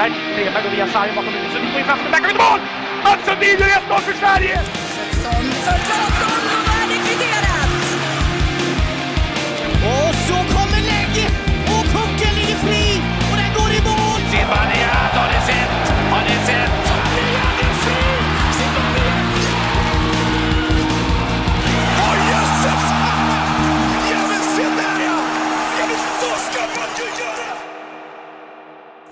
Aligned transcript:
Redberg. 0.00 0.36
Redberg 0.36 0.62
går 0.62 0.70
via 0.70 0.86
sargen 0.86 1.14
bakom 1.14 1.32
huvudet. 1.32 1.52
Sundin 1.52 1.70
får 1.72 1.80
in 1.80 1.86
framför. 1.86 2.10
Där 2.10 2.18
kommer 2.18 2.50
mål! 2.50 2.60
Mats 3.04 3.24
Sundin 3.26 3.58
gör 3.58 3.66
1-0 3.66 4.00
för 4.00 4.12
Sverige! 4.12 4.60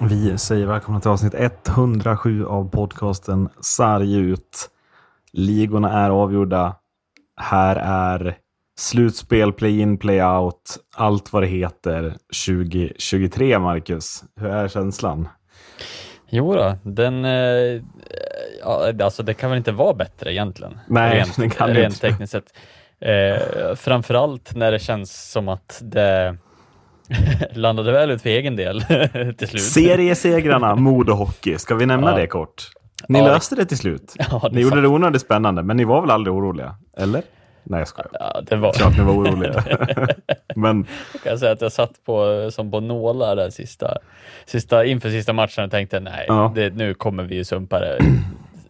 Vi 0.00 0.38
säger 0.38 0.66
välkomna 0.66 1.00
till 1.00 1.10
avsnitt 1.10 1.34
107 1.34 2.46
av 2.46 2.70
podcasten 2.70 3.48
Sarg 3.60 4.14
ut. 4.14 4.70
Ligorna 5.32 5.92
är 5.92 6.10
avgjorda. 6.10 6.76
Här 7.36 7.76
är 7.76 8.36
slutspel, 8.78 9.52
play-in, 9.52 9.98
play-out, 9.98 10.78
allt 10.96 11.32
vad 11.32 11.42
det 11.42 11.46
heter 11.46 12.14
2023, 12.46 13.58
Marcus. 13.58 14.24
Hur 14.40 14.48
är 14.48 14.68
känslan? 14.68 15.28
Jo 16.28 16.54
då, 16.54 16.76
den, 16.82 17.24
eh, 17.24 17.82
ja, 18.62 18.92
alltså 19.02 19.22
det 19.22 19.34
kan 19.34 19.50
väl 19.50 19.56
inte 19.56 19.72
vara 19.72 19.94
bättre 19.94 20.32
egentligen? 20.32 20.78
Nej, 20.86 21.16
rent, 21.16 21.36
det 21.36 21.50
kan 21.50 21.68
rent 21.68 21.94
inte. 21.94 22.10
tekniskt 22.10 22.32
sett. 22.32 22.54
Eh, 23.00 23.74
framförallt 23.74 24.54
när 24.54 24.72
det 24.72 24.78
känns 24.78 25.30
som 25.30 25.48
att 25.48 25.80
det 25.84 26.36
landade 27.52 27.92
väl 27.92 28.10
ut 28.10 28.22
för 28.22 28.28
egen 28.30 28.56
del 28.56 28.82
till 29.38 29.48
slut. 29.48 29.62
Seriesegrarna, 29.62 30.74
Modo 30.76 31.12
Hockey. 31.12 31.58
Ska 31.58 31.74
vi 31.74 31.86
nämna 31.86 32.10
Ja. 32.10 32.16
det 32.16 32.26
kort? 32.26 32.62
Ni 33.08 33.18
Ja, 33.18 33.24
löste 33.26 33.54
det 33.56 33.64
till 33.66 33.78
slut. 33.78 34.14
Ja, 34.18 34.40
det 34.42 34.54
ni 34.54 34.60
gjorde 34.60 34.74
sant. 34.76 34.82
det 34.82 34.88
onödigt 34.88 35.22
spännande, 35.22 35.62
men 35.62 35.76
ni 35.76 35.84
var 35.84 36.00
väl 36.00 36.10
aldrig 36.10 36.34
oroliga? 36.34 36.74
Eller? 36.96 37.22
Nej, 37.62 37.78
jag 37.80 37.88
skojar. 37.88 38.10
Ja, 38.12 38.40
det 38.46 38.56
var, 38.56 38.72
Klart 38.72 38.96
ni 38.98 39.04
var 39.04 39.12
oroliga. 39.12 39.64
men 40.56 40.84
kan 40.84 40.90
jag 41.30 41.38
säga 41.38 41.52
att 41.52 41.60
jag 41.60 41.72
satt 41.72 42.04
på, 42.06 42.48
som 42.52 42.70
på 42.70 42.80
nålar 42.80 43.36
där 43.36 43.50
sista, 43.50 43.96
sista, 44.46 44.84
inför 44.84 45.10
sista 45.10 45.32
matchen 45.32 45.64
och 45.64 45.70
tänkte 45.70 46.00
nej, 46.00 46.24
Ja. 46.28 46.52
det, 46.54 46.74
nu 46.74 46.94
kommer 46.94 47.22
vi 47.22 47.34
ju 47.34 47.44
sumpa 47.44 47.78
det 47.80 47.98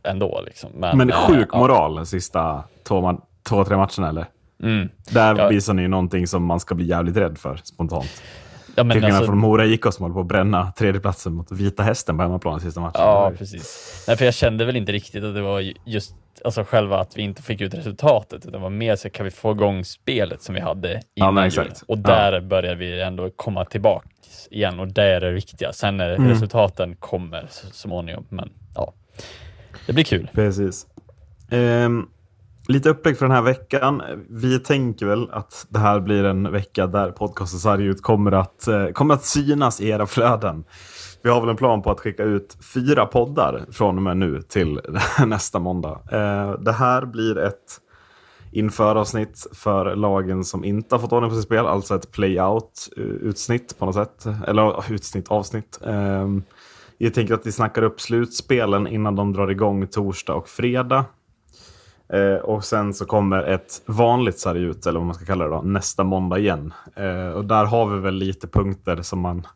ändå. 0.02 0.42
Liksom. 0.46 0.70
Men 0.74 1.10
eh, 1.10 1.16
sjuk 1.16 1.48
ja. 1.52 1.58
moral 1.58 1.94
de 1.94 2.06
sista 2.06 2.64
två, 2.88 3.18
två, 3.48 3.64
tre 3.64 3.76
matcherna 3.76 4.08
eller? 4.08 4.26
Mm. 4.62 4.88
Där 5.10 5.38
Ja. 5.38 5.48
visar 5.48 5.74
ni 5.74 5.82
ju 5.82 5.88
någonting 5.88 6.26
som 6.26 6.44
man 6.44 6.60
ska 6.60 6.74
bli 6.74 6.84
jävligt 6.86 7.16
rädd 7.16 7.38
för 7.38 7.60
spontant. 7.64 8.22
Ja, 8.76 8.82
Till 8.84 8.92
skillnad 8.92 9.10
alltså- 9.10 9.26
från 9.26 9.38
Mora 9.38 9.66
IK 9.66 9.84
som 9.92 10.02
håller 10.02 10.14
på 10.14 10.20
att 10.20 10.26
bränna 10.26 10.72
tredjeplatsen 10.72 11.32
mot 11.34 11.52
Vita 11.52 11.82
Hästen 11.82 12.16
på 12.16 12.22
hemmaplan 12.22 12.58
i 12.58 12.60
sista 12.60 12.80
matchen. 12.80 13.00
Ja, 13.00 13.32
precis. 13.38 14.04
Nej, 14.08 14.16
för 14.16 14.24
jag 14.24 14.34
kände 14.34 14.64
väl 14.64 14.76
inte 14.76 14.92
riktigt 14.92 15.24
att 15.24 15.34
det 15.34 15.42
var 15.42 15.60
ju- 15.60 15.74
just 15.86 16.14
alltså 16.44 16.64
själva 16.64 16.98
att 17.00 17.16
vi 17.16 17.22
inte 17.22 17.42
fick 17.42 17.60
ut 17.60 17.74
resultatet, 17.74 18.38
utan 18.38 18.52
det 18.52 18.58
var 18.58 18.70
mer 18.70 18.96
så 18.96 19.10
kan 19.10 19.24
vi 19.24 19.30
få 19.30 19.52
igång 19.52 19.84
spelet 19.84 20.42
som 20.42 20.54
vi 20.54 20.60
hade 20.60 21.00
innan 21.14 21.50
Ja. 21.50 21.64
Och 21.88 21.98
där 21.98 22.40
börjar 22.40 22.74
vi 22.74 23.00
ändå 23.02 23.30
komma 23.30 23.64
tillbaka 23.64 24.08
igen 24.50 24.80
och 24.80 24.88
det 24.88 25.02
är 25.04 25.20
det 25.20 25.30
viktiga. 25.32 25.72
Sen 25.72 25.96
när 25.96 26.14
Mm. 26.14 26.28
resultaten 26.30 26.96
kommer 26.96 27.46
så 27.50 27.66
småningom, 27.66 28.26
men 28.28 28.50
ja, 28.74 28.92
det 29.86 29.92
blir 29.92 30.04
kul. 30.04 30.30
Precis. 30.32 30.86
Ehm, 31.50 32.06
lite 32.68 32.90
upplägg 32.90 33.18
för 33.18 33.26
den 33.26 33.34
här 33.34 33.42
veckan. 33.42 34.02
Vi 34.28 34.58
tänker 34.58 35.06
väl 35.06 35.30
att 35.30 35.66
det 35.68 35.78
här 35.78 36.00
blir 36.00 36.24
en 36.24 36.52
vecka 36.52 36.86
där 36.86 37.10
podcasten 37.10 37.80
ut 37.80 38.02
kommer 38.02 38.32
att, 38.32 38.68
eh, 38.68 38.86
kommer 38.86 39.14
att 39.14 39.24
synas 39.24 39.80
i 39.80 39.88
era 39.88 40.06
flöden. 40.06 40.64
Vi 41.22 41.30
har 41.30 41.40
väl 41.40 41.50
en 41.50 41.56
plan 41.56 41.82
på 41.82 41.90
att 41.90 42.00
skicka 42.00 42.22
ut 42.22 42.56
fyra 42.74 43.06
poddar 43.06 43.64
från 43.70 43.96
och 43.96 44.02
med 44.02 44.16
nu 44.16 44.42
till 44.42 44.80
nästa 45.26 45.58
måndag. 45.58 46.00
Eh, 46.12 46.52
det 46.60 46.72
här 46.72 47.06
blir 47.06 47.38
ett 47.38 47.80
införavsnitt 48.52 49.46
för 49.52 49.96
lagen 49.96 50.44
som 50.44 50.64
inte 50.64 50.94
har 50.94 51.00
fått 51.00 51.12
ordning 51.12 51.30
på 51.30 51.36
sitt 51.36 51.44
spel, 51.44 51.66
alltså 51.66 51.94
ett 51.94 52.12
playout-utsnitt 52.12 53.72
eh, 53.72 53.78
på 53.78 53.86
något 53.86 53.94
sätt. 53.94 54.26
Eller 54.46 54.92
utsnitt, 54.92 55.28
avsnitt. 55.28 55.80
Ehm, 55.86 56.42
Jag 56.98 57.14
tänker 57.14 57.34
att 57.34 57.46
vi 57.46 57.52
snackar 57.52 57.82
upp 57.82 58.00
slutspelen 58.00 58.86
innan 58.86 59.16
de 59.16 59.32
drar 59.32 59.50
igång 59.50 59.86
torsdag 59.86 60.34
och 60.34 60.48
fredag. 60.48 61.04
Eh, 62.12 62.40
och 62.44 62.64
sen 62.64 62.94
så 62.94 63.04
kommer 63.04 63.42
ett 63.42 63.82
vanligt 63.86 64.38
sarg 64.38 64.62
ut, 64.62 64.86
eller 64.86 64.98
vad 64.98 65.06
man 65.06 65.14
ska 65.14 65.24
kalla 65.24 65.44
det 65.44 65.50
då, 65.50 65.62
nästa 65.62 66.04
måndag 66.04 66.38
igen. 66.38 66.74
Eh, 66.96 67.28
och 67.28 67.44
där 67.44 67.64
har 67.64 67.86
vi 67.86 68.00
väl 68.00 68.14
lite 68.14 68.48
punkter 68.48 69.02
som 69.02 69.20
man 69.20 69.46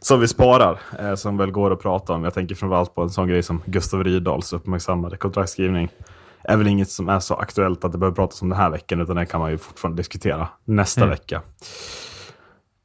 som 0.00 0.20
vi 0.20 0.28
sparar, 0.28 0.78
eh, 0.98 1.14
som 1.14 1.36
väl 1.36 1.50
går 1.50 1.70
att 1.72 1.80
prata 1.82 2.12
om. 2.12 2.24
Jag 2.24 2.34
tänker 2.34 2.54
framförallt 2.54 2.94
på 2.94 3.02
en 3.02 3.10
sån 3.10 3.28
grej 3.28 3.42
som 3.42 3.62
Gustav 3.66 4.04
Rydahls 4.04 4.52
uppmärksammade 4.52 5.16
kontraktskrivning. 5.16 5.88
är 6.48 6.56
väl 6.56 6.66
inget 6.66 6.90
som 6.90 7.08
är 7.08 7.20
så 7.20 7.34
aktuellt 7.34 7.84
att 7.84 7.92
det 7.92 7.98
behöver 7.98 8.16
pratas 8.16 8.42
om 8.42 8.48
den 8.48 8.58
här 8.58 8.70
veckan, 8.70 9.00
utan 9.00 9.16
det 9.16 9.26
kan 9.26 9.40
man 9.40 9.50
ju 9.50 9.58
fortfarande 9.58 10.00
diskutera 10.00 10.48
nästa 10.64 11.00
Mm. 11.00 11.10
vecka. 11.10 11.42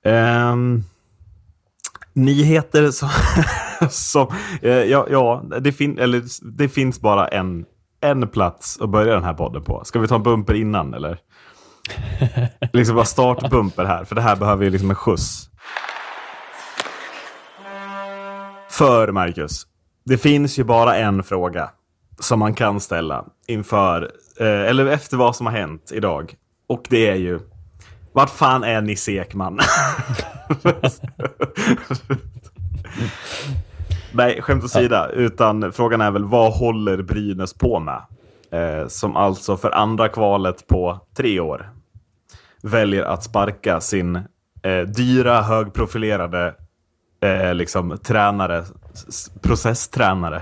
Ehm, 0.06 0.84
nyheter 2.14 2.92
som... 2.92 3.10
som 3.90 4.28
eh, 4.62 4.72
ja, 4.72 5.08
ja 5.10 5.44
det, 5.60 5.72
fin 5.72 5.98
eller, 6.00 6.24
det 6.58 6.70
finns 6.70 7.02
bara 7.02 7.28
en, 7.28 7.66
en 8.02 8.28
plats 8.28 8.82
att 8.82 8.90
börja 8.90 9.14
den 9.14 9.24
här 9.24 9.34
podden 9.34 9.64
på. 9.64 9.84
Ska 9.86 10.00
vi 10.00 10.08
ta 10.08 10.16
en 10.16 10.24
bumper 10.24 10.54
innan, 10.54 10.94
eller? 10.94 11.20
liksom 12.74 12.96
bara 12.96 13.06
startbumper 13.06 13.86
här, 13.86 14.04
för 14.04 14.16
det 14.16 14.22
här 14.22 14.36
behöver 14.36 14.64
ju 14.64 14.70
liksom 14.70 14.90
en 14.90 14.96
skjuts. 14.96 15.50
För 18.70 19.12
Marcus, 19.12 19.68
det 20.06 20.18
finns 20.18 20.60
ju 20.60 20.64
bara 20.64 20.96
en 20.96 21.24
fråga 21.24 21.70
som 22.20 22.40
man 22.40 22.54
kan 22.54 22.80
ställa 22.80 23.26
inför, 23.48 24.12
eh, 24.40 24.48
eller 24.48 24.86
efter 24.86 25.18
vad 25.18 25.36
som 25.36 25.46
har 25.46 25.54
hänt 25.54 25.92
idag. 25.94 26.36
Och 26.68 26.84
det 26.90 27.08
är 27.08 27.16
ju, 27.16 27.40
vart 28.14 28.30
fan 28.30 28.64
är 28.64 28.82
Nisse 28.82 29.12
Ekman? 29.12 29.60
Nej, 34.20 34.42
skämt 34.42 34.64
åsida. 34.64 35.10
Utan 35.10 35.72
frågan 35.72 36.02
är 36.02 36.12
väl, 36.12 36.26
vad 36.26 36.54
håller 36.54 37.02
Brynäs 37.02 37.54
på 37.54 37.80
med? 37.80 38.02
Eh, 38.52 38.88
som 38.88 39.16
alltså 39.16 39.58
för 39.58 39.72
andra 39.72 40.10
kvalet 40.10 40.68
på 40.68 41.00
tre 41.16 41.40
år 41.40 41.70
väljer 42.64 43.04
att 43.04 43.24
sparka 43.24 43.82
sin 43.82 44.16
eh, 44.64 44.82
dyra, 44.96 45.42
högprofilerade 45.42 46.56
eh, 47.22 47.54
liksom, 47.54 47.98
tränare, 48.04 48.64
processtränare 49.42 50.42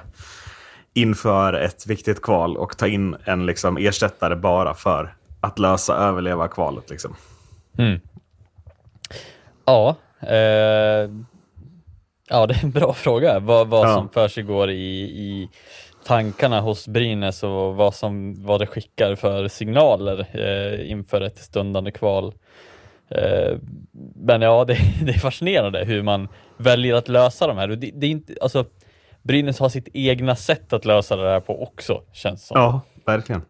inför 0.93 1.53
ett 1.53 1.87
viktigt 1.87 2.21
kval 2.21 2.57
och 2.57 2.77
ta 2.77 2.87
in 2.87 3.15
en 3.23 3.45
liksom, 3.45 3.77
ersättare 3.77 4.35
bara 4.35 4.73
för 4.73 5.15
att 5.41 5.59
lösa 5.59 5.95
överleva 5.95 6.47
kvalet. 6.47 6.89
Liksom. 6.89 7.15
Mm. 7.77 7.99
Ja, 9.65 9.95
eh, 10.21 11.09
ja, 12.29 12.45
det 12.45 12.53
är 12.53 12.63
en 12.63 12.71
bra 12.71 12.93
fråga. 12.93 13.39
Vad, 13.39 13.67
vad 13.67 13.87
Ja. 13.89 13.93
som 13.95 14.09
för 14.09 14.27
sig 14.27 14.43
går 14.43 14.69
i, 14.71 15.01
i 15.01 15.49
tankarna 16.05 16.61
hos 16.61 16.87
Brynäs 16.87 17.43
och 17.43 17.75
vad, 17.75 17.95
som, 17.95 18.43
vad 18.45 18.59
det 18.61 18.67
skickar 18.67 19.15
för 19.15 19.47
signaler 19.47 20.27
eh, 20.33 20.91
inför 20.91 21.21
ett 21.21 21.37
stundande 21.37 21.91
kval. 21.91 22.33
Eh, 23.09 23.57
men 24.15 24.41
ja, 24.41 24.65
det, 24.65 24.77
det 25.03 25.11
är 25.11 25.19
fascinerande 25.19 25.85
hur 25.85 26.03
man 26.03 26.27
väljer 26.57 26.95
att 26.95 27.07
lösa 27.07 27.47
de 27.47 27.57
här. 27.57 27.67
Det, 27.67 27.75
det 27.93 28.07
är 28.07 28.11
inte, 28.11 28.33
alltså, 28.41 28.65
Brynäs 29.21 29.59
har 29.59 29.69
sitt 29.69 29.87
egna 29.93 30.35
sätt 30.35 30.73
att 30.73 30.85
lösa 30.85 31.15
det 31.15 31.29
här 31.29 31.39
på 31.39 31.63
också, 31.63 32.01
känns 32.13 32.47
som. 32.47 32.57
Ja, 32.61 32.81
verkligen. 33.05 33.41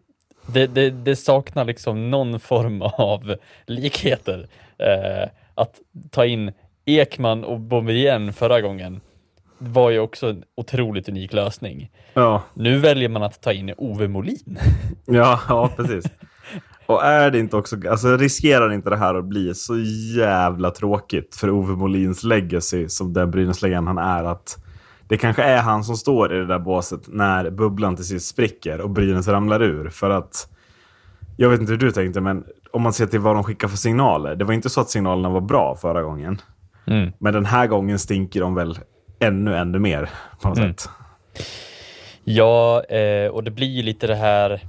Det, 0.46 0.66
det, 0.66 0.90
det 0.90 1.16
saknar 1.16 1.64
liksom 1.64 2.10
någon 2.10 2.40
form 2.40 2.82
av 2.82 3.36
likheter. 3.66 4.46
Eh, 4.78 5.28
att 5.54 5.74
ta 6.10 6.26
in 6.26 6.52
Ekman 6.88 7.44
och 7.44 7.60
Boumedienne 7.60 8.32
förra 8.32 8.60
gången 8.60 9.00
var 9.58 9.90
ju 9.90 9.98
också 9.98 10.26
en 10.26 10.44
otroligt 10.54 11.08
unik 11.08 11.32
lösning. 11.32 11.90
Ja, 12.14 12.42
Nu 12.54 12.78
väljer 12.78 13.08
man 13.08 13.22
att 13.22 13.42
ta 13.42 13.52
in 13.52 13.74
Ove 13.76 14.08
Molin. 14.08 14.58
ja, 15.06 15.40
ja 15.48 15.70
precis. 15.76 16.04
Och 16.86 17.04
är 17.04 17.30
det 17.30 17.38
inte 17.38 17.56
också, 17.56 17.76
alltså 17.90 18.16
riskerar 18.16 18.72
inte 18.72 18.90
det 18.90 18.96
här 18.96 19.14
att 19.14 19.24
bli 19.24 19.54
så 19.54 19.78
jävla 20.16 20.70
tråkigt 20.70 21.36
för 21.36 21.50
Ove 21.50 21.72
Molins 21.72 22.24
legacy 22.24 22.88
som 22.88 23.12
den 23.12 23.30
Brynäs-legend 23.30 23.88
han 23.88 23.98
är 23.98 24.24
att 24.24 24.64
det 25.08 25.16
kanske 25.16 25.42
är 25.42 25.62
han 25.62 25.84
som 25.84 25.96
står 25.96 26.34
i 26.34 26.38
det 26.38 26.46
där 26.46 26.58
båset 26.58 27.00
när 27.06 27.50
bubblan 27.50 27.96
till 27.96 28.04
sist 28.04 28.26
spricker 28.26 28.80
och 28.80 28.90
Brynäs 28.90 29.28
ramlar 29.28 29.62
ur. 29.62 29.88
För 29.88 30.10
att, 30.10 30.48
jag 31.36 31.50
vet 31.50 31.60
inte 31.60 31.72
hur 31.72 31.78
du 31.78 31.90
tänkte, 31.90 32.20
men 32.20 32.44
om 32.70 32.82
man 32.82 32.92
ser 32.92 33.06
till 33.06 33.20
vad 33.20 33.36
de 33.36 33.44
skickar 33.44 33.68
för 33.68 33.76
signaler. 33.76 34.36
Det 34.36 34.44
var 34.44 34.54
inte 34.54 34.70
så 34.70 34.80
att 34.80 34.90
signalerna 34.90 35.28
var 35.28 35.40
bra 35.40 35.76
förra 35.76 36.02
gången. 36.02 36.40
Mm. 36.88 37.12
Men 37.18 37.32
den 37.34 37.46
här 37.46 37.66
gången 37.66 37.98
stinker 37.98 38.40
de 38.40 38.54
väl 38.54 38.78
ännu, 39.20 39.56
ännu 39.56 39.78
mer 39.78 40.10
på 40.42 40.48
något 40.48 40.58
Mm. 40.58 40.70
sätt. 40.70 40.88
Ja, 42.24 42.84
eh, 42.84 43.28
och 43.28 43.44
det 43.44 43.50
blir 43.50 43.68
ju 43.68 43.82
lite 43.82 44.06
det 44.06 44.14
här 44.14 44.60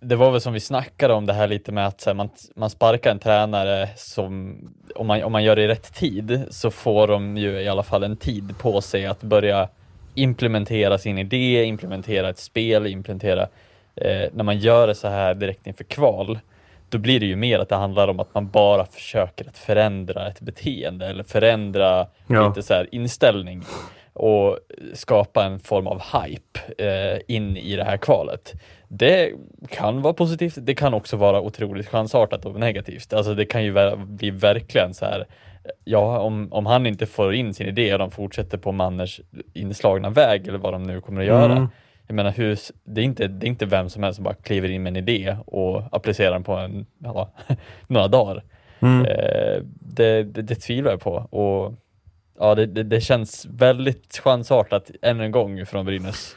det 0.00 0.16
var 0.16 0.30
väl 0.30 0.40
som 0.40 0.52
vi 0.52 0.60
snackade 0.60 1.14
om 1.14 1.26
det 1.26 1.32
här 1.32 1.48
lite 1.48 1.72
med 1.72 1.86
att 1.86 2.04
här, 2.06 2.14
man, 2.14 2.28
man 2.56 2.70
sparkar 2.70 3.10
en 3.10 3.18
tränare 3.18 3.88
som, 3.96 4.58
om 4.94 5.06
man, 5.06 5.22
om 5.22 5.32
man 5.32 5.44
gör 5.44 5.56
det 5.56 5.62
i 5.62 5.68
rätt 5.68 5.94
tid, 5.94 6.42
så 6.50 6.70
får 6.70 7.06
de 7.06 7.36
ju 7.36 7.60
i 7.60 7.68
alla 7.68 7.82
fall 7.82 8.02
en 8.02 8.16
tid 8.16 8.54
på 8.58 8.80
sig 8.80 9.06
att 9.06 9.22
börja 9.22 9.68
implementera 10.14 10.98
sin 10.98 11.18
idé, 11.18 11.64
implementera 11.64 12.28
ett 12.28 12.38
spel, 12.38 12.86
implementera, 12.86 13.42
eh, 13.96 14.28
när 14.32 14.44
man 14.44 14.58
gör 14.58 14.86
det 14.86 14.94
så 14.94 15.08
här 15.08 15.34
direkt 15.34 15.66
inför 15.66 15.84
kval, 15.84 16.38
då 16.88 16.98
blir 16.98 17.20
det 17.20 17.26
ju 17.26 17.36
mer 17.36 17.58
att 17.58 17.68
det 17.68 17.76
handlar 17.76 18.08
om 18.08 18.20
att 18.20 18.34
man 18.34 18.50
bara 18.50 18.84
försöker 18.84 19.48
att 19.48 19.58
förändra 19.58 20.28
ett 20.28 20.40
beteende 20.40 21.06
eller 21.06 21.24
förändra 21.24 22.06
Ja. 22.26 22.48
lite 22.48 22.62
så 22.62 22.74
här 22.74 22.88
inställning 22.92 23.62
och 24.12 24.58
skapa 24.94 25.44
en 25.44 25.58
form 25.58 25.86
av 25.86 26.02
hype 26.02 26.60
eh, 26.84 27.20
in 27.36 27.56
i 27.56 27.76
det 27.76 27.84
här 27.84 27.96
kvalet. 27.96 28.54
Det 28.88 29.32
kan 29.68 30.02
vara 30.02 30.14
positivt, 30.14 30.54
det 30.60 30.74
kan 30.74 30.94
också 30.94 31.16
vara 31.16 31.40
otroligt 31.40 31.88
chansartat 31.88 32.44
och 32.44 32.60
negativt. 32.60 33.12
Alltså 33.12 33.34
det 33.34 33.44
kan 33.44 33.64
ju 33.64 33.96
bli 33.96 34.30
verkligen 34.30 34.94
så 34.94 35.04
här, 35.04 35.26
ja 35.84 36.18
om, 36.18 36.52
om 36.52 36.66
han 36.66 36.86
inte 36.86 37.06
får 37.06 37.34
in 37.34 37.54
sin 37.54 37.66
idé 37.66 37.92
och 37.92 37.98
de 37.98 38.10
fortsätter 38.10 38.58
på 38.58 38.72
Manners 38.72 39.20
inslagna 39.54 40.10
väg 40.10 40.48
eller 40.48 40.58
vad 40.58 40.72
de 40.72 40.82
nu 40.82 41.00
kommer 41.00 41.20
att 41.20 41.26
göra. 41.26 41.52
Mm. 41.52 41.68
Jag 42.08 42.14
menar, 42.14 42.30
hur, 42.30 42.58
det, 42.84 43.00
är 43.00 43.04
inte, 43.04 43.28
det 43.28 43.46
är 43.46 43.48
inte 43.48 43.66
vem 43.66 43.88
som 43.88 44.02
helst 44.02 44.16
som 44.16 44.24
bara 44.24 44.34
kliver 44.34 44.68
in 44.68 44.82
med 44.82 44.90
en 44.90 44.96
idé 44.96 45.36
och 45.46 45.82
applicerar 45.92 46.32
den 46.32 46.44
på 46.44 46.52
en, 46.52 46.86
ja, 46.98 47.32
några 47.86 48.08
dagar. 48.08 48.44
Mm. 48.80 49.04
Eh, 49.04 49.62
det, 49.80 50.22
det, 50.22 50.42
det 50.42 50.54
tvivlar 50.54 50.90
jag 50.90 51.00
på. 51.00 51.14
Och 51.14 51.74
ja, 52.38 52.54
det, 52.54 52.66
det, 52.66 52.82
det 52.82 53.00
känns 53.00 53.46
väldigt 53.50 54.20
chansartat 54.24 54.90
ännu 55.02 55.24
en 55.24 55.32
gång 55.32 55.66
från 55.66 55.86
Brynäs. 55.86 56.36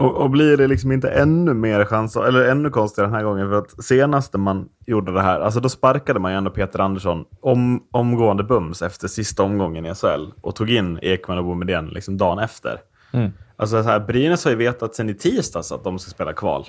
Och, 0.00 0.16
och 0.16 0.30
blir 0.30 0.56
det 0.56 0.66
liksom 0.66 0.92
inte 0.92 1.10
ännu 1.10 1.54
mer 1.54 1.84
chans, 1.84 2.16
eller 2.16 2.48
ännu 2.48 2.70
konstigare 2.70 3.08
den 3.08 3.14
här 3.14 3.24
gången, 3.24 3.48
för 3.48 3.58
att 3.58 3.84
senaste 3.84 4.38
man 4.38 4.68
gjorde 4.86 5.12
det 5.12 5.22
här, 5.22 5.40
alltså 5.40 5.60
då 5.60 5.68
sparkade 5.68 6.20
man 6.20 6.32
ju 6.32 6.38
ändå 6.38 6.50
Peter 6.50 6.78
Andersson 6.78 7.24
om, 7.40 7.82
omgående 7.90 8.44
bums 8.44 8.82
efter 8.82 9.08
sista 9.08 9.42
omgången 9.42 9.86
i 9.86 9.94
SHL 9.94 10.26
och 10.40 10.54
tog 10.54 10.70
in 10.70 10.98
Ekman 11.02 11.38
och 11.38 11.44
Boumedienne 11.44 11.90
liksom 11.90 12.16
dagen 12.16 12.38
efter. 12.38 12.78
Mm. 13.12 13.32
Alltså 13.60 13.82
så 13.82 13.88
här, 13.88 14.00
Brynäs 14.00 14.44
har 14.44 14.50
ju 14.50 14.56
vetat 14.56 14.94
sedan 14.94 15.10
i 15.10 15.14
tisdags 15.14 15.72
att 15.72 15.84
de 15.84 15.98
ska 15.98 16.10
spela 16.10 16.32
kval. 16.32 16.64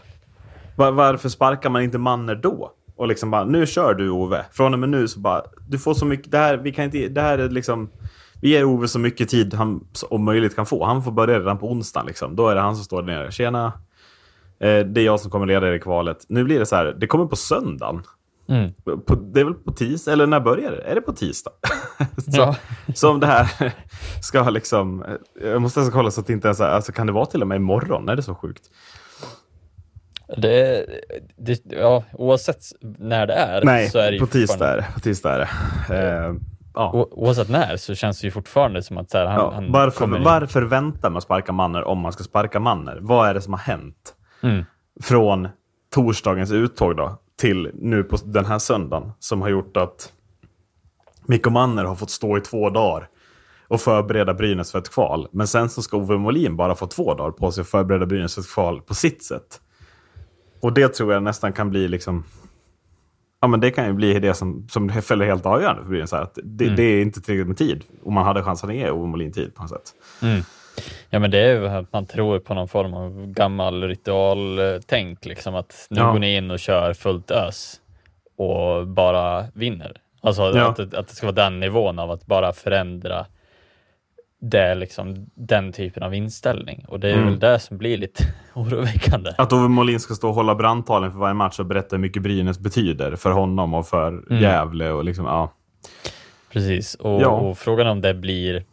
Var, 0.76 0.92
varför 0.92 1.30
sparkar 1.30 1.70
man 1.70 1.82
inte 1.82 1.98
Manner 1.98 2.36
då? 2.36 2.72
Och 2.96 3.08
liksom 3.08 3.32
bara, 3.32 3.46
nu 3.46 3.66
kör 3.66 3.94
du 3.94 4.10
Ove. 4.10 4.46
Från 4.52 4.74
och 4.74 4.80
med 4.80 4.90
nu 4.90 5.08
så 5.08 5.20
bara, 5.20 5.42
du 5.70 5.80
får 5.80 5.94
så 5.94 6.06
mycket, 6.06 6.32
det 6.32 6.38
här, 6.38 6.58
vi 6.58 6.72
kan 6.72 6.86
inte, 6.86 7.08
det 7.08 7.22
här 7.22 7.38
är 7.38 7.50
liksom, 7.50 7.90
vi 8.42 8.50
ger 8.50 8.64
Ove 8.64 8.88
så 8.88 9.00
mycket 9.00 9.30
tid 9.30 9.54
han 9.54 9.88
om 10.10 10.24
möjligt 10.24 10.56
kan 10.56 10.66
få. 10.66 10.86
Han 10.86 11.04
får 11.04 11.12
börja 11.12 11.40
redan 11.40 11.58
på 11.58 11.72
onsdag 11.72 12.04
liksom. 12.04 12.36
Då 12.36 12.48
är 12.48 12.56
det 12.56 12.62
han 12.62 12.76
som 12.76 12.86
står 12.86 13.02
där 13.02 13.14
nere. 13.14 13.32
Tjena, 13.32 13.66
eh, 14.60 14.80
det 14.80 15.02
är 15.02 15.06
jag 15.06 15.20
som 15.20 15.32
kommer 15.32 15.46
leda 15.46 15.68
er 15.68 15.74
i 15.74 15.80
kvalet. 15.80 16.26
Nu 16.30 16.44
blir 16.44 16.60
det 16.60 16.66
så 16.66 16.76
här, 16.76 16.96
det 17.00 17.08
kommer 17.08 17.26
på 17.26 17.36
söndagen. 17.36 18.04
Mm. 18.50 18.74
På, 19.06 19.16
det 19.16 19.40
är 19.40 19.44
väl 19.44 19.54
på 19.54 19.72
tisdag, 19.72 20.12
eller 20.12 20.28
när 20.28 20.40
börjar 20.40 20.72
det? 20.72 20.82
Är 20.82 20.96
det 20.96 21.02
på 21.02 21.14
tisdag? 21.14 21.52
så, 22.18 22.32
Ja. 22.32 22.56
så 22.96 23.10
om 23.12 23.20
det 23.20 23.28
här 23.28 23.74
ska 24.22 24.50
liksom... 24.50 25.06
Jag 25.44 25.62
måste 25.62 25.80
alltså 25.80 25.94
kolla 25.94 26.12
så 26.12 26.22
att 26.22 26.28
det 26.28 26.34
inte 26.34 26.48
här, 26.48 26.62
alltså 26.62 26.92
kan 26.92 27.08
det 27.08 27.14
vara 27.14 27.26
till 27.26 27.42
och 27.42 27.48
med 27.48 27.56
imorgon? 27.56 28.10
Är 28.10 28.16
det 28.16 28.24
så 28.24 28.36
sjukt? 28.36 28.64
Det, 30.38 30.86
det, 31.38 31.62
ja, 31.66 32.04
oavsett 32.14 32.62
när 33.00 33.28
det 33.28 33.34
är 33.34 33.66
Nej, 33.66 33.90
så 33.90 34.00
är 34.00 34.12
det 34.12 34.14
ju 34.14 34.20
på 34.20 34.28
tisdag 34.28 34.68
är 34.74 34.78
det. 34.78 34.88
På 34.94 35.00
tisdag 35.00 35.34
är 35.36 35.40
det. 35.40 35.50
Eh, 35.96 36.34
ja. 36.74 36.92
O, 36.94 37.08
oavsett 37.12 37.50
när 37.50 37.78
så 37.78 37.96
känns 37.96 38.22
det 38.22 38.28
ju 38.28 38.32
fortfarande 38.32 38.84
som 38.84 38.98
att 38.98 39.14
här, 39.14 39.26
han, 39.26 39.36
Ja, 39.36 39.52
han 39.54 39.72
varför 40.24 40.62
väntar 40.62 41.10
man 41.10 41.22
sparka 41.22 41.52
Manner 41.52 41.84
om 41.84 42.00
man 42.00 42.14
ska 42.14 42.24
sparka 42.24 42.60
Manner? 42.60 42.98
Vad 43.02 43.30
är 43.30 43.34
det 43.34 43.42
som 43.42 43.54
har 43.54 43.60
hänt? 43.60 44.16
Mm. 44.44 44.66
Från 45.02 45.48
torsdagens 45.94 46.52
uttåg 46.52 46.98
då, 46.98 47.21
till 47.42 47.72
nu 47.74 48.04
på 48.04 48.18
den 48.26 48.46
här 48.46 48.60
söndagen 48.60 49.12
som 49.20 49.42
har 49.42 49.50
gjort 49.50 49.78
att 49.78 50.14
Mikko 51.26 51.50
Manner 51.50 51.86
har 51.86 51.96
fått 51.96 52.10
stå 52.10 52.38
i 52.38 52.42
två 52.42 52.70
dagar 52.70 53.08
och 53.68 53.82
förbereda 53.82 54.34
Brynäs 54.34 54.72
för 54.72 54.80
ett 54.80 54.90
kval. 54.90 55.28
Men 55.32 55.48
sen 55.48 55.70
så 55.70 55.82
ska 55.82 55.98
Ove 55.98 56.18
Molin 56.18 56.56
bara 56.56 56.76
få 56.76 56.88
två 56.88 57.14
dagar 57.14 57.32
på 57.32 57.52
sig 57.52 57.62
att 57.62 57.68
förbereda 57.68 58.06
Brynäs 58.06 58.36
för 58.36 58.42
ett 58.42 58.54
kval 58.54 58.82
på 58.82 58.94
sitt 58.94 59.24
sätt. 59.24 59.62
Och 60.62 60.74
det 60.74 60.88
tror 60.88 61.14
jag 61.14 61.24
nästan 61.24 61.54
kan 61.54 61.70
bli 61.70 61.88
liksom... 61.88 62.24
Ja, 63.40 63.48
men 63.48 63.60
det 63.60 63.72
kan 63.72 63.86
ju 63.86 63.94
bli 63.94 64.20
det 64.20 64.34
som, 64.34 64.68
som 64.70 64.90
fäller 64.90 65.26
helt 65.26 65.46
avgörande 65.46 65.84
för 65.84 65.90
Brynäs. 65.90 66.12
här, 66.12 66.22
Att 66.22 66.38
det, 66.44 66.76
det 66.76 66.84
är 66.84 67.02
inte 67.02 67.22
tillräckligt 67.22 67.48
med 67.48 67.58
tid. 67.58 67.84
Och 68.04 68.12
man 68.14 68.26
hade 68.26 68.44
chansen 68.44 68.70
att 68.70 68.76
ge 68.76 68.90
Ove 68.90 69.08
Molin 69.08 69.32
tid 69.32 69.56
på 69.56 69.62
något 69.62 69.72
sätt. 69.72 69.94
Ja 71.10 71.20
men 71.20 71.32
det 71.32 71.38
är 71.40 71.54
ju 71.54 71.68
att 71.68 71.94
man 71.94 72.06
tror 72.06 72.40
på 72.40 72.54
någon 72.54 72.68
form 72.68 72.94
av 72.94 73.28
gammal 73.28 73.84
ritualtänk 73.84 75.26
liksom 75.26 75.56
att 75.56 75.88
nu 75.90 76.00
Ja. 76.00 76.12
går 76.12 76.20
ni 76.20 76.36
in 76.36 76.52
och 76.52 76.60
kör 76.60 76.94
fullt 76.94 77.32
ös 77.32 77.82
och 78.38 78.88
bara 78.88 79.46
vinner. 79.54 79.92
Alltså 80.22 80.42
Ja. 80.58 80.68
att, 80.70 80.80
att 80.80 81.08
det 81.08 81.14
ska 81.16 81.26
vara 81.28 81.36
den 81.36 81.60
nivån 81.60 82.00
av 82.00 82.12
att 82.12 82.26
bara 82.26 82.54
förändra 82.54 83.26
det 84.44 84.76
liksom, 84.76 85.30
den 85.36 85.72
typen 85.72 86.04
av 86.04 86.14
inställning 86.16 86.86
och 86.88 87.00
det 87.00 87.10
är 87.10 87.14
Mm. 87.14 87.26
väl 87.26 87.40
det 87.40 87.60
som 87.60 87.78
blir 87.78 87.98
lite 87.98 88.24
oroväckande. 88.54 89.32
Att 89.38 89.54
Ove 89.54 89.68
Molin 89.68 90.00
ska 90.00 90.14
stå 90.14 90.30
och 90.30 90.36
hålla 90.36 90.56
brandtalen 90.56 91.12
för 91.12 91.20
varje 91.20 91.34
match 91.34 91.60
och 91.60 91.66
berätta 91.66 91.96
hur 91.96 92.02
mycket 92.02 92.24
Brynäs 92.24 92.60
betyder 92.60 93.16
för 93.16 93.32
honom 93.32 93.74
och 93.74 93.88
för 93.88 94.08
Mm. 94.08 94.42
Gävle. 94.44 94.90
Och 94.92 95.04
liksom, 95.06 95.26
ja. 95.26 95.52
Precis, 96.52 96.96
och, 96.96 97.22
Ja. 97.22 97.28
och 97.28 97.58
frågan 97.58 97.88
är 97.88 97.92
om 97.92 98.02
det 98.02 98.14
blir 98.14 98.64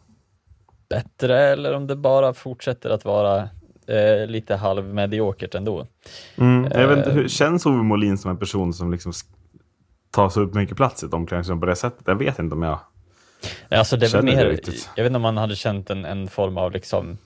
bättre 0.89 1.39
eller 1.39 1.73
om 1.73 1.87
det 1.87 1.95
bara 1.95 2.33
fortsätter 2.33 2.89
att 2.89 3.05
vara 3.05 3.49
eh, 3.87 4.27
lite 4.27 4.55
halvmediokert 4.55 5.55
ändå. 5.55 5.85
mm. 6.35 6.71
Jag 6.71 6.87
vet 6.87 6.97
inte, 6.97 7.09
Eh. 7.09 7.15
hur 7.15 7.27
känns 7.27 7.65
Ove 7.65 7.83
Molin 7.83 8.17
som 8.17 8.31
en 8.31 8.37
person 8.37 8.73
som 8.73 8.91
liksom 8.91 9.11
tar 10.11 10.29
så 10.29 10.41
upp 10.41 10.53
mycket 10.53 10.77
plats 10.77 11.03
i 11.03 11.05
ett 11.05 11.13
omklädningsrum 11.13 11.59
på 11.59 11.65
det 11.65 11.75
sättet? 11.75 12.01
Jag 12.05 12.15
vet 12.15 12.39
inte 12.39 12.55
om 12.55 12.61
jag... 12.63 12.79
Alltså 13.69 13.97
det 13.97 14.07
Känner 14.07 14.31
det 14.31 14.37
mer, 14.37 14.45
riktigt. 14.45 14.89
jag 14.95 15.03
vet 15.03 15.09
inte 15.09 15.15
om 15.15 15.21
man 15.21 15.37
hade 15.37 15.55
känt 15.55 15.89
en, 15.89 16.05
en 16.05 16.27
form 16.27 16.57
av 16.57 16.71
liksom 16.71 17.17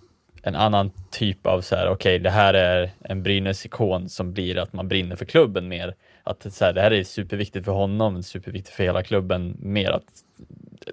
en 0.43 0.55
annan 0.55 0.91
typ 1.11 1.47
av 1.47 1.61
så 1.61 1.75
här, 1.75 1.89
okej 1.89 2.19
det 2.19 2.29
här 2.29 2.53
är 2.53 2.91
en 3.01 3.23
Brynäs-ikon 3.23 4.09
som 4.09 4.33
blir 4.33 4.57
att 4.57 4.73
man 4.73 4.87
brinner 4.87 5.15
för 5.15 5.25
klubben 5.25 5.67
mer. 5.67 5.95
Att 6.23 6.39
det, 6.39 6.51
så 6.51 6.65
här, 6.65 6.73
det 6.73 6.81
här 6.81 6.91
är 6.93 7.03
superviktigt 7.03 7.65
för 7.65 7.71
honom, 7.71 8.23
superviktigt 8.23 8.75
för 8.75 8.83
hela 8.83 9.03
klubben 9.03 9.57
mer. 9.59 9.91
Att, 9.91 10.03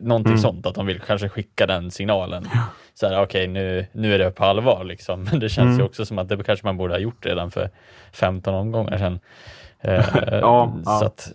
någonting 0.00 0.32
Mm. 0.32 0.42
sånt, 0.42 0.66
att 0.66 0.74
de 0.74 0.86
vill 0.86 1.00
kanske 1.00 1.28
skicka 1.28 1.66
den 1.66 1.90
signalen. 1.90 2.48
Så 2.94 3.08
här, 3.08 3.22
okej 3.22 3.46
nu, 3.48 3.86
nu 3.92 4.14
är 4.14 4.18
det 4.18 4.30
på 4.30 4.44
allvar 4.44 4.84
liksom. 4.84 5.22
Men 5.22 5.40
det 5.40 5.48
känns 5.48 5.66
Mm. 5.66 5.78
ju 5.78 5.84
också 5.84 6.06
som 6.06 6.18
att 6.18 6.28
det 6.28 6.44
kanske 6.44 6.66
man 6.66 6.76
borde 6.76 6.94
ha 6.94 6.98
gjort 6.98 7.26
redan 7.26 7.50
för 7.50 7.70
15 8.12 8.54
omgångar 8.54 8.98
sedan. 8.98 9.20
Eh, 9.80 10.04
Ja, 10.40 10.74
ja. 10.84 10.98
Så 10.98 11.04
att, 11.06 11.32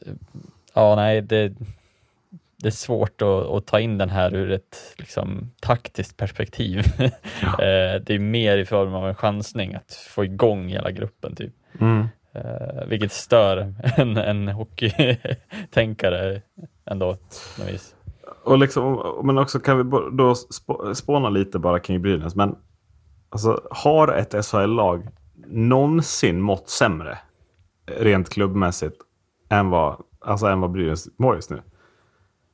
ja 0.74 0.96
nej, 0.96 1.22
det, 1.22 1.54
det 2.58 2.68
är 2.68 2.72
svårt 2.72 3.22
att, 3.22 3.28
att 3.28 3.66
ta 3.68 3.80
in 3.80 3.98
den 3.98 4.10
här 4.10 4.36
ur 4.36 4.52
ett 4.52 4.78
liksom, 4.98 5.52
taktiskt 5.62 6.18
perspektiv. 6.18 6.84
Eh, 7.44 8.02
det 8.02 8.10
är 8.10 8.20
mer 8.20 8.58
i 8.58 8.66
form 8.66 8.94
av 8.94 9.08
en 9.08 9.16
chansning 9.16 9.76
att 9.76 9.94
få 10.10 10.26
igång 10.26 10.68
hela 10.68 10.92
gruppen, 10.92 11.36
typ. 11.36 11.54
Mm. 11.82 12.08
Eh, 12.34 12.86
vilket 12.88 13.12
stör 13.12 13.74
en, 13.98 14.18
en 14.18 14.48
hockeytänkare 14.48 16.42
ändå. 16.86 17.14
på. 17.14 17.95
Och 18.46 18.58
liksom, 18.58 19.02
men 19.24 19.38
också 19.38 19.60
kan 19.60 19.78
vi 19.78 19.84
då 20.12 20.34
sp- 20.34 20.94
spåna 20.94 21.30
lite 21.30 21.60
bara 21.60 21.80
kring 21.80 22.02
Brynäs. 22.02 22.36
Men 22.36 22.56
alltså, 23.30 23.62
har 23.72 24.08
ett 24.08 24.46
SHL-lag 24.46 25.08
någonsin 25.48 26.42
mått 26.42 26.70
sämre 26.70 27.18
rent 28.00 28.30
klubbmässigt 28.30 28.96
än 29.50 29.70
vad, 29.70 29.96
alltså, 30.22 30.46
än 30.48 30.62
vad 30.62 30.72
Brynäs 30.72 31.08
mår 31.20 31.36
just 31.36 31.50
nu? 31.50 31.62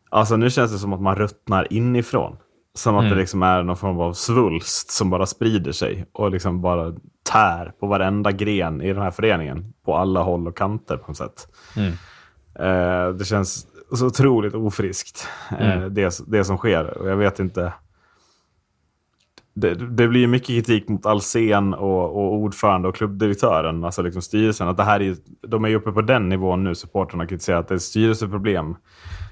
Alltså 0.10 0.36
nu 0.36 0.50
känns 0.50 0.72
det 0.72 0.78
som 0.80 0.94
att 0.94 1.02
man 1.02 1.16
ruttnar 1.16 1.74
inifrån. 1.74 2.38
Som 2.74 2.96
att 2.96 3.02
Mm. 3.04 3.14
det 3.14 3.20
liksom 3.20 3.44
är 3.44 3.64
någon 3.64 3.78
form 3.78 4.00
av 4.00 4.14
svulst 4.14 4.92
som 4.92 5.10
bara 5.10 5.26
sprider 5.26 5.72
sig 5.72 6.06
och 6.12 6.32
liksom 6.32 6.62
bara 6.62 6.94
tär 7.32 7.74
på 7.80 7.88
varenda 7.88 8.32
gren 8.32 8.82
i 8.82 8.94
den 8.94 9.02
här 9.02 9.12
föreningen. 9.12 9.74
På 9.86 9.96
alla 9.98 10.22
håll 10.24 10.48
och 10.48 10.58
kanter 10.58 10.98
på 10.98 11.08
något 11.08 11.18
sätt. 11.18 11.48
Mm. 11.78 11.92
Eh, 12.56 13.14
det 13.14 13.26
känns 13.26 13.68
så 13.98 14.06
otroligt 14.06 14.54
ofriskt, 14.56 15.28
eh, 15.60 15.72
Mm. 15.78 15.94
det, 15.94 16.20
det 16.28 16.44
som 16.44 16.58
sker. 16.58 16.98
Och 16.98 17.10
jag 17.10 17.18
vet 17.18 17.40
inte. 17.40 17.74
Det, 19.54 19.76
det 19.76 20.08
blir 20.08 20.28
mycket 20.28 20.48
kritik 20.48 20.90
mot 20.90 21.06
Alsen 21.06 21.74
och, 21.74 22.04
och 22.04 22.34
ordförande 22.34 22.88
och 22.88 22.96
klubbdirektören, 22.96 23.84
alltså 23.84 24.02
liksom 24.02 24.22
styrelsen. 24.22 24.68
Att 24.68 24.78
det 24.78 24.84
här 24.84 25.02
är, 25.02 25.16
de 25.48 25.66
är 25.66 25.70
ju 25.70 25.76
uppe 25.76 25.92
på 25.92 26.02
den 26.02 26.30
nivån 26.30 26.64
nu, 26.64 26.76
supporterna 26.76 27.28
kritiserar 27.28 27.60
att 27.60 27.68
det 27.68 27.74
är 27.74 27.76
ett 27.76 27.82
styrelseproblem, 27.82 28.76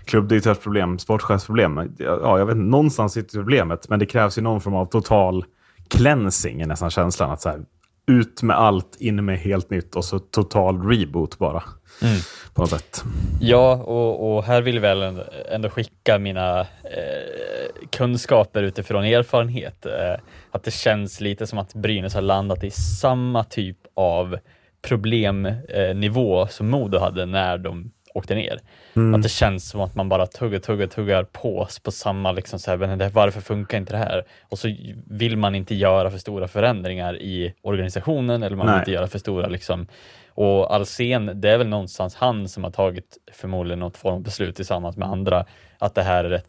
klubbdirektörsproblem, 0.05 0.99
sportchefsproblem. 0.99 1.79
Ja, 1.97 2.39
jag 2.39 2.45
vet 2.45 2.55
inte, 2.55 2.69
någonstans 2.69 3.13
sitter 3.13 3.37
problemet, 3.37 3.89
men 3.89 3.99
det 3.99 4.05
krävs 4.05 4.37
ju 4.37 4.41
någon 4.41 4.61
form 4.61 4.75
av 4.75 4.85
total 4.85 5.45
cleansing, 5.89 6.61
är 6.61 6.67
nästan 6.67 6.89
känslan. 6.89 7.31
Att 7.31 7.41
så 7.41 7.49
här, 7.49 7.59
ut 8.07 8.43
med 8.43 8.57
allt, 8.57 8.97
in 8.99 9.25
med 9.25 9.39
helt 9.39 9.69
nytt 9.69 9.95
och 9.95 10.05
så 10.05 10.19
total 10.19 10.81
reboot 10.89 11.37
bara. 11.37 11.63
Mm. 12.01 12.19
På 12.53 12.61
något 12.61 12.69
sätt. 12.69 13.03
Ja, 13.41 13.73
och, 13.75 14.37
och 14.37 14.43
här 14.43 14.61
vill 14.61 14.75
jag 14.75 14.81
väl 14.81 15.01
ändå, 15.01 15.23
ändå 15.51 15.69
skicka 15.69 16.19
mina 16.19 16.59
eh, 16.59 17.87
kunskaper 17.91 18.63
utifrån 18.63 19.03
erfarenhet. 19.03 19.85
Eh, 19.85 20.15
att 20.51 20.63
det 20.63 20.71
känns 20.71 21.21
lite 21.21 21.47
som 21.47 21.59
att 21.59 21.73
Brynäs 21.73 22.13
har 22.13 22.21
landat 22.21 22.63
i 22.63 22.71
samma 22.71 23.43
typ 23.43 23.77
av 23.93 24.37
problemnivå 24.81 26.41
eh, 26.41 26.47
som 26.47 26.69
Modo 26.69 26.99
hade 26.99 27.25
när 27.25 27.57
de 27.57 27.91
åkte 28.13 28.35
ner. 28.35 28.59
Mm. 28.95 29.15
Att 29.15 29.23
det 29.23 29.29
känns 29.29 29.69
som 29.69 29.81
att 29.81 29.95
man 29.95 30.09
bara 30.09 30.27
tuggar, 30.27 30.59
tuggar, 30.59 30.87
tuggar 30.87 31.23
på 31.23 31.67
på 31.83 31.91
samma, 31.91 32.31
liksom 32.31 32.59
så 32.59 32.71
här, 32.71 33.09
varför 33.09 33.41
funkar 33.41 33.77
inte 33.77 33.93
det 33.93 33.97
här? 33.97 34.23
Och 34.49 34.59
så 34.59 34.75
vill 35.07 35.37
man 35.37 35.55
inte 35.55 35.75
göra 35.75 36.11
för 36.11 36.17
stora 36.17 36.47
förändringar 36.47 37.17
i 37.21 37.53
organisationen 37.61 38.43
eller 38.43 38.55
man 38.55 38.65
vill 38.65 38.71
Nej. 38.73 38.81
inte 38.81 38.91
göra 38.91 39.07
för 39.07 39.19
stora 39.19 39.47
liksom. 39.47 39.87
Och 40.29 40.75
Alsen, 40.75 41.41
det 41.41 41.49
är 41.49 41.57
väl 41.57 41.67
någonstans 41.67 42.15
han 42.15 42.47
som 42.49 42.63
har 42.63 42.71
tagit 42.71 43.17
förmodligen 43.31 43.79
något 43.79 43.97
form 43.97 44.13
av 44.13 44.21
beslut 44.21 44.55
tillsammans 44.55 44.97
med 44.97 45.07
andra 45.07 45.45
att 45.77 45.95
det 45.95 46.01
här 46.03 46.23
är 46.23 46.29
rätt, 46.29 46.45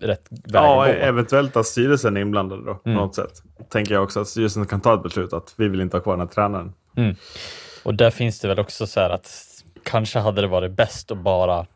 rätt 0.00 0.26
väg 0.30 0.40
Ja, 0.54 0.84
att 0.86 0.94
gå. 0.94 1.00
eventuellt 1.02 1.56
att 1.56 1.66
styrelsen 1.66 2.16
är 2.16 2.20
inblandad 2.20 2.66
då, 2.66 2.74
på 2.74 2.88
Mm. 2.88 2.98
något 3.02 3.14
sätt. 3.14 3.42
Tänker 3.68 3.94
jag 3.94 4.02
också 4.02 4.20
att 4.20 4.28
styrelsen 4.28 4.66
kan 4.66 4.80
ta 4.80 4.94
ett 4.94 5.02
beslut 5.02 5.32
att 5.32 5.54
vi 5.56 5.68
vill 5.68 5.80
inte 5.80 5.96
ha 5.96 6.02
kvar 6.02 6.12
den 6.12 6.20
här 6.28 6.34
tränaren. 6.34 6.72
Och 7.84 7.94
där 7.94 8.10
finns 8.10 8.40
det 8.40 8.48
väl 8.48 8.58
också 8.58 8.86
så 8.86 9.00
här 9.00 9.10
att 9.10 9.26
kanske 9.84 10.18
hade 10.18 10.40
det 10.40 10.46
varit 10.46 10.72
bäst 10.72 11.10
att 11.12 11.18
bara 11.18 11.66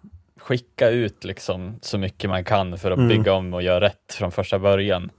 skicka 0.40 0.88
ut 0.90 1.24
liksom 1.24 1.78
så 1.82 1.98
mycket 1.98 2.30
man 2.30 2.44
kan 2.44 2.78
för 2.78 2.90
att 2.90 2.96
Mm. 2.98 3.08
bygga 3.08 3.32
om 3.32 3.54
och 3.54 3.62
göra 3.62 3.80
rätt 3.80 4.12
från 4.14 4.32
första 4.32 4.58
början. 4.58 5.10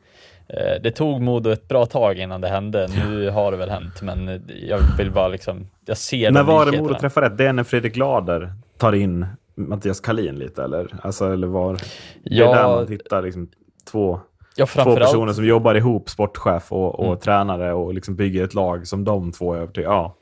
Eh, 0.48 0.82
Det 0.84 0.92
tog 0.92 1.22
Modo 1.22 1.50
ett 1.52 1.68
bra 1.68 1.86
tag 1.86 2.18
innan 2.18 2.42
det 2.42 2.48
hände. 2.48 2.88
Nu 3.06 3.30
har 3.30 3.52
det 3.52 3.58
väl 3.58 3.70
hänt, 3.70 4.02
men 4.02 4.42
jag 4.68 4.80
vill 4.98 5.12
bara 5.12 5.28
liksom, 5.28 5.68
jag 5.86 5.98
ser 5.98 6.32
När 6.32 6.44
var 6.44 6.72
det. 6.72 6.82
Modo 6.82 6.94
träffade 7.00 7.26
rätt? 7.30 7.38
Det 7.38 7.46
är 7.48 7.54
när 7.54 7.64
Fredrik 7.64 7.94
Glader 7.94 8.54
tar 8.78 8.94
in 8.94 9.26
Mattias 9.56 10.00
Kalin 10.00 10.36
lite, 10.36 10.64
eller? 10.64 10.88
Alltså, 11.02 11.34
eller 11.34 11.48
var... 11.48 11.74
Det 11.74 11.82
Ja. 12.24 12.50
är 12.52 12.56
där 12.56 12.64
man 12.76 12.88
hittar 12.88 13.22
liksom 13.22 13.50
två, 13.92 14.20
Ja, 14.56 14.66
två 14.66 14.96
personer 14.96 15.34
som 15.34 15.46
jobbar 15.46 15.76
ihop, 15.76 16.10
sportchef 16.10 16.72
och, 16.72 17.00
och 17.00 17.06
Mm. 17.06 17.20
tränare, 17.20 17.74
och 17.74 17.94
liksom 17.94 18.16
bygger 18.16 18.44
ett 18.44 18.54
lag 18.54 18.88
som 18.88 19.04
de 19.04 19.32
två 19.32 19.54
är 19.54 19.58
över 19.58 19.74
till. 19.74 19.84
Ja. 19.84 20.16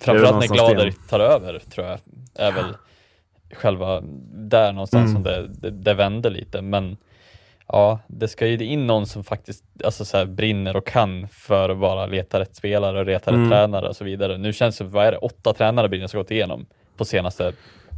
Framförallt 0.00 0.40
när 0.50 0.54
Glader 0.54 0.94
tar 1.08 1.20
över, 1.20 1.58
tror 1.70 1.86
jag, 1.86 1.98
är 2.34 2.52
väl 2.52 2.76
själva 3.52 4.00
där 4.34 4.72
någonstans 4.72 5.10
Mm. 5.10 5.12
som 5.14 5.22
det, 5.22 5.46
det, 5.48 5.70
det 5.70 5.94
vände 5.94 6.30
lite. 6.30 6.62
Men 6.62 6.96
ja, 7.68 7.98
det 8.06 8.28
ska 8.28 8.46
ju 8.46 8.64
in 8.66 8.86
någon 8.86 9.06
som 9.06 9.24
faktiskt 9.24 9.64
alltså 9.84 10.04
så 10.04 10.26
brinner 10.26 10.76
och 10.76 10.86
kan 10.86 11.28
för 11.28 11.68
att 11.68 11.78
bara 11.78 12.06
leta 12.06 12.40
rätt 12.40 12.56
spelare 12.56 12.98
och 13.00 13.06
leta 13.06 13.30
rätt 13.30 13.36
Mm. 13.36 13.50
tränare 13.50 13.88
och 13.88 13.96
så 13.96 14.04
vidare. 14.04 14.38
Nu 14.38 14.52
känns 14.52 14.78
det, 14.78 14.84
vad 14.84 15.06
är 15.06 15.12
det, 15.12 15.18
åtta 15.18 15.52
tränare 15.54 15.88
Brynäs 15.88 16.12
har 16.12 16.20
gått 16.20 16.30
igenom 16.30 16.66
på 16.96 17.04
senaste 17.04 17.52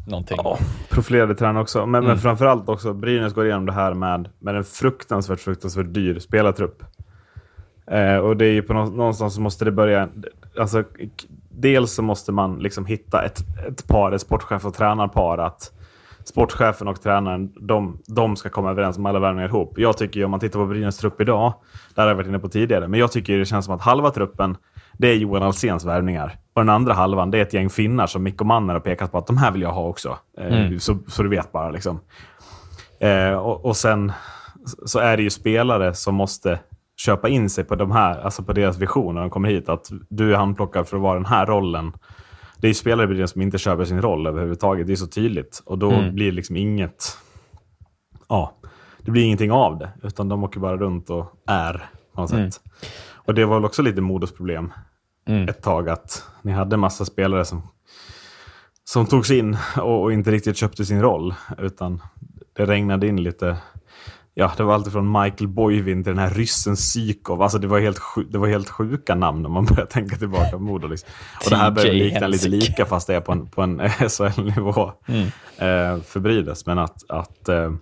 någonting. 0.08 0.36
Ja, 0.44 0.58
profilerade 0.90 1.34
tränare 1.34 1.62
också. 1.62 1.78
Men, 1.86 1.94
Mm. 1.98 2.04
men 2.08 2.18
framförallt 2.18 2.68
också, 2.68 2.92
Brynäs 2.94 3.32
går 3.32 3.44
igenom 3.46 3.66
det 3.66 3.72
här 3.72 3.94
med, 3.94 4.28
med 4.38 4.56
en 4.56 4.64
fruktansvärt, 4.64 5.40
fruktansvärt 5.40 5.94
dyr 5.94 6.18
spelartrupp. 6.18 6.82
Eh, 7.90 8.16
och 8.16 8.36
det 8.36 8.44
är 8.46 8.52
ju 8.52 8.62
på 8.62 8.72
nå- 8.72 8.84
någonstans 8.90 9.34
så 9.34 9.40
måste 9.40 9.64
det 9.64 9.72
börja... 9.72 10.08
Alltså, 10.58 10.84
dels 11.50 11.92
så 11.92 12.02
måste 12.02 12.32
man 12.32 12.58
liksom 12.58 12.86
hitta 12.86 13.22
ett, 13.24 13.38
ett 13.68 13.86
par, 13.88 14.12
ett 14.12 14.20
sportchef 14.20 14.64
och 14.64 14.74
tränarpar, 14.74 15.38
att 15.38 15.72
sportchefen 16.24 16.88
och 16.88 17.02
tränaren, 17.02 17.52
de, 17.60 17.98
de 18.06 18.36
ska 18.36 18.48
komma 18.48 18.70
överens 18.70 18.98
om 18.98 19.06
alla 19.06 19.18
värvningar 19.18 19.48
ihop. 19.48 19.78
Jag 19.78 19.96
tycker 19.96 20.24
om 20.24 20.30
man 20.30 20.40
tittar 20.40 20.60
på 20.60 20.66
Brynäs 20.66 20.98
trupp 20.98 21.20
idag, 21.20 21.54
där 21.94 22.02
har 22.02 22.08
jag 22.08 22.16
varit 22.16 22.26
inne 22.28 22.38
på 22.38 22.48
tidigare, 22.48 22.88
men 22.88 23.00
jag 23.00 23.12
tycker 23.12 23.38
det 23.38 23.44
känns 23.44 23.64
som 23.64 23.74
att 23.74 23.82
halva 23.82 24.10
truppen, 24.10 24.56
det 24.98 25.08
är 25.08 25.14
Johan 25.14 25.42
Alséns 25.42 25.84
värvningar. 25.84 26.38
Och 26.54 26.60
den 26.60 26.68
andra 26.68 26.92
halvan, 26.94 27.30
det 27.30 27.38
är 27.38 27.42
ett 27.42 27.52
gäng 27.52 27.70
finnar 27.70 28.06
som 28.06 28.22
Mikko 28.22 28.44
Manner 28.44 28.74
har 28.74 28.80
pekat 28.80 29.12
på 29.12 29.18
att 29.18 29.26
de 29.26 29.36
här 29.36 29.50
vill 29.50 29.62
jag 29.62 29.72
ha 29.72 29.82
också. 29.88 30.18
Eh, 30.38 30.46
Mm. 30.46 30.80
så, 30.80 30.98
så 31.06 31.22
du 31.22 31.28
vet 31.28 31.52
bara 31.52 31.70
liksom. 31.70 32.00
Eh, 33.00 33.32
och, 33.32 33.64
och 33.64 33.76
sen 33.76 34.12
så 34.86 34.98
är 34.98 35.16
det 35.16 35.22
ju 35.22 35.30
spelare 35.30 35.94
som 35.94 36.14
måste 36.14 36.58
köpa 37.04 37.28
in 37.28 37.50
sig 37.50 37.64
på 37.64 37.74
de 37.74 37.90
här, 37.90 38.20
alltså 38.20 38.42
på 38.42 38.52
deras 38.52 38.78
vision 38.78 39.14
när 39.14 39.20
de 39.20 39.30
kommer 39.30 39.48
hit. 39.48 39.68
Att 39.68 39.90
du 40.08 40.32
är 40.32 40.36
handplockad 40.36 40.88
för 40.88 40.96
att 40.96 41.02
vara 41.02 41.14
den 41.14 41.26
här 41.26 41.46
rollen. 41.46 41.92
Det 42.56 42.66
är 42.66 42.68
ju 42.68 42.74
spelare 42.74 43.28
som 43.28 43.42
inte 43.42 43.58
köper 43.58 43.84
sin 43.84 44.02
roll 44.02 44.26
överhuvudtaget. 44.26 44.86
Det 44.86 44.92
är 44.92 44.96
så 44.96 45.06
tydligt. 45.06 45.62
Och 45.66 45.78
då 45.78 45.90
Mm. 45.90 46.14
blir 46.14 46.26
det 46.26 46.32
liksom 46.36 46.56
inget... 46.56 47.16
Ja, 48.28 48.52
det 48.98 49.10
blir 49.10 49.24
ingenting 49.24 49.52
av 49.52 49.78
det. 49.78 49.90
Utan 50.02 50.28
de 50.28 50.44
åker 50.44 50.60
bara 50.60 50.76
runt 50.76 51.10
och 51.10 51.26
är 51.46 51.88
på 52.14 52.20
något 52.20 52.32
Mm. 52.32 52.50
sätt. 52.50 52.62
Och 53.14 53.34
det 53.34 53.44
var 53.44 53.54
väl 53.56 53.64
också 53.64 53.82
lite 53.82 54.00
Modos 54.00 54.32
problem 54.34 54.72
Mm. 55.28 55.48
ett 55.48 55.62
tag. 55.62 55.88
Att 55.88 56.24
ni 56.42 56.52
hade 56.52 56.76
massa 56.76 57.04
spelare 57.04 57.44
som, 57.44 57.62
som 58.84 59.06
togs 59.06 59.30
in 59.30 59.56
och, 59.76 60.02
och 60.02 60.12
inte 60.12 60.30
riktigt 60.30 60.56
köpte 60.56 60.84
sin 60.84 61.02
roll. 61.02 61.34
Utan 61.58 62.02
det 62.56 62.66
regnade 62.66 63.06
in 63.06 63.22
lite 63.22 63.56
Ja, 64.34 64.52
det 64.56 64.62
var 64.62 64.74
alltid 64.74 64.92
från 64.92 65.12
Michael 65.22 65.48
Boivin 65.48 66.04
till 66.04 66.10
den 66.14 66.18
här 66.18 66.30
ryssen 66.30 66.76
Sykov. 66.76 67.42
Alltså 67.42 67.58
det 67.58 67.66
var 67.66 67.80
helt, 67.80 67.98
det 68.30 68.38
var 68.38 68.48
helt 68.48 68.68
sjuka 68.70 69.14
namn 69.14 69.46
om 69.46 69.52
man 69.52 69.64
börjar 69.64 69.86
tänka 69.86 70.16
tillbaka 70.16 70.50
på 70.50 70.58
Modo. 70.58 70.88
Liksom. 70.88 71.08
Och 71.44 71.50
det 71.50 71.56
här 71.56 71.70
börjar 71.70 71.92
likna 71.92 72.26
lite 72.26 72.48
lika 72.48 72.86
fast 72.86 73.06
det 73.06 73.14
är 73.14 73.20
på 73.20 73.32
en, 73.32 73.46
på 73.46 73.62
en 73.62 73.80
SHL-nivå 74.08 74.92
Mm. 75.06 75.22
eh, 75.58 76.02
för 76.02 76.20
Brynäs. 76.20 76.66
Men 76.66 76.78
att, 76.78 77.10
att 77.10 77.48
eh, 77.48 77.72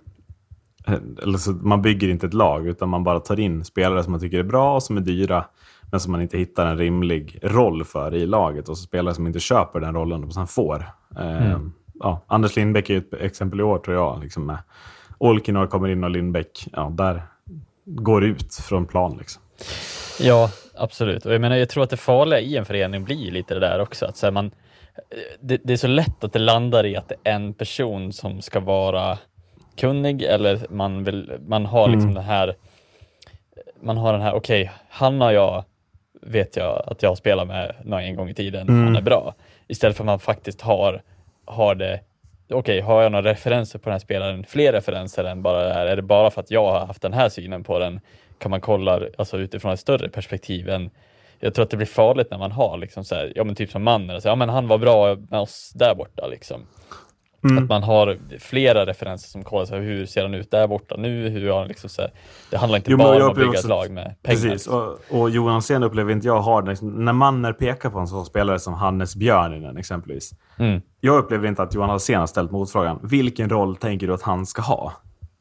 eller 1.23 1.37
så, 1.37 1.51
man 1.51 1.81
bygger 1.81 2.09
inte 2.09 2.25
ett 2.27 2.33
lag 2.33 2.67
utan 2.67 2.89
man 2.89 3.03
bara 3.03 3.19
tar 3.19 3.39
in 3.39 3.65
spelare 3.65 4.03
som 4.03 4.11
man 4.11 4.19
tycker 4.21 4.39
är 4.39 4.43
bra 4.43 4.75
och 4.75 4.83
som 4.83 4.97
är 4.97 5.01
dyra. 5.01 5.45
Men 5.91 5.99
som 5.99 6.11
man 6.11 6.21
inte 6.21 6.37
hittar 6.37 6.65
en 6.65 6.77
rimlig 6.77 7.39
roll 7.43 7.83
för 7.83 8.15
i 8.15 8.25
laget. 8.25 8.69
Och 8.69 8.77
så 8.77 8.83
spelare 8.83 9.15
som 9.15 9.27
inte 9.27 9.39
köper 9.39 9.79
den 9.79 9.93
rollen 9.95 10.23
och 10.23 10.33
sen 10.33 10.47
får. 10.47 10.85
Eh, 11.19 11.45
Mm. 11.51 11.71
ja, 11.93 12.25
Anders 12.27 12.55
Lindbäck 12.55 12.89
är 12.89 12.93
ju 12.93 12.99
ett 12.99 13.13
exempel 13.13 13.59
i 13.59 13.63
år 13.63 13.77
tror 13.77 13.95
jag. 13.97 14.19
Liksom 14.23 14.45
med 14.45 14.57
Olkinor 15.19 15.67
kommer 15.67 15.87
in 15.87 16.03
och 16.03 16.09
Lindbäck, 16.09 16.67
ja, 16.73 16.91
där 16.97 17.21
går 17.85 18.23
ut 18.23 18.55
från 18.55 18.85
plan. 18.85 19.17
Liksom. 19.17 19.41
Ja, 20.19 20.51
absolut. 20.75 21.25
Och 21.25 21.33
jag 21.33 21.41
menar, 21.41 21.55
jag 21.55 21.69
tror 21.69 21.83
att 21.83 21.89
det 21.89 21.97
farliga 21.97 22.39
i 22.39 22.57
en 22.57 22.65
förening 22.65 23.03
blir 23.03 23.31
lite 23.31 23.53
det 23.53 23.59
där 23.59 23.79
också. 23.79 24.05
Att 24.05 24.17
så 24.17 24.31
man, 24.31 24.51
det, 25.39 25.61
det 25.63 25.73
är 25.73 25.77
så 25.77 25.87
lätt 25.87 26.23
att 26.23 26.33
det 26.33 26.39
landar 26.39 26.85
i 26.85 26.95
att 26.95 27.09
det 27.09 27.15
är 27.23 27.33
en 27.33 27.53
person 27.53 28.13
som 28.13 28.41
ska 28.41 28.59
vara 28.59 29.17
kunnig 29.77 30.21
eller 30.21 30.59
man, 30.69 31.03
vill, 31.03 31.33
man 31.47 31.65
har 31.65 31.89
liksom 31.89 32.13
den 32.13 32.23
här, 32.23 32.55
man 33.81 33.97
har 33.97 34.13
den 34.13 34.21
här, 34.21 34.33
okej, 34.33 34.71
han 34.89 35.21
och 35.21 35.33
jag 35.33 35.63
vet 36.21 36.55
jag 36.55 36.83
att 36.87 37.03
jag 37.03 37.17
spelar 37.17 37.45
med 37.45 37.75
någon 37.83 37.99
en 37.99 38.15
gång 38.15 38.29
i 38.29 38.33
tiden, 38.33 38.69
han 38.69 38.95
är 38.95 39.01
bra. 39.01 39.35
Istället 39.67 39.97
för 39.97 40.03
att 40.03 40.05
man 40.05 40.19
faktiskt 40.19 40.61
har, 40.61 41.01
har 41.45 41.75
det 41.75 41.99
Okej, 42.51 42.81
har 42.81 43.03
jag 43.03 43.11
några 43.11 43.31
referenser 43.31 43.79
på 43.79 43.89
den 43.89 43.93
här 43.93 43.99
spelaren? 43.99 44.45
Fler 44.47 44.73
referenser 44.73 45.23
än 45.23 45.41
bara 45.41 45.63
det 45.67 45.73
här? 45.73 45.85
Är 45.85 45.95
det 45.95 46.01
bara 46.01 46.31
för 46.31 46.41
att 46.41 46.51
jag 46.51 46.71
har 46.71 46.85
haft 46.85 47.01
den 47.01 47.13
här 47.13 47.29
synen 47.29 47.63
på 47.63 47.79
den? 47.79 47.99
Kan 48.37 48.51
man 48.51 48.61
kolla 48.61 49.01
alltså, 49.17 49.37
utifrån 49.37 49.71
ett 49.73 49.79
större 49.79 50.09
perspektiv 50.09 50.69
än 50.69 50.89
jag 51.39 51.53
tror 51.53 51.63
att 51.63 51.69
det 51.69 51.77
blir 51.77 51.87
farligt 51.87 52.31
när 52.31 52.37
man 52.37 52.51
har 52.51 52.77
liksom 52.77 53.03
så 53.03 53.15
här, 53.15 53.33
ja 53.35 53.43
men 53.43 53.55
typ 53.55 53.71
som 53.71 53.83
mannen, 53.83 54.21
ja 54.23 54.35
men 54.35 54.49
han 54.49 54.67
var 54.67 54.77
bra 54.77 55.15
med 55.29 55.39
oss 55.39 55.71
där 55.75 55.95
borta 55.95 56.27
liksom. 56.27 56.67
Att 57.41 57.69
man 57.69 57.83
har 57.83 58.17
flera 58.39 58.85
referenser 58.85 59.29
som 59.29 59.43
kollar 59.43 59.65
så 59.65 59.75
här, 59.75 59.81
hur 59.81 60.05
ser 60.05 60.21
han 60.21 60.33
ut 60.33 60.51
där 60.51 60.67
borta 60.67 60.95
nu, 60.97 61.29
hur 61.29 61.49
har 61.49 61.59
han 61.59 61.67
liksom 61.67 61.89
så 61.89 62.01
här, 62.01 62.11
det 62.49 62.57
handlar 62.57 62.77
inte 62.77 62.91
Jo, 62.91 62.97
bara 62.97 63.23
om 63.25 63.29
att 63.31 63.35
bygga 63.35 63.49
ett 63.49 63.55
också- 63.55 63.67
lag 63.67 63.91
med 63.91 64.03
pengar. 64.03 64.41
Precis, 64.41 64.67
och, 64.67 64.99
och 65.09 65.29
Johan 65.29 65.61
Sen 65.61 65.83
upplever 65.83 66.11
inte 66.11 66.27
jag 66.27 66.39
har 66.41 66.61
det. 66.61 66.69
Liksom, 66.69 67.05
när 67.05 67.13
Manner 67.13 67.53
pekar 67.53 67.89
på 67.89 67.99
en 67.99 68.07
sån 68.07 68.25
spelare 68.25 68.59
som 68.59 68.73
Hannes 68.73 69.15
Björninen 69.15 69.77
exempelvis. 69.77 70.31
Mm. 70.59 70.81
Jag 70.99 71.17
upplever 71.17 71.47
inte 71.47 71.63
att 71.63 71.73
Johan 71.75 71.89
Alsen 71.89 72.19
har 72.19 72.27
ställt 72.27 72.51
motfrågan. 72.51 72.99
Vilken 73.03 73.49
roll 73.49 73.75
tänker 73.75 74.07
du 74.07 74.13
att 74.13 74.21
han 74.21 74.45
ska 74.45 74.61
ha? 74.61 74.93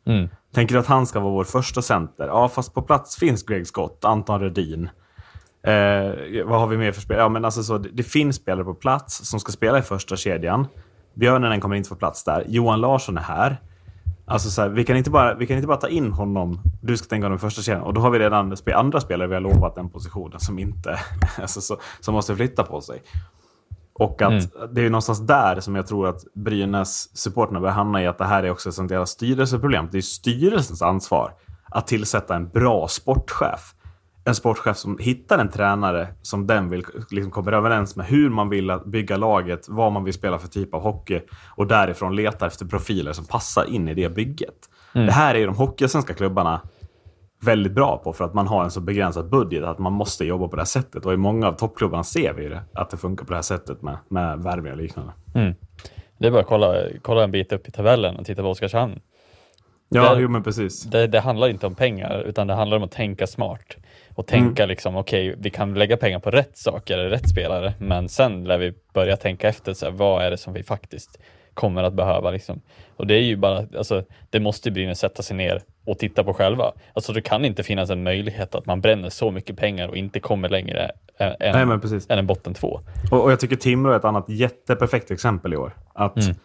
Mm. 0.07 0.28
Tänker 0.55 0.75
du 0.75 0.81
att 0.81 0.87
han 0.87 1.07
ska 1.07 1.21
vara 1.21 1.33
vår 1.33 1.45
första 1.45 1.83
center? 1.83 2.26
Ja, 2.26 2.49
fast 2.49 2.75
på 2.75 2.83
plats 2.83 3.17
finns 3.17 3.43
Greg 3.43 3.67
Scott, 3.67 4.05
Anton 4.05 4.40
Rödin. 4.40 4.88
Eh, 5.62 6.45
vad 6.45 6.61
har 6.61 6.67
vi 6.67 6.76
mer 6.76 6.93
för 6.93 7.00
spelare? 7.00 7.23
Ja, 7.25 7.28
men 7.28 7.45
alltså 7.45 7.62
så, 7.62 7.78
det, 7.78 7.88
det 7.93 8.02
finns 8.02 8.37
spelare 8.37 8.64
på 8.64 8.75
plats 8.75 9.28
som 9.28 9.40
ska 9.40 9.52
spela 9.52 9.78
i 9.78 9.83
första 9.83 10.17
kedjan. 10.17 10.67
Björnen 11.18 11.60
kommer 11.60 11.76
inte 11.76 11.88
få 11.88 11.94
plats 11.94 12.25
där. 12.25 12.44
Johan 12.48 12.80
Larsson 12.80 13.18
är 13.18 13.22
här. 13.22 13.60
Alltså 14.26 14.50
så 14.50 14.62
här, 14.62 14.68
vi, 14.68 14.84
kan 14.84 14.96
inte 14.96 15.10
bara, 15.10 15.34
vi 15.34 15.46
kan 15.46 15.56
inte 15.56 15.66
bara 15.66 15.76
ta 15.76 15.88
in 15.88 16.12
honom. 16.12 16.60
Du 16.82 16.96
ska 16.96 17.08
tänka 17.08 17.25
honom 17.25 17.37
i 17.37 17.40
första 17.40 17.62
kedjan. 17.62 17.82
Och 17.82 17.94
då 17.94 18.00
har 18.00 18.10
vi 18.10 18.18
redan 18.18 18.54
andra 18.75 19.00
spelare 19.00 19.28
vi 19.28 19.34
har 19.34 19.40
lovat 19.40 19.75
den 19.75 19.90
positionen 19.90 20.40
som 20.40 20.58
inte... 20.58 20.98
Alltså 21.40 21.60
så, 21.60 21.76
som 22.00 22.14
måste 22.14 22.37
flytta 22.37 22.62
på 22.62 22.80
sig. 22.80 23.02
Och 23.92 24.22
att 24.22 24.75
det 24.75 24.87
är 24.87 24.90
någonstans 24.90 25.26
där 25.26 25.60
som 25.60 25.75
jag 25.75 25.87
tror 25.87 26.08
att 26.08 26.34
Brynäs 26.34 27.16
supporterna 27.16 27.60
börjar 27.60 27.75
hamna 27.75 28.02
i 28.02 28.06
att 28.06 28.18
det 28.18 28.25
här 28.25 28.42
är 28.42 28.50
också 28.50 28.68
ett 28.68 28.75
sånt 28.75 28.90
jävla 28.90 29.06
styrelseproblem. 29.06 29.88
Det 29.92 29.98
är 29.98 30.02
styrelsens 30.02 30.82
ansvar 30.82 31.32
att 31.70 31.87
tillsätta 31.87 32.37
en 32.37 32.48
bra 32.48 32.88
sportchef. 32.88 33.75
En 34.28 34.35
sportchef 34.35 34.76
som 34.76 34.99
hittar 34.99 35.38
en 35.38 35.49
tränare 35.50 36.08
som 36.23 36.47
den 36.47 36.70
vill 36.70 36.85
liksom 37.11 37.30
kommer 37.30 37.52
överens 37.52 37.97
med 37.97 38.06
hur 38.06 38.30
man 38.30 38.49
vill 38.49 38.78
bygga 38.87 39.16
laget, 39.16 39.68
vad 39.68 39.92
man 39.92 40.04
vill 40.04 40.14
spela 40.14 40.38
för 40.38 40.49
typ 40.49 40.75
av 40.75 40.80
hockey 40.82 41.20
och 41.56 41.66
därifrån 41.66 42.16
letar 42.16 42.47
efter 42.47 42.66
profiler 42.66 43.12
som 43.12 43.25
passar 43.25 43.64
in 43.75 43.88
i 43.88 43.94
det 43.94 44.08
bygget. 44.08 44.54
Det 44.92 45.12
här 45.12 45.35
är 45.35 45.38
ju 45.38 45.47
de 45.47 45.54
hockeyallsvenska 45.56 46.14
klubbarna 46.14 46.61
väldigt 47.42 47.73
bra 47.73 47.97
på 48.04 48.12
för 48.12 48.25
att 48.25 48.35
man 48.35 48.47
har 48.47 48.64
en 48.64 48.70
så 48.70 48.80
begränsad 48.80 49.30
budget 49.30 49.64
att 49.64 49.78
man 49.78 49.92
måste 49.92 50.25
jobba 50.25 50.49
på 50.49 50.56
det 50.56 50.62
här 50.62 50.66
sättet. 50.66 51.06
Och 51.06 51.12
i 51.12 51.16
många 51.16 51.49
av 51.49 51.52
toppklubbarna 51.52 52.04
ser 52.04 52.32
vi 52.32 52.49
det, 52.49 52.62
att 52.75 52.90
det 52.90 52.97
funkar 52.97 53.25
på 53.25 53.30
det 53.32 53.37
här 53.37 53.42
sättet 53.42 53.82
med, 53.82 53.97
med 54.08 54.38
värvningar 54.38 54.76
och 54.76 54.82
liknande. 54.82 55.12
Det 56.18 56.26
är 56.26 56.30
bara 56.30 56.40
att 56.40 56.47
kolla, 56.47 56.75
kolla 57.02 57.25
en 57.25 57.30
bit 57.30 57.52
upp 57.52 57.68
i 57.68 57.70
tabellen 57.70 58.16
och 58.16 58.26
titta 58.26 58.42
på 58.42 58.49
Oskarshamn. 58.49 59.00
Ja, 59.88 60.14
Det- 60.14 60.20
jo 60.20 60.28
men 60.28 60.42
precis. 60.42 60.82
Det, 60.82 61.06
det 61.06 61.20
handlar 61.20 61.49
inte 61.49 61.66
om 61.66 61.75
pengar, 61.75 62.23
utan 62.26 62.47
det 62.47 62.54
handlar 62.54 62.76
om 62.76 62.82
att 62.82 62.90
tänka 62.92 63.26
smart. 63.26 63.76
Och 64.18 64.26
tänka 64.26 64.66
liksom, 64.66 64.96
okej, 64.96 65.34
vi 65.38 65.50
kan 65.50 65.75
lägga 65.75 65.96
pengar 65.96 66.18
på 66.18 66.30
rätt 66.30 66.56
saker, 66.56 66.98
rätt 66.98 67.28
spelare, 67.28 67.75
men 67.78 68.08
sen 68.08 68.44
lär 68.44 68.58
vi 68.58 68.75
börja 68.94 69.16
tänka 69.16 69.48
efter, 69.48 69.75
så 69.75 69.87
här, 69.87 69.92
vad 69.92 70.25
är 70.25 70.30
det 70.30 70.37
som 70.37 70.52
vi 70.52 70.62
faktiskt 70.62 71.20
kommer 71.54 71.82
att 71.82 71.94
behöva. 71.94 72.30
Liksom. 72.30 72.60
Och 72.96 73.06
det 73.06 73.14
är 73.14 73.22
ju 73.22 73.37
bara, 73.37 73.66
alltså, 73.76 74.04
det 74.30 74.40
måste 74.40 74.70
Brynäs 74.70 74.98
sätta 74.98 75.22
sig 75.22 75.37
ner 75.37 75.62
och 75.87 75.98
titta 75.98 76.25
på 76.25 76.34
själva. 76.34 76.72
Alltså 76.92 77.12
det 77.12 77.20
kan 77.20 77.44
inte 77.44 77.62
finnas 77.62 77.90
en 77.90 78.02
möjlighet 78.02 78.54
att 78.54 78.66
man 78.66 78.80
bränner 78.80 79.08
så 79.08 79.30
mycket 79.30 79.56
pengar 79.56 79.88
och 79.88 79.96
inte 79.96 80.20
kommer 80.20 80.48
längre 80.48 80.90
än, 81.18 81.34
Nej, 81.40 81.78
än 82.08 82.18
en 82.18 82.26
botten 82.26 82.54
två. 82.54 82.80
Och, 83.10 83.25
och 83.25 83.32
jag 83.32 83.40
tycker 83.40 83.56
Timrå 83.56 83.92
är 83.92 83.96
ett 83.96 84.04
annat 84.04 84.28
jätteperfekt 84.28 85.10
exempel 85.10 85.54
i 85.54 85.56
år. 85.56 85.76
Att 85.94 86.16
Mm. 86.16 86.37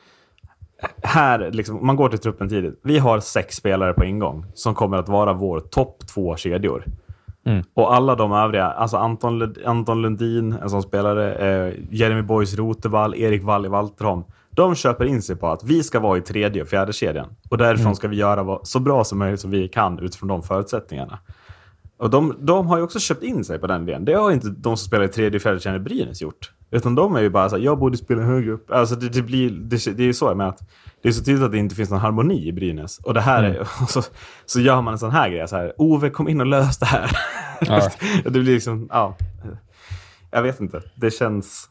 här, 1.04 1.52
liksom, 1.52 1.80
om 1.80 1.86
man 1.86 1.96
går 1.96 2.10
till 2.10 2.20
truppen 2.20 2.50
tidigt. 2.50 2.80
Vi 2.84 3.00
har 3.00 3.20
sex 3.20 3.56
spelare 3.56 3.94
på 3.94 4.06
ingång 4.06 4.46
som 4.54 4.76
kommer 4.76 4.98
att 4.98 5.10
vara 5.10 5.34
vår 5.34 5.60
topp 5.60 6.08
två 6.14 6.36
kedjor. 6.36 6.86
Mm. 7.46 7.64
Och 7.74 7.94
alla 7.96 8.16
de 8.16 8.32
övriga, 8.32 8.66
alltså 8.66 8.98
Anton, 8.98 9.56
Anton 9.66 10.02
Lundin, 10.02 10.54
en 10.62 10.70
sån 10.70 10.84
spelare, 10.84 11.34
eh, 11.36 11.74
Jeremy 11.92 12.22
Boys 12.22 12.56
Rotevall, 12.56 13.16
Erik 13.16 13.44
Wall 13.44 13.66
i 13.66 13.70
Valterholm. 13.70 14.24
De 14.50 14.76
köper 14.76 15.06
in 15.06 15.22
sig 15.22 15.36
på 15.36 15.48
att 15.48 15.64
vi 15.64 15.84
ska 15.84 16.00
vara 16.00 16.18
i 16.18 16.22
tredje 16.22 16.62
och 16.62 16.68
fjärde 16.68 16.94
kedjan. 16.94 17.28
Och 17.50 17.58
därifrån 17.58 17.86
Mm. 17.86 17.96
ska 17.96 18.08
vi 18.08 18.16
göra 18.16 18.60
så 18.64 18.80
bra 18.80 19.04
som 19.04 19.20
möjligt 19.20 19.40
som 19.40 19.52
vi 19.52 19.68
kan 19.68 20.00
utifrån 20.00 20.30
de 20.30 20.44
förutsättningarna. 20.44 21.20
Och 22.04 22.10
de, 22.10 22.36
de 22.40 22.68
har 22.68 22.78
ju 22.78 22.84
också 22.84 23.00
köpt 23.00 23.24
in 23.24 23.44
sig 23.44 23.60
på 23.60 23.68
den 23.68 23.86
delen. 23.86 24.06
Det 24.06 24.14
har 24.14 24.32
inte 24.32 24.50
de 24.50 24.78
som 24.78 24.88
spelar 24.88 25.06
i 25.06 25.08
tredje 25.08 25.38
och 25.38 25.42
fjärde 25.42 25.60
kedjan 25.60 25.82
i 25.82 25.84
Brynäs 25.84 26.22
gjort. 26.22 26.52
Utan 26.72 26.96
de 26.96 27.16
är 27.16 27.22
ju 27.22 27.30
bara 27.30 27.50
så 27.50 27.56
här, 27.56 27.64
jag 27.64 27.80
borde 27.80 27.98
spela 27.98 28.22
högre 28.22 28.52
upp. 28.52 28.72
Alltså 28.72 28.96
det, 28.96 29.10
det, 29.10 29.22
blir, 29.22 29.50
det, 29.50 29.98
det 29.98 30.04
är 30.04 30.08
ju 30.08 30.14
så 30.14 30.26
jag 30.26 30.38
menar 30.38 30.50
att 30.50 30.60
det 31.02 31.10
är 31.10 31.12
så 31.14 31.24
tydligt 31.24 31.46
att 31.46 31.52
det 31.52 31.58
inte 31.58 31.76
finns 31.76 31.90
någon 31.90 32.00
harmoni 32.00 32.48
i 32.48 32.52
Brynäs. 32.52 32.98
Och 32.98 33.14
det 33.14 33.22
här 33.22 33.44
är, 33.44 33.60
och 33.60 33.68
så, 33.90 34.02
så 34.46 34.60
gör 34.60 34.82
man 34.82 34.92
en 34.94 35.00
sån 35.00 35.12
här 35.12 35.30
grej. 35.30 35.48
Så 35.48 35.56
här, 35.56 35.74
Ove, 35.78 36.10
kom 36.10 36.30
in 36.30 36.42
och 36.42 36.48
lös 36.48 36.78
det 36.78 36.86
här. 36.86 37.18
Ja. 37.62 37.92
det 38.24 38.30
blir 38.30 38.44
liksom, 38.44 38.88
ja. 38.92 39.18
Jag 40.32 40.42
vet 40.42 40.60
inte. 40.60 40.82
Det 40.96 41.12
känns 41.12 41.70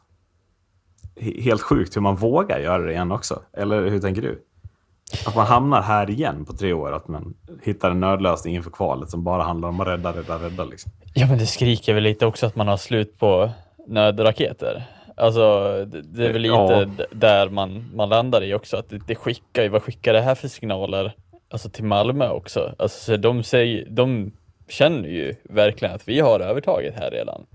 he- 1.21 1.41
helt 1.41 1.63
sjukt 1.63 1.97
hur 1.97 2.01
man 2.01 2.17
vågar 2.17 2.59
göra 2.59 2.83
det 2.83 2.93
igen 2.93 3.13
också. 3.13 3.43
Eller 3.57 3.91
hur 3.91 4.01
tänker 4.01 4.23
du? 4.23 4.43
Att 5.27 5.37
man 5.37 5.47
hamnar 5.47 5.83
här 5.83 6.11
igen 6.11 6.45
på 6.45 6.53
tre 6.53 6.73
år. 6.73 6.93
Att 6.93 7.09
man 7.09 7.35
hittar 7.63 7.91
en 7.91 8.01
nödlösning 8.01 8.55
inför 8.55 8.71
kvalet 8.71 9.11
som 9.11 9.25
bara 9.25 9.43
handlar 9.43 9.69
om 9.69 9.81
att 9.81 9.87
rädda, 9.87 10.13
rädda, 10.13 10.39
rädda. 10.39 10.65
Liksom. 10.65 10.93
Ja, 11.15 11.27
men 11.27 11.39
det 11.39 11.47
skriker 11.47 11.95
väl 11.95 12.03
lite 12.03 12.27
också 12.27 12.47
att 12.47 12.57
man 12.57 12.69
har 12.69 12.77
slut 12.77 13.19
på 13.19 13.51
nödraketer. 13.87 14.83
Alltså, 15.17 15.41
det, 15.85 16.03
det 16.03 16.27
är 16.27 16.33
väl 16.33 16.43
lite 16.43 16.55
Ja. 16.55 16.87
där 17.13 17.49
man, 17.49 17.91
man 17.95 18.09
landar 18.09 18.43
i 18.43 18.55
också, 18.55 18.77
att 18.77 18.91
det, 18.91 18.99
det 19.07 19.15
skickar 19.15 19.63
ju, 19.63 19.69
vad 19.69 19.83
skickar 19.83 20.13
det 20.13 20.21
här 20.21 20.35
för 20.35 20.49
signaler 20.49 21.15
alltså 21.51 21.69
till 21.71 21.85
Malmö 21.85 22.29
också? 22.29 22.75
Alltså, 22.79 23.05
så 23.05 23.17
de, 23.17 23.43
säger, 23.43 23.87
de 23.91 24.33
känner 24.69 25.09
ju 25.09 25.35
verkligen 25.43 25.95
att 25.95 26.09
vi 26.09 26.21
har 26.21 26.41
övertaget 26.41 26.95
här 26.97 27.11
redan. 27.11 27.47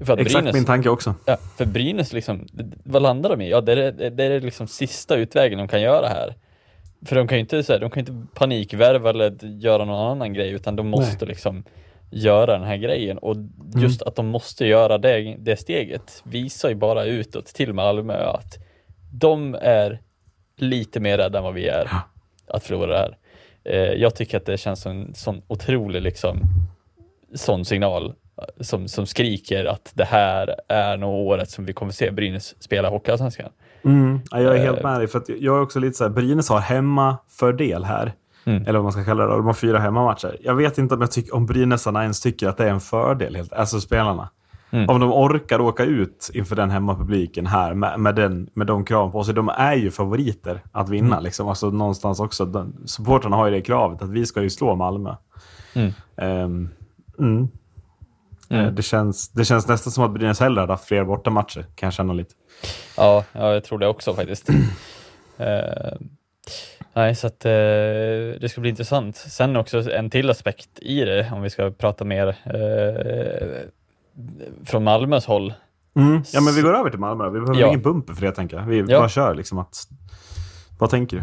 Exakt 0.00 0.24
Brynäs, 0.32 0.54
min 0.54 0.64
tanke 0.64 0.88
också. 0.88 1.14
ja, 1.26 1.36
för 1.56 1.64
Brynäs 1.64 2.12
liksom, 2.12 2.46
vad 2.84 3.02
landar 3.02 3.30
de 3.30 3.40
i? 3.40 3.50
Ja, 3.50 3.60
det 3.60 3.72
är, 3.72 4.10
det 4.10 4.24
är 4.24 4.40
liksom 4.40 4.66
sista 4.66 5.16
utvägen 5.16 5.58
de 5.58 5.68
kan 5.68 5.82
göra 5.82 6.08
här. 6.08 6.34
För 7.06 7.16
de 7.16 7.28
kan 7.28 7.38
ju 7.38 7.40
inte, 7.40 7.62
så 7.62 7.72
här, 7.72 7.80
de 7.80 7.90
kan 7.90 8.00
inte 8.00 8.26
panikvärva 8.34 9.10
eller 9.10 9.44
göra 9.44 9.84
någon 9.84 10.10
annan 10.10 10.32
grej, 10.32 10.50
utan 10.50 10.76
de 10.76 10.88
måste 10.88 11.26
liksom 11.26 11.64
göra 12.10 12.58
den 12.58 12.66
här 12.66 12.76
grejen. 12.76 13.18
Och 13.18 13.36
just 13.76 14.02
att 14.02 14.16
de 14.16 14.26
måste 14.26 14.66
göra 14.66 14.98
det, 14.98 15.36
det 15.38 15.56
steget 15.56 16.22
visar 16.24 16.68
ju 16.68 16.74
bara 16.74 17.04
utåt 17.04 17.46
till 17.46 17.72
Malmö 17.72 18.14
att 18.14 18.58
de 19.12 19.56
är 19.60 20.00
lite 20.56 21.00
mer 21.00 21.18
rädda 21.18 21.38
än 21.38 21.44
vad 21.44 21.54
vi 21.54 21.68
är 21.68 21.90
att 22.46 22.64
förlora 22.64 22.86
det 22.86 22.98
här. 22.98 23.16
Eh, 23.64 23.92
jag 24.00 24.14
tycker 24.14 24.36
att 24.36 24.46
det 24.46 24.58
känns 24.58 24.82
som 24.82 24.92
en 24.92 25.14
sån 25.14 25.42
otrolig 25.46 26.02
liksom, 26.02 26.40
sån 27.34 27.64
signal 27.64 28.06
eh, 28.06 28.14
som, 28.60 28.88
som 28.88 29.06
skriker 29.06 29.64
att 29.64 29.92
det 29.94 30.04
här 30.04 30.56
är 30.68 30.96
nog 30.96 31.26
året 31.26 31.50
som 31.50 31.64
vi 31.64 31.72
kommer 31.72 31.92
se 31.92 32.10
Brynäs 32.10 32.62
spela 32.62 32.88
Hockeyallsvenskan. 32.88 33.46
Mm. 33.46 33.54
Ja, 34.30 34.40
jag 34.40 34.54
är 34.56 34.58
Eh. 34.58 34.62
helt 34.64 34.82
med 34.82 35.00
dig. 35.00 35.08
För 35.08 35.18
att 35.18 35.28
jag 35.28 35.56
är 35.56 35.60
också 35.62 35.78
lite 35.80 35.96
så 35.96 36.04
här, 36.04 36.10
Brynäs 36.10 36.48
har 36.48 36.58
hemmafördel 36.60 37.84
här. 37.84 38.12
Mm. 38.44 38.62
Eller 38.62 38.72
vad 38.72 38.82
man 38.82 38.92
ska 38.92 39.04
kalla 39.04 39.26
det. 39.26 39.32
De 39.32 39.46
har 39.46 39.52
fyra 39.52 39.78
hemmamatcher. 39.78 40.36
Jag 40.40 40.54
vet 40.54 40.78
inte 40.78 40.94
om, 40.94 41.00
jag 41.00 41.10
tycker, 41.10 41.34
om 41.34 41.46
Brynäsarna 41.46 42.02
ens 42.02 42.20
tycker 42.20 42.48
att 42.48 42.56
det 42.56 42.64
är 42.64 42.70
en 42.70 42.80
fördel. 42.80 43.36
Helt, 43.36 43.52
alltså 43.52 43.80
spelarna. 43.80 44.28
Mm. 44.72 44.88
Om 44.88 45.00
de 45.00 45.12
orkar 45.12 45.60
åka 45.60 45.84
ut 45.84 46.30
inför 46.34 46.56
den 46.56 46.70
hemmapubliken 46.70 47.46
här 47.46 47.74
med, 47.74 48.00
med, 48.00 48.14
den, 48.14 48.48
med 48.54 48.66
de 48.66 48.84
kraven 48.84 49.12
på 49.12 49.24
sig. 49.24 49.34
De 49.34 49.48
är 49.48 49.74
ju 49.74 49.90
favoriter 49.90 50.60
att 50.72 50.88
vinna. 50.88 51.14
Mm. 51.14 51.24
Liksom. 51.24 51.48
Alltså, 51.48 51.70
någonstans 51.70 52.20
också. 52.20 52.44
De, 52.44 52.72
supportrarna 52.84 53.36
har 53.36 53.46
ju 53.46 53.52
det 53.52 53.60
kravet 53.60 54.02
att 54.02 54.10
vi 54.10 54.26
ska 54.26 54.42
ju 54.42 54.50
slå 54.50 54.74
Malmö. 54.76 55.14
Mm. 57.18 57.48
Ehm, 58.50 58.56
mm. 58.58 58.66
Eh, 58.66 58.72
Det, 58.72 58.82
känns, 58.82 59.28
det 59.28 59.44
känns 59.44 59.68
nästan 59.68 59.92
som 59.92 60.04
att 60.04 60.10
Brynäs 60.10 60.40
hellre 60.40 60.60
hade 60.60 60.72
haft 60.72 60.84
fler 60.84 61.04
bortamatcher. 61.04 61.66
Kan 61.74 61.86
jag 61.86 61.92
känna 61.92 62.12
lite. 62.12 62.34
Ja, 62.96 63.24
ja 63.32 63.52
jag 63.52 63.64
tror 63.64 63.78
det 63.78 63.86
också 63.86 64.14
faktiskt. 64.14 64.48
Eh, 65.38 65.92
nej, 66.94 67.14
så 67.14 67.26
att 67.26 67.44
eh, 67.44 67.50
det 68.40 68.50
ska 68.50 68.60
bli 68.60 68.70
intressant. 68.70 69.16
Sen 69.16 69.56
också 69.56 69.90
en 69.92 70.10
till 70.10 70.30
aspekt 70.30 70.68
i 70.78 71.00
det, 71.04 71.30
om 71.34 71.42
vi 71.42 71.50
ska 71.50 71.70
prata 71.70 72.04
mer 72.04 72.26
eh, 72.28 73.68
från 74.64 74.84
Malmös 74.84 75.26
håll. 75.26 75.54
Mm. 75.96 76.22
Ja, 76.32 76.40
men 76.40 76.54
vi 76.54 76.62
går 76.62 76.74
över 76.76 76.90
till 76.90 76.98
Malmö. 76.98 77.24
Vi 77.30 77.40
behöver 77.40 77.60
Ja. 77.60 77.66
ingen 77.66 77.82
bumper 77.82 78.14
för 78.14 78.26
det, 78.26 78.32
tänker 78.32 78.56
jag. 78.56 78.64
Vi 78.64 78.78
Ja. 78.88 78.98
bara 78.98 79.08
kör 79.08 79.34
liksom 79.34 79.58
att... 79.58 79.76
Vad 80.78 80.90
tänker 80.90 81.16
du? 81.16 81.22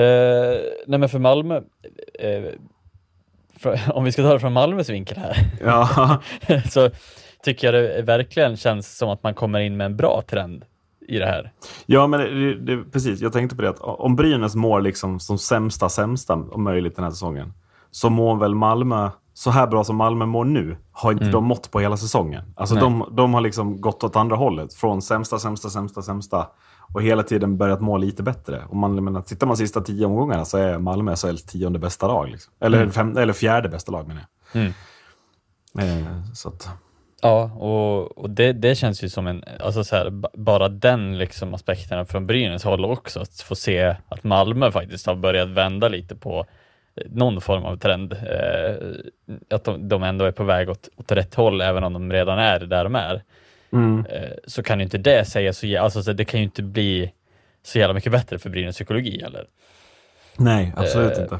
Eh, 0.00 0.58
nej, 0.86 0.98
men 0.98 1.08
för 1.08 1.18
Malmö, 1.18 1.56
eh, 2.18 2.42
om 3.88 4.04
vi 4.04 4.12
ska 4.12 4.22
ta 4.22 4.32
det 4.32 4.40
från 4.40 4.52
Malmös 4.52 4.90
vinkel 4.90 5.18
här, 5.18 5.36
Ja, 5.64 6.18
så 6.70 6.90
tycker 7.42 7.72
jag 7.72 7.74
det 7.74 8.02
verkligen 8.02 8.56
känns 8.56 8.98
som 8.98 9.08
att 9.08 9.22
man 9.22 9.34
kommer 9.34 9.60
in 9.60 9.76
med 9.76 9.84
en 9.84 9.96
bra 9.96 10.22
trend 10.26 10.64
i 11.08 11.18
det 11.18 11.26
här. 11.26 11.52
ja 11.86 12.06
men 12.06 12.20
det, 12.20 12.54
det, 12.54 12.84
precis. 12.92 13.20
Jag 13.20 13.32
tänkte 13.32 13.56
på 13.56 13.62
det 13.62 13.68
att 13.68 13.80
om 13.80 14.16
Brynäs 14.16 14.54
mår 14.54 14.80
liksom 14.80 15.20
som 15.20 15.38
sämsta, 15.38 15.88
sämsta 15.88 16.34
om 16.34 16.64
möjligt 16.64 16.96
den 16.96 17.04
här 17.04 17.10
säsongen, 17.10 17.52
så 17.90 18.10
mår 18.10 18.36
väl 18.36 18.54
Malmö, 18.54 19.10
så 19.36 19.50
här 19.50 19.66
bra 19.66 19.84
som 19.84 19.96
Malmö 19.96 20.26
mår 20.26 20.44
nu, 20.44 20.76
har 20.92 21.12
inte 21.12 21.24
de 21.24 21.44
mått 21.44 21.70
på 21.70 21.80
hela 21.80 21.96
säsongen. 21.96 22.44
Alltså 22.56 22.74
de, 22.74 23.08
de 23.16 23.34
har 23.34 23.40
liksom 23.40 23.80
gått 23.80 24.04
åt 24.04 24.16
andra 24.16 24.36
hållet. 24.36 24.74
Från 24.74 25.02
sämsta, 25.02 25.38
sämsta, 25.38 25.70
sämsta, 25.70 26.02
sämsta. 26.02 26.46
Och 26.94 27.02
hela 27.02 27.22
tiden 27.22 27.56
börjat 27.56 27.80
må 27.80 27.96
lite 27.96 28.22
bättre. 28.22 28.62
Och 28.68 28.76
man, 28.76 29.04
menar, 29.04 29.20
tittar 29.22 29.46
man 29.46 29.56
sista 29.56 29.80
tio 29.80 30.06
omgångarna 30.06 30.44
så 30.44 30.58
är 30.58 30.78
Malmö 30.78 31.16
SHLs 31.16 31.42
tionde 31.42 31.78
bästa 31.78 32.06
lag. 32.06 32.28
Liksom. 32.28 32.52
Eller, 32.60 32.88
fem, 32.88 33.16
eller 33.16 33.32
fjärde 33.32 33.68
bästa 33.68 33.92
lag 33.92 34.08
menar 34.08 34.22
jag. 34.52 34.62
Mm. 34.62 34.72
Eh, 35.78 36.32
så 36.34 36.48
att, 36.48 36.68
Ja, 37.22 37.42
och, 37.44 38.18
och 38.18 38.30
det, 38.30 38.52
det 38.52 38.74
känns 38.74 39.04
ju 39.04 39.08
som 39.08 39.26
en, 39.26 39.44
alltså 39.60 39.84
så 39.84 39.96
här, 39.96 40.10
ba- 40.10 40.28
bara 40.34 40.68
den 40.68 41.18
liksom 41.18 41.54
aspekten 41.54 42.06
från 42.06 42.26
Brynäs 42.26 42.64
håll 42.64 42.84
också, 42.84 43.20
att 43.20 43.40
få 43.40 43.54
se 43.54 43.96
att 44.08 44.24
Malmö 44.24 44.70
faktiskt 44.70 45.06
har 45.06 45.14
börjat 45.14 45.48
vända 45.48 45.88
lite 45.88 46.16
på 46.16 46.46
någon 47.06 47.40
form 47.40 47.64
av 47.64 47.76
trend. 47.76 48.12
Eh, 48.12 48.74
att 49.50 49.64
de, 49.64 49.88
de 49.88 50.02
ändå 50.02 50.24
är 50.24 50.32
på 50.32 50.44
väg 50.44 50.70
åt, 50.70 50.88
åt 50.96 51.12
rätt 51.12 51.34
håll, 51.34 51.60
även 51.60 51.84
om 51.84 51.92
de 51.92 52.12
redan 52.12 52.38
är 52.38 52.60
där 52.60 52.84
de 52.84 52.94
är. 52.94 53.22
mm. 53.72 54.06
Eh, 54.06 54.30
så 54.46 54.62
kan 54.62 54.78
ju 54.78 54.84
inte 54.84 54.98
det 54.98 55.24
säga 55.24 55.52
så, 55.52 55.78
alltså 55.78 56.02
så 56.02 56.12
det 56.12 56.24
kan 56.24 56.40
ju 56.40 56.44
inte 56.44 56.62
bli 56.62 57.12
så 57.62 57.78
jävla 57.78 57.94
mycket 57.94 58.12
bättre 58.12 58.38
för 58.38 58.50
Brynäs 58.50 58.74
psykologi 58.74 59.22
heller. 59.22 59.46
Nej, 60.36 60.72
absolut 60.76 61.18
Eh, 61.18 61.22
inte. 61.22 61.38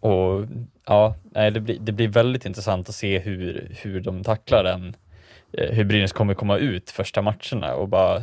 Och 0.00 0.44
ja, 0.86 1.14
nej, 1.22 1.50
det, 1.50 1.60
blir, 1.60 1.78
det 1.80 1.92
blir 1.92 2.08
väldigt 2.08 2.46
intressant 2.46 2.88
att 2.88 2.94
se 2.94 3.18
hur, 3.18 3.68
hur 3.82 4.00
de 4.00 4.24
tacklar 4.24 4.64
den, 4.64 4.96
eh, 5.52 5.70
hur 5.70 5.84
Brynäs 5.84 6.12
kommer 6.12 6.34
komma 6.34 6.56
ut 6.58 6.90
första 6.90 7.22
matcherna 7.22 7.74
och 7.74 7.88
bara 7.88 8.22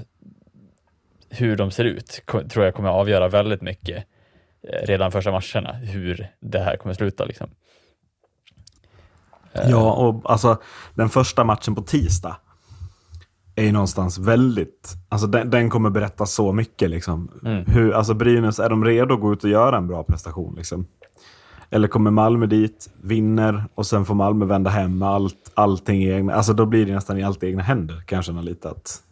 hur 1.30 1.56
de 1.56 1.72
ser 1.72 1.84
ut 1.84 2.22
tror 2.50 2.66
jag 2.66 2.74
kommer 2.74 2.90
avgöra 2.90 3.28
väldigt 3.28 3.62
mycket 3.62 4.06
redan 4.64 5.12
första 5.12 5.32
matcherna, 5.32 5.74
hur 5.74 6.28
det 6.40 6.60
här 6.60 6.78
kommer 6.78 6.96
sluta 6.96 7.26
liksom. 7.26 7.50
Eh, 9.54 9.70
Ja, 9.70 9.94
och 9.94 10.32
alltså 10.32 10.58
den 10.94 11.10
första 11.10 11.44
matchen 11.44 11.76
på 11.76 11.82
tisdag 11.82 12.36
är 13.56 13.64
ju 13.64 13.72
någonstans 13.72 14.18
väldigt... 14.18 14.96
Alltså 15.10 15.28
den, 15.28 15.50
den 15.50 15.70
kommer 15.70 15.90
berätta 15.90 16.26
så 16.26 16.54
mycket. 16.54 16.90
Liksom. 16.90 17.32
Mm. 17.46 17.66
Hur, 17.68 17.94
alltså 17.94 18.14
Brynäs, 18.14 18.60
är 18.60 18.70
de 18.70 18.86
redo 18.86 19.14
att 19.14 19.22
gå 19.22 19.34
ut 19.34 19.44
och 19.44 19.50
göra 19.50 19.78
en 19.78 19.88
bra 19.88 20.04
prestation? 20.04 20.56
Liksom? 20.56 20.88
Eller 21.70 21.88
kommer 21.88 22.12
Malmö 22.12 22.46
dit, 22.46 22.90
vinner 23.02 23.64
och 23.76 23.86
sen 23.86 24.06
får 24.06 24.16
Malmö 24.16 24.46
vända 24.46 24.70
hem 24.70 24.98
med 24.98 25.10
allt, 25.10 25.52
allting 25.54 26.04
i 26.04 26.12
egna... 26.12 26.34
Alltså 26.34 26.54
då 26.54 26.66
blir 26.66 26.86
det 26.86 26.94
nästan 26.94 27.18
i 27.18 27.24
allt 27.24 27.44
egna 27.44 27.64
händer, 27.64 28.04
kan 28.06 28.16
jag 28.16 28.26
känna 28.26 28.42
lite 28.42 28.70
att... 28.70 29.04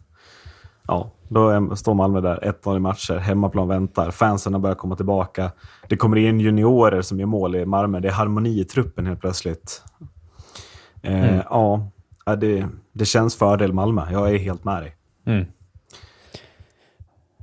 Ja, 0.88 1.10
då 1.28 1.48
är, 1.48 1.74
står 1.74 1.94
Malmö 1.94 2.20
där, 2.20 2.38
1-0 2.62 2.76
i 2.76 2.80
matcher, 2.80 3.16
hemmaplan 3.16 3.68
väntar, 3.68 4.10
fansen 4.10 4.52
har 4.52 4.60
börjat 4.60 4.78
komma 4.78 4.96
tillbaka. 4.96 5.50
Det 5.88 5.96
kommer 5.96 6.16
in 6.16 6.40
juniorer 6.40 7.02
som 7.02 7.20
gör 7.20 7.26
mål 7.26 7.56
i 7.56 7.66
Malmö, 7.66 8.00
det 8.00 8.08
är 8.08 8.12
harmoni 8.12 8.60
i 8.60 8.64
truppen 8.64 9.06
helt 9.06 9.20
plötsligt. 9.20 9.82
Eh, 11.02 11.28
Mm. 11.28 11.42
Ja, 11.50 11.90
ja, 12.26 12.36
det, 12.36 12.66
det 12.92 13.04
känns 13.04 13.36
fördel 13.36 13.72
Malmö. 13.72 14.02
Jag 14.12 14.34
är 14.34 14.38
helt 14.38 14.64
med 14.64 14.82
dig. 14.82 14.96
Mm. 15.26 15.46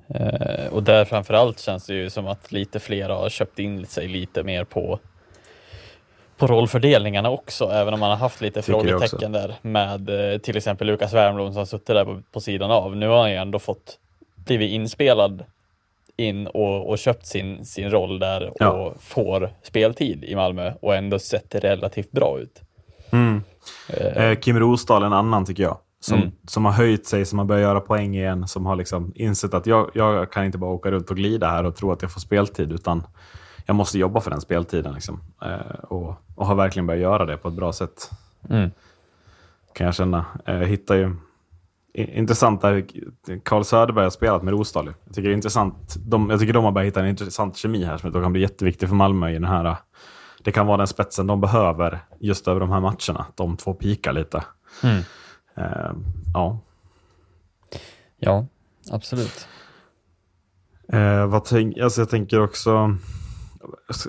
Eh, 0.07 0.73
och 0.73 0.83
där 0.83 1.05
framförallt 1.05 1.59
känns 1.59 1.85
det 1.85 1.93
ju 1.93 2.09
som 2.09 2.27
att 2.27 2.51
lite 2.51 2.79
fler 2.79 3.09
har 3.09 3.29
köpt 3.29 3.59
in 3.59 3.85
sig 3.85 4.07
lite 4.07 4.43
mer 4.43 4.63
på 4.63 4.99
på 6.37 6.47
rollfördelningarna 6.47 7.29
också, 7.29 7.65
även 7.65 7.93
om 7.93 7.99
man 7.99 8.09
har 8.09 8.17
haft 8.17 8.41
lite 8.41 8.61
Tycker 8.61 8.73
frågetecken 8.79 9.31
där 9.31 9.55
med 9.61 10.33
eh, 10.33 10.37
till 10.37 10.57
exempel 10.57 10.87
Lukas 10.87 11.13
Wernbloom 11.13 11.53
som 11.53 11.65
suttit 11.65 11.87
där 11.87 12.05
på, 12.05 12.21
på 12.31 12.39
sidan 12.39 12.71
av. 12.71 12.95
Nu 12.95 13.07
har 13.07 13.17
han 13.19 13.31
ju 13.31 13.37
ändå 13.37 13.59
fått 13.59 13.99
blivit 14.35 14.71
inspelad 14.71 15.43
in 16.17 16.47
och, 16.47 16.89
och 16.89 16.97
köpt 16.97 17.25
sin, 17.25 17.65
sin 17.65 17.89
roll 17.89 18.19
där 18.19 18.49
och 18.49 18.55
Ja. 18.59 18.93
får 18.99 19.49
speltid 19.63 20.23
i 20.23 20.35
Malmö 20.35 20.73
och 20.81 20.95
ändå 20.95 21.19
sett 21.19 21.49
det 21.49 21.59
relativt 21.59 22.11
bra 22.11 22.39
ut. 22.39 22.61
Eh, 23.87 24.35
Kim 24.39 24.59
Rosdahl 24.59 25.03
en 25.03 25.13
annan 25.13 25.45
tycker 25.45 25.63
jag. 25.63 25.77
Som, 25.99 26.17
Mm. 26.17 26.31
som 26.47 26.65
har 26.65 26.71
höjt 26.71 27.05
sig, 27.07 27.25
som 27.25 27.39
har 27.39 27.45
börjat 27.45 27.61
göra 27.61 27.79
poäng 27.81 28.15
igen. 28.15 28.47
Som 28.47 28.65
har 28.65 28.75
liksom 28.75 29.11
insett 29.15 29.53
att 29.53 29.65
jag, 29.65 29.91
jag 29.93 30.31
kan 30.31 30.45
inte 30.45 30.57
bara 30.57 30.71
åka 30.71 30.91
runt 30.91 31.09
och 31.09 31.15
glida 31.15 31.47
här 31.49 31.63
och 31.63 31.75
tro 31.75 31.91
att 31.91 32.01
jag 32.01 32.11
får 32.11 32.19
speltid. 32.21 32.71
Utan 32.71 33.03
jag 33.65 33.75
måste 33.75 33.99
jobba 33.99 34.21
för 34.21 34.31
den 34.31 34.41
speltiden. 34.41 34.93
Liksom. 34.93 35.21
Eh, 35.41 35.79
och, 35.83 36.15
och 36.35 36.45
har 36.45 36.55
verkligen 36.55 36.87
börjat 36.87 37.01
göra 37.01 37.25
det 37.25 37.37
på 37.37 37.47
ett 37.47 37.53
bra 37.53 37.73
sätt. 37.73 38.09
Mm. 38.49 38.71
Kan 39.73 39.85
jag 39.85 39.95
känna. 39.95 40.25
Eh, 40.45 40.55
Jag 40.55 40.67
hittar 40.67 40.95
ju 40.95 41.15
intressant 41.93 42.61
där 42.61 42.85
Carl 43.43 43.63
Söderberg 43.63 44.03
har 44.05 44.09
spelat 44.09 44.43
med 44.43 44.51
Rosdahl. 44.51 44.93
Jag 45.05 45.15
tycker 45.15 45.29
det 45.29 45.33
är 45.33 45.35
intressant. 45.35 45.95
De, 45.99 46.29
jag 46.29 46.39
tycker 46.39 46.53
de 46.53 46.63
har 46.63 46.71
börjat 46.71 46.87
hitta 46.87 46.99
en 46.99 47.07
intressant 47.07 47.57
kemi 47.57 47.83
här 47.83 47.97
som 47.97 48.07
jag 48.07 48.13
tror 48.13 48.23
kan 48.23 48.31
bli 48.31 48.41
jätteviktig 48.41 48.89
för 48.89 48.95
Malmö 48.95 49.29
i 49.29 49.33
den 49.33 49.43
här. 49.45 49.75
Det 50.43 50.51
kan 50.51 50.67
vara 50.67 50.77
den 50.77 50.87
spetsen 50.87 51.27
de 51.27 51.41
behöver 51.41 51.99
just 52.19 52.47
över 52.47 52.59
de 52.59 52.71
här 52.71 52.79
matcherna. 52.79 53.25
De 53.35 53.57
två 53.57 53.73
pikar 53.73 54.13
lite. 54.13 54.43
Mm. 54.83 55.01
Eh, 55.55 55.91
ja. 56.33 56.59
Ja, 58.17 58.45
absolut. 58.91 59.47
Eh, 60.93 61.25
vad 61.27 61.45
tänk, 61.45 61.77
alltså 61.77 62.01
jag 62.01 62.09
tänker 62.09 62.41
också... 62.41 62.97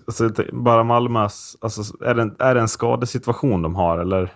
Alltså, 0.07 0.29
tänk- 0.31 0.53
bara 0.53 0.85
Malmös... 0.85 1.57
Alltså, 1.61 2.05
är, 2.05 2.15
det 2.15 2.23
en, 2.23 2.37
är 2.39 2.55
det 2.55 2.61
en 2.61 2.69
skadesituation 2.69 3.63
de 3.63 3.75
har? 3.75 3.99
Eller 3.99 4.33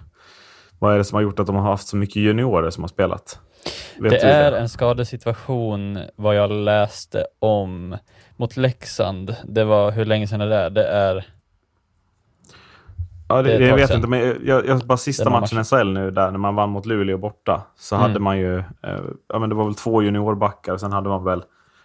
vad 0.78 0.94
är 0.94 0.98
det 0.98 1.04
som 1.04 1.16
har 1.16 1.22
gjort 1.22 1.40
att 1.40 1.46
de 1.46 1.56
har 1.56 1.62
haft 1.70 1.86
så 1.88 1.96
mycket 1.96 2.16
juniorer 2.16 2.70
som 2.70 2.82
har 2.84 2.88
spelat? 2.88 3.38
Vet 3.98 4.10
Det 4.10 4.20
är 4.20 4.52
en 4.52 4.68
skadesituation 4.68 5.98
vad 6.16 6.34
jag 6.36 6.50
läste 6.50 7.24
om 7.38 7.96
mot 8.36 8.56
Leksand. 8.56 9.36
Det 9.44 9.64
var 9.64 9.90
hur 9.90 10.04
länge 10.04 10.26
sedan 10.26 10.40
det 10.40 10.56
är? 10.56 10.70
Det 10.70 10.84
är 10.88 11.26
Ja, 13.28 13.42
det, 13.42 13.58
det 13.58 13.66
jag 13.66 13.76
vet 13.76 13.88
sedan. 13.88 13.96
inte, 13.96 14.08
men 14.08 14.20
jag, 14.44 14.66
jag, 14.66 14.78
bara 14.80 14.98
sista 14.98 15.24
Det 15.24 15.30
matchen 15.30 15.60
i 15.60 15.64
SHL 15.64 15.92
nu 15.92 16.10
där 16.10 16.30
när 16.30 16.38
man 16.38 16.54
vann 16.54 16.70
mot 16.70 16.86
Luleå 16.86 17.18
borta. 17.18 17.62
Så 17.76 17.94
Mm. 17.96 18.08
hade 18.08 18.20
man 18.20 18.38
ju, 18.38 18.58
eh, 18.58 18.64
ja 19.28 19.38
men 19.38 19.48
det 19.48 19.54
var 19.54 19.64
väl 19.64 19.74
två 19.74 20.02
juniorbackar 20.02 20.72
och 20.72 20.80
sen 20.80 20.92
hade 20.92 21.08
man 21.08 21.24
väl, 21.24 21.42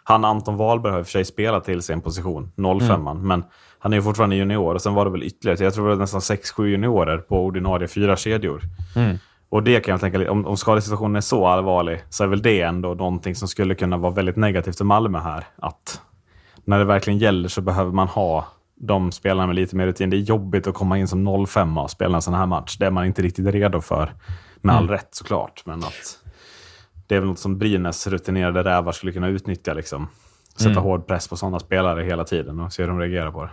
han 0.08 0.26
Anton 0.26 0.58
Wahlberg 0.58 0.92
har 0.92 1.00
i 1.00 1.02
och 1.02 1.06
för 1.06 1.12
sig 1.12 1.26
spelat 1.26 1.64
till 1.64 1.82
sin 1.82 2.02
position, 2.02 2.52
05 2.82 3.08
Mm. 3.08 3.28
men 3.28 3.44
han 3.80 3.94
är 3.94 3.98
ju 3.98 4.04
fortfarande 4.04 4.36
junior 4.36 4.74
och 4.74 4.82
sen 4.82 4.94
var 4.94 5.06
det 5.06 5.12
väl 5.12 5.24
ytterligare, 5.24 5.64
jag 5.64 5.74
tror 5.74 5.90
det 5.90 5.96
var 5.96 6.02
nästan 6.02 6.22
6-7 6.22 6.66
juniorer 6.68 7.18
på 7.18 7.46
ordinarie 7.46 7.88
fyra 7.88 8.16
kedjor. 8.16 8.62
Mm. 8.96 9.18
Och 9.50 9.64
det 9.64 9.80
kan 9.80 9.92
jag 9.92 10.02
tänka, 10.02 10.32
om, 10.32 10.46
om 10.46 10.58
skadesituationen 10.58 11.16
är 11.16 11.22
så 11.22 11.48
allvarlig 11.48 12.04
så 12.10 12.24
är 12.24 12.28
väl 12.28 12.42
det 12.42 12.62
ändå 12.62 12.94
någonting 12.94 13.36
som 13.36 13.48
skulle 13.48 13.76
kunna 13.76 13.98
vara 13.98 14.14
väldigt 14.14 14.36
negativt 14.36 14.78
för 14.78 14.86
Malmö 14.86 15.20
här. 15.20 15.44
Att 15.58 16.02
när 16.64 16.80
det 16.80 16.86
verkligen 16.86 17.20
gäller 17.20 17.50
så 17.50 17.62
behöver 17.62 17.92
man 17.92 18.08
ha 18.08 18.48
de 18.76 19.12
spelarna 19.12 19.48
med 19.48 19.56
lite 19.56 19.76
mer 19.76 19.86
rutin. 19.86 20.10
Det 20.10 20.18
är 20.18 20.20
jobbigt 20.20 20.68
att 20.68 20.74
komma 20.74 20.98
in 20.98 21.08
som 21.08 21.46
05 21.48 21.78
och 21.78 21.92
spela 21.92 22.16
en 22.16 22.22
sån 22.22 22.34
här 22.34 22.46
match. 22.46 22.78
Det 22.78 22.86
är 22.86 22.92
man 22.92 23.06
inte 23.06 23.22
riktigt 23.22 23.48
redo 23.48 23.82
för. 23.82 24.14
Med 24.62 24.76
all 24.76 24.90
rätt 24.90 25.10
såklart. 25.12 25.62
Men 25.66 25.80
att 25.80 26.20
det 27.08 27.16
är 27.16 27.20
väl 27.20 27.30
något 27.30 27.40
som 27.40 27.58
Brynäs 27.58 28.08
rutinerade 28.08 28.64
rävar 28.64 28.92
skulle 28.92 29.12
kunna 29.12 29.28
utnyttja. 29.28 29.74
Liksom. 29.74 30.08
Sätta 30.58 30.80
hård 30.80 31.08
press 31.08 31.28
på 31.28 31.36
sådana 31.38 31.60
spelare 31.60 32.04
hela 32.04 32.24
tiden 32.24 32.60
och 32.60 32.74
se 32.74 32.84
hur 32.84 32.90
de 32.90 33.00
reagerar 33.00 33.32
på 33.32 33.44
det. 33.44 33.50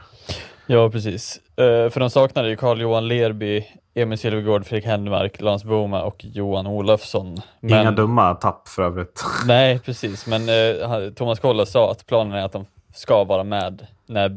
Ja, 0.67 0.91
precis. 0.91 1.41
Eh, 1.57 1.91
för 1.91 2.01
de 2.01 2.11
saknade 2.11 2.49
ju 2.49 2.57
Carl-Johan 2.57 3.09
Lerby, 3.09 3.65
Emil 3.95 4.19
Silvergård, 4.19 4.67
Fredrik 4.67 4.87
Händemark, 4.87 5.41
Lans 5.41 5.65
Boma 5.65 6.03
och 6.03 6.17
Johan 6.25 6.67
Olofsson. 6.67 7.37
Men, 7.61 7.81
Inga 7.81 7.91
dumma 7.91 8.35
tapp 8.35 8.69
för 8.69 8.83
övrigt. 8.83 9.25
Nej, 9.47 9.79
precis. 9.79 10.27
Men 10.27 10.43
han- 10.91 11.15
Thomas 11.15 11.41
Kolla 11.41 11.67
sa 11.67 11.91
att 11.91 12.07
planen 12.07 12.33
är 12.33 12.45
att 12.45 12.53
de 12.53 12.65
ska 12.95 13.25
vara 13.25 13.45
med 13.45 13.87
när, 14.07 14.29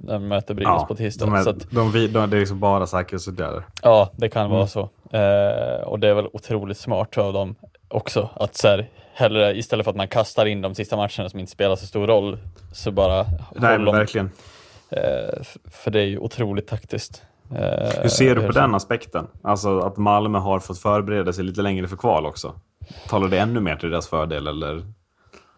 när 0.00 0.18
de 0.18 0.28
möter 0.28 0.54
Brynäs 0.54 0.84
på 0.88 0.94
tisdag. 0.94 1.24
de 1.26 1.34
är, 1.34 1.42
Så 1.42 1.50
att, 1.50 1.70
de, 1.70 1.92
vi- 1.92 2.08
de, 2.08 2.30
det 2.30 2.36
är 2.36 2.40
liksom 2.40 2.60
bara 2.60 2.86
säkerhetsåtgärder. 2.86 3.62
ja, 3.82 4.10
det 4.16 4.28
kan 4.28 4.44
Mm. 4.46 4.56
vara 4.56 4.66
så. 4.66 4.80
Eh, 5.10 5.82
och 5.86 6.00
det 6.00 6.08
är 6.08 6.14
väl 6.14 6.26
otroligt 6.32 6.78
smart 6.78 7.18
av 7.18 7.32
dem 7.32 7.54
också. 7.88 8.30
Att 8.34 8.54
så 8.56 8.68
här, 8.68 8.88
hellre, 9.14 9.56
istället 9.58 9.84
för 9.84 9.90
att 9.90 9.96
man 9.96 10.08
kastar 10.08 10.46
in 10.46 10.62
de 10.62 10.74
sista 10.74 10.96
matcherna 10.96 11.28
som 11.28 11.40
inte 11.40 11.52
spelar 11.52 11.76
så 11.76 11.86
stor 11.86 12.06
roll, 12.06 12.38
så 12.72 12.90
bara 12.90 13.22
Nej, 13.22 13.78
men 13.78 13.84
dem. 13.84 13.94
verkligen. 13.94 14.30
Eh, 14.90 15.42
för 15.70 15.90
det 15.90 16.00
är 16.00 16.04
ju 16.06 16.18
otroligt 16.18 16.68
taktiskt. 16.68 17.22
Eh, 17.50 18.02
Hur 18.02 18.08
ser 18.08 18.34
du 18.34 18.46
på 18.46 18.52
den 18.52 18.74
aspekten? 18.74 19.26
Alltså 19.42 19.78
att 19.78 19.96
Malmö 19.96 20.38
har 20.38 20.58
fått 20.60 20.78
förbereda 20.78 21.32
sig 21.32 21.44
lite 21.44 21.62
längre 21.62 21.88
för 21.88 21.96
kval 21.96 22.26
också. 22.26 22.52
Talar 23.08 23.28
det 23.28 23.38
ännu 23.38 23.60
mer 23.60 23.76
till 23.76 23.90
deras 23.90 24.08
fördel 24.08 24.46
eller? 24.46 24.82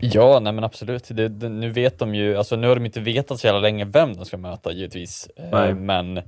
Ja, 0.00 0.38
nej 0.40 0.52
men 0.52 0.64
absolut. 0.64 1.04
Det, 1.08 1.28
det, 1.28 1.48
nu 1.48 1.70
vet 1.70 1.98
de 1.98 2.14
ju, 2.14 2.36
alltså 2.36 2.56
nu 2.56 2.68
har 2.68 2.74
de 2.76 2.86
inte 2.86 3.00
vetat 3.00 3.40
så 3.40 3.46
jävla 3.46 3.60
länge 3.60 3.84
vem 3.84 4.14
de 4.16 4.24
ska 4.24 4.36
möta 4.36 4.72
givetvis. 4.72 5.28
Eh, 5.36 5.74
men 5.74 6.20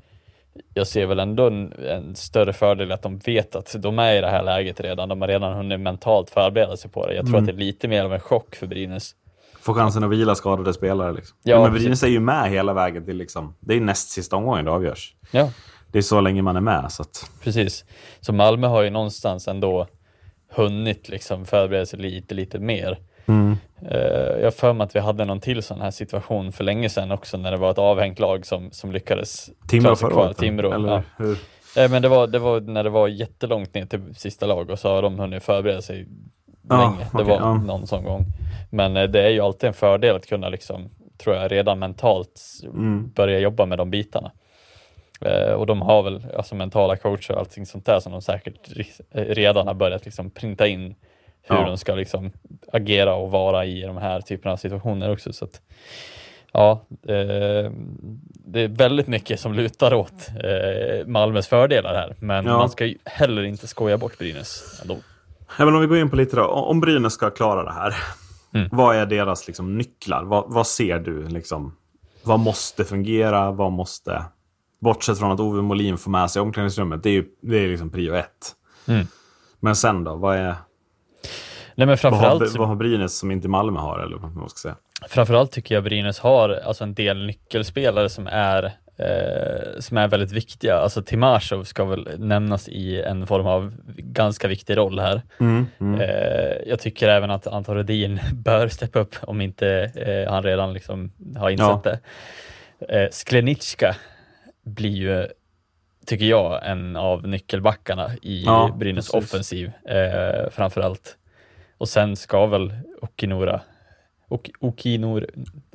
jag 0.75 0.87
ser 0.87 1.07
väl 1.07 1.19
ändå 1.19 1.47
en, 1.47 1.73
en 1.73 2.17
större 2.17 2.53
fördel 2.53 2.93
att 2.93 3.03
de 3.03 3.19
vet 3.19 3.57
att 3.57 3.77
de 3.79 3.99
är 3.99 4.15
i 4.17 4.21
det 4.21 4.31
här 4.31 4.43
läget 4.43 4.81
redan. 4.81 5.09
De 5.09 5.21
har 5.21 5.29
redan 5.29 5.55
hunnit 5.57 5.81
mentalt 5.81 6.31
förbereda 6.31 6.77
sig 6.77 6.91
på 6.91 7.07
det. 7.07 7.15
Jag 7.15 7.25
tror 7.27 7.39
Mm. 7.39 7.49
att 7.51 7.57
det 7.57 7.63
är 7.63 7.67
lite 7.67 7.89
mer 7.89 8.05
av 8.05 8.15
en 8.15 8.21
chock 8.21 8.55
för 8.57 8.67
Brynäs. 8.67 9.15
Få 9.61 9.75
chansen 9.75 10.05
att 10.05 10.11
vila 10.11 10.35
skadade 10.35 10.75
spelare. 10.75 11.13
Liksom. 11.13 11.37
Ja, 11.43 11.57
Ja, 11.57 11.63
men. 11.63 11.73
Brynäs 11.73 12.03
är 12.03 12.09
ju 12.09 12.21
med 12.21 12.51
hela 12.51 12.73
vägen 12.73 13.05
till 13.05 13.17
liksom, 13.17 13.55
det 13.61 13.75
är 13.75 13.81
näst 13.81 14.11
sista 14.11 14.37
omgången 14.37 14.65
det 14.65 14.71
avgörs. 14.71 15.15
Ja, 15.31 15.51
Det 15.93 15.99
är 15.99 16.03
så 16.03 16.21
länge 16.21 16.43
man 16.43 16.57
är 16.57 16.61
med. 16.61 16.93
Så 16.93 17.03
att, 17.03 17.31
precis. 17.43 17.85
Så 18.21 18.33
Malmö 18.33 18.67
har 18.67 18.83
ju 18.83 18.91
någonstans 18.91 19.49
ändå 19.49 19.87
hunnit 20.53 21.09
liksom 21.09 21.47
förbereda 21.47 21.87
sig 21.87 21.99
lite, 21.99 22.35
lite 22.35 22.59
mer. 22.59 22.99
Mm. 23.31 23.57
Eh, 23.83 24.39
jag 24.39 24.45
har 24.45 24.51
för 24.51 24.73
mig 24.73 24.85
att 24.85 24.97
vi 24.97 25.01
hade 25.01 25.25
någon 25.25 25.41
till 25.41 25.63
sån 25.63 25.81
här 25.81 25.91
situation 25.91 26.53
för 26.53 26.65
länge 26.65 26.89
sedan 26.89 27.11
också 27.13 27.37
när 27.37 27.51
det 27.51 27.57
var 27.57 27.71
ett 27.71 27.79
avhängt 27.79 28.19
lag 28.19 28.47
som, 28.47 28.71
som 28.71 28.93
lyckades 28.93 29.51
Timrå 29.69 29.97
förra 29.97 30.11
kvar. 30.11 30.25
året? 30.25 30.37
Timrå, 30.37 30.73
eller 30.73 30.89
ja. 30.93 31.03
hur? 31.17 31.39
Eh, 31.77 31.91
men 31.91 32.03
det 32.03 32.09
var, 32.09 32.27
det 32.27 32.39
var 32.39 32.61
när 32.61 32.85
det 32.85 32.91
var 32.91 33.09
jättelångt 33.09 33.75
ner 33.75 33.87
till 33.87 34.15
sista 34.15 34.47
lag 34.47 34.71
och 34.71 34.79
så 34.79 34.89
har 34.95 35.03
de 35.03 35.19
hunnit 35.19 35.43
förbereda 35.43 35.83
sig 35.83 36.07
Ja, 36.69 36.77
länge. 36.77 36.99
Det 37.13 37.23
okej, 37.23 37.27
var 37.27 37.37
ja. 37.37 37.55
någon 37.55 37.87
sån 37.87 38.05
gång. 38.05 38.25
Men 38.71 38.97
eh, 38.97 39.05
det 39.05 39.23
är 39.23 39.31
ju 39.31 39.41
alltid 39.41 39.69
en 39.69 39.75
fördel 39.75 40.17
att 40.17 40.27
kunna 40.27 40.49
liksom, 40.49 40.91
tror 41.19 41.37
jag, 41.37 41.53
redan 41.53 41.79
mentalt 41.79 42.41
Mm. 42.65 43.11
börja 43.15 43.39
jobba 43.39 43.67
med 43.67 43.79
de 43.79 43.91
bitarna. 43.91 44.31
Och 45.57 45.67
de 45.67 45.83
har 45.83 46.03
väl 46.03 46.27
alltså 46.37 46.55
mentala 46.55 46.97
coacher 46.97 47.33
och 47.33 47.39
allting 47.39 47.67
sånt 47.67 47.87
där 47.87 48.01
som 48.01 48.13
de 48.13 48.23
säkert 48.23 48.59
redan 49.13 49.67
har 49.67 49.75
börjat 49.75 50.05
liksom 50.05 50.31
printa 50.31 50.67
in 50.67 50.95
hur 51.43 51.57
Ja. 51.57 51.67
de 51.67 51.79
ska 51.79 51.95
liksom 51.95 52.31
agera 52.73 53.15
och 53.15 53.31
vara 53.31 53.65
i 53.65 53.81
de 53.83 53.97
här 53.97 54.21
typerna 54.21 54.53
av 54.53 54.57
situationer 54.57 55.13
också. 55.13 55.33
Så 55.33 55.45
att, 55.45 55.61
ja, 56.53 56.87
eh, 57.03 57.71
det 58.47 58.61
är 58.61 58.69
väldigt 58.69 59.07
mycket 59.07 59.41
som 59.41 59.55
lutar 59.55 59.95
åt 59.95 60.29
eh, 60.45 61.07
Malmös 61.07 61.49
fördelar 61.49 61.95
här, 61.95 62.17
men 62.19 62.47
Ja. 62.47 62.57
man 62.59 62.71
ska 62.71 62.87
ju 62.87 62.99
heller 63.05 63.43
inte 63.43 63.67
skoja 63.67 63.99
bort 63.99 64.19
Brynäs. 64.19 64.79
ändå. 64.83 64.97
Men 65.59 65.75
om 65.75 65.81
vi 65.81 65.87
går 65.87 65.99
in 65.99 66.11
på 66.11 66.17
lite 66.17 66.37
då. 66.37 66.45
Om 66.45 66.81
Brynäs 66.81 67.13
ska 67.13 67.31
klara 67.31 67.65
det 67.65 67.73
här. 67.73 67.95
Mm. 68.55 68.69
Vad 68.73 68.97
är 68.97 69.07
deras 69.07 69.47
liksom, 69.47 69.79
nycklar? 69.79 70.25
Vad, 70.25 70.45
vad 70.53 70.67
ser 70.67 70.99
du? 70.99 71.29
Liksom, 71.29 71.77
vad 72.23 72.41
måste 72.41 72.85
fungera? 72.85 73.51
Vad 73.51 73.73
måste... 73.73 74.25
Bortsett 74.81 75.19
från 75.19 75.33
att 75.33 75.41
Ove 75.41 75.63
Molin 75.63 75.99
får 75.99 76.11
med 76.11 76.31
sig 76.31 76.43
omklädningsrummet. 76.43 77.03
Det 77.03 77.09
är 77.09 77.13
ju 77.13 77.25
det 77.43 77.57
är 77.59 77.69
liksom 77.69 77.91
prio 77.91 78.15
ett. 78.15 78.55
Mm. 78.89 79.07
Men 79.61 79.77
sen 79.77 80.05
då? 80.05 80.17
Vad, 80.17 80.37
är, 80.37 80.55
Nej, 81.75 81.87
men 81.87 81.89
vad, 81.89 82.01
framförallt, 82.01 82.53
har, 82.53 82.59
vad 82.59 82.69
har 82.69 82.77
Brynäs 82.77 83.19
som 83.19 83.31
inte 83.31 83.49
Malmö 83.49 83.81
har? 83.81 83.99
Eller 83.99 84.17
vad 84.17 84.37
man 84.37 84.49
ska 84.49 84.59
säga? 84.59 84.77
framförallt 85.09 85.53
tycker 85.53 85.75
jag 85.75 85.85
Brynäs 85.85 86.19
har 86.19 86.49
alltså 86.51 86.85
en 86.85 86.95
del 86.95 87.27
nyckelspelare 87.27 88.09
som 88.09 88.27
är 88.27 88.65
eh, 88.99 89.79
som 89.79 89.97
är 89.97 90.09
väldigt 90.09 90.33
viktiga. 90.33 90.77
Alltså 90.77 91.03
Timashov 91.03 91.65
ska 91.65 91.85
väl 91.85 92.09
nämnas 92.19 92.69
i 92.69 93.03
en 93.03 93.27
form 93.27 93.47
av 93.47 93.75
ganska 93.97 94.49
viktig 94.49 94.77
roll 94.77 94.99
här. 94.99 95.23
Mm, 95.41 95.67
mm. 95.81 96.01
Eh, 96.01 96.57
jag 96.67 96.81
tycker 96.81 97.09
även 97.09 97.31
att 97.31 97.47
Anton 97.47 97.75
Rhodin 97.77 98.21
bör 98.33 98.69
steppa 98.69 98.99
upp 98.99 99.17
om 99.23 99.41
inte 99.41 99.69
eh, 99.95 100.33
han 100.33 100.43
redan 100.43 100.73
liksom 100.73 101.13
har 101.37 101.51
insett 101.51 101.67
Ja. 101.67 101.83
det. 101.85 101.99
Eh, 103.03 103.09
Sklenicka 103.11 103.97
blir 104.65 104.91
ju, 104.97 105.27
tycker 106.07 106.25
jag, 106.25 106.67
en 106.71 106.97
av 106.97 107.29
nyckelbackarna 107.29 108.11
i 108.23 108.43
Ja, 108.45 108.77
Brynäs 108.79 109.11
precis. 109.13 109.31
offensiv 109.35 109.73
eh, 109.85 110.51
framförallt. 110.51 111.17
Och 111.81 111.89
sen 111.89 112.17
ska 112.17 112.47
väl 112.47 112.73
Okinora, 113.03 113.61
ok, 114.29 114.51
Okinor, 114.61 115.27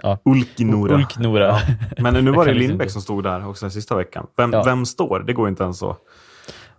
ja, 0.04 0.18
Ulkinora. 0.26 0.96
Ulknora. 0.96 1.58
Men 1.98 2.26
nu 2.26 2.32
var 2.32 2.46
det 2.46 2.54
Lindbäck 2.68 2.92
som 2.92 3.02
stod 3.02 3.24
där 3.24 3.48
också 3.48 3.66
den 3.66 3.72
sista 3.72 3.96
veckan. 3.96 4.28
Vem, 4.38 4.54
Ja. 4.54 4.64
vem 4.64 4.86
står? 4.86 5.20
Det 5.20 5.34
går 5.34 5.48
inte 5.50 5.64
ens 5.64 5.78
så. 5.80 5.98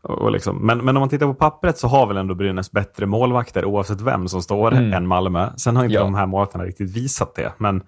Och 0.03 0.19
och 0.19 0.31
liksom. 0.33 0.57
men, 0.67 0.79
men 0.85 0.97
om 0.97 1.01
man 1.01 1.09
tittar 1.09 1.27
på 1.27 1.35
pappret 1.35 1.79
så 1.79 1.89
har 1.89 2.07
väl 2.07 2.17
ändå 2.17 2.35
Brynäs 2.35 2.71
bättre 2.73 3.07
målvakter 3.07 3.65
oavsett 3.65 4.01
vem 4.01 4.29
som 4.29 4.43
står 4.43 4.73
Mm. 4.75 4.93
än 4.93 5.07
Malmö. 5.07 5.51
Sen 5.57 5.77
har 5.77 5.85
inte 5.85 5.95
Ja. 5.95 6.01
de 6.01 6.15
här 6.15 6.27
målvakterna 6.27 6.65
riktigt 6.65 6.91
visat 6.97 7.35
det. 7.35 7.53
Men, 7.59 7.83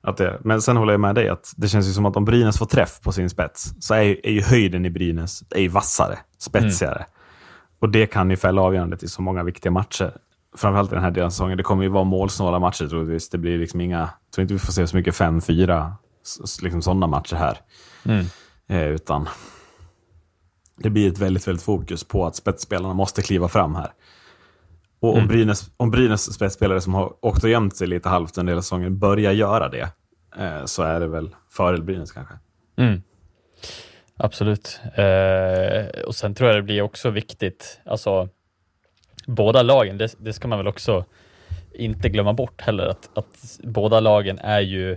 att 0.00 0.16
det. 0.16 0.38
men 0.44 0.62
sen 0.62 0.76
håller 0.76 0.92
jag 0.92 1.00
med 1.00 1.14
dig 1.14 1.28
att 1.28 1.52
det 1.56 1.68
känns 1.68 1.88
ju 1.88 1.92
som 1.92 2.06
att 2.06 2.16
om 2.16 2.24
Brynäs 2.24 2.58
får 2.58 2.66
träff 2.66 3.00
på 3.00 3.12
sin 3.12 3.30
spets 3.30 3.74
så 3.80 3.94
är, 3.94 4.02
ju- 4.02 4.20
är 4.24 4.30
ju 4.32 4.42
höjden 4.42 4.86
i 4.86 4.90
Brynäs 4.90 5.42
är 5.50 5.68
vassare, 5.68 6.18
spetsigare. 6.38 6.94
Mm. 6.96 7.08
Och 7.78 7.88
det 7.88 8.06
kan 8.06 8.30
ju 8.30 8.36
fälla 8.36 8.62
avgörandet 8.62 9.02
i 9.02 9.08
så 9.08 9.22
många 9.22 9.42
viktiga 9.42 9.72
matcher. 9.72 10.12
Framförallt 10.56 10.92
i 10.92 10.94
den 10.94 11.04
här 11.04 11.10
delen 11.10 11.26
av 11.26 11.30
säsongen, 11.30 11.56
det 11.56 11.62
kommer 11.62 11.82
ju 11.82 11.88
vara 11.88 12.04
målsnåla 12.04 12.58
matcher 12.58 12.86
troligtvis. 12.88 13.28
Det 13.30 13.38
blir 13.38 13.58
liksom 13.58 13.80
inga, 13.80 13.98
jag 13.98 14.32
tror 14.34 14.42
inte 14.42 14.54
vi 14.54 14.60
får 14.60 14.72
se 14.72 14.86
så 14.86 14.96
mycket 14.96 15.14
5-4, 15.14 15.92
s- 16.44 16.62
liksom 16.62 16.82
sådana 16.82 17.06
matcher 17.06 17.36
här. 17.36 17.58
Eh, 18.68 18.88
utan 18.88 19.28
det 20.76 20.90
blir 20.90 21.08
ett 21.12 21.18
väldigt, 21.18 21.48
väldigt 21.48 21.64
fokus 21.64 22.04
på 22.04 22.26
att 22.26 22.36
spetsspelarna 22.36 22.94
måste 22.94 23.22
kliva 23.22 23.48
fram 23.48 23.74
här. 23.74 23.90
Och 25.00 25.16
om, 25.16 25.28
Brynäs, 25.28 25.70
om 25.76 25.90
Brynäs 25.90 26.32
spetsspelare 26.34 26.80
som 26.80 26.94
har 26.94 27.12
åkt 27.26 27.44
och 27.44 27.50
gömt 27.50 27.76
sig 27.76 27.86
lite 27.86 28.08
halvt 28.08 28.38
under 28.38 28.52
hela 28.52 28.62
säsongen 28.62 28.98
börjar 28.98 29.32
göra 29.32 29.68
det, 29.68 29.88
eh, 30.38 30.64
så 30.64 30.82
är 30.82 31.00
det 31.00 31.06
väl 31.06 31.34
fördel 31.50 31.82
Brynäs 31.82 32.12
kanske. 32.12 32.34
Mm. 32.76 33.02
Absolut. 34.16 34.80
Eh, 34.94 36.00
och 36.06 36.14
sen 36.14 36.34
tror 36.34 36.48
jag 36.50 36.58
det 36.58 36.62
blir 36.62 36.82
också 36.82 37.10
viktigt, 37.10 37.80
alltså 37.86 38.28
båda 39.26 39.62
lagen, 39.62 39.98
det, 39.98 40.14
det 40.18 40.32
ska 40.32 40.48
man 40.48 40.58
väl 40.58 40.68
också 40.68 41.04
inte 41.74 42.08
glömma 42.08 42.32
bort 42.32 42.60
heller, 42.60 42.86
att, 42.86 43.10
att 43.18 43.58
båda 43.62 44.00
lagen 44.00 44.38
är 44.38 44.60
ju 44.60 44.96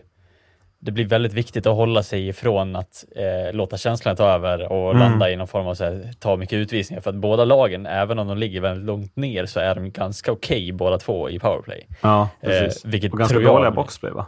det 0.82 0.92
blir 0.92 1.06
väldigt 1.06 1.34
viktigt 1.34 1.66
att 1.68 1.76
hålla 1.76 2.04
sig 2.04 2.28
ifrån 2.28 2.76
att 2.76 3.06
eh, 3.16 3.54
låta 3.56 3.78
känslorna 3.78 4.16
ta 4.16 4.26
över 4.30 4.72
och 4.72 4.90
Mm. 4.92 5.00
landa 5.00 5.30
i 5.32 5.36
någon 5.36 5.48
form 5.48 5.68
av 5.68 5.74
så 5.76 5.84
här, 5.84 6.12
ta 6.20 6.36
mycket 6.36 6.54
utvisningar. 6.56 7.02
För 7.02 7.10
att 7.10 7.16
båda 7.16 7.46
lagen, 7.46 7.86
även 7.86 8.20
om 8.20 8.28
de 8.28 8.38
ligger 8.38 8.62
väldigt 8.62 8.86
långt 8.86 9.16
ner, 9.16 9.46
så 9.46 9.60
är 9.60 9.76
de 9.76 9.92
ganska 9.92 10.32
okej 10.32 10.72
båda 10.72 10.98
två 10.98 11.30
i 11.30 11.40
powerplay. 11.40 11.88
Ja, 12.02 12.30
precis. 12.42 12.86
Eh, 12.86 12.92
vilket 12.92 13.12
och 13.12 13.20
ganska 13.20 13.34
tror 13.34 13.44
jag- 13.44 13.56
dåliga 13.56 13.72
boxplay 13.72 14.12
va? 14.12 14.26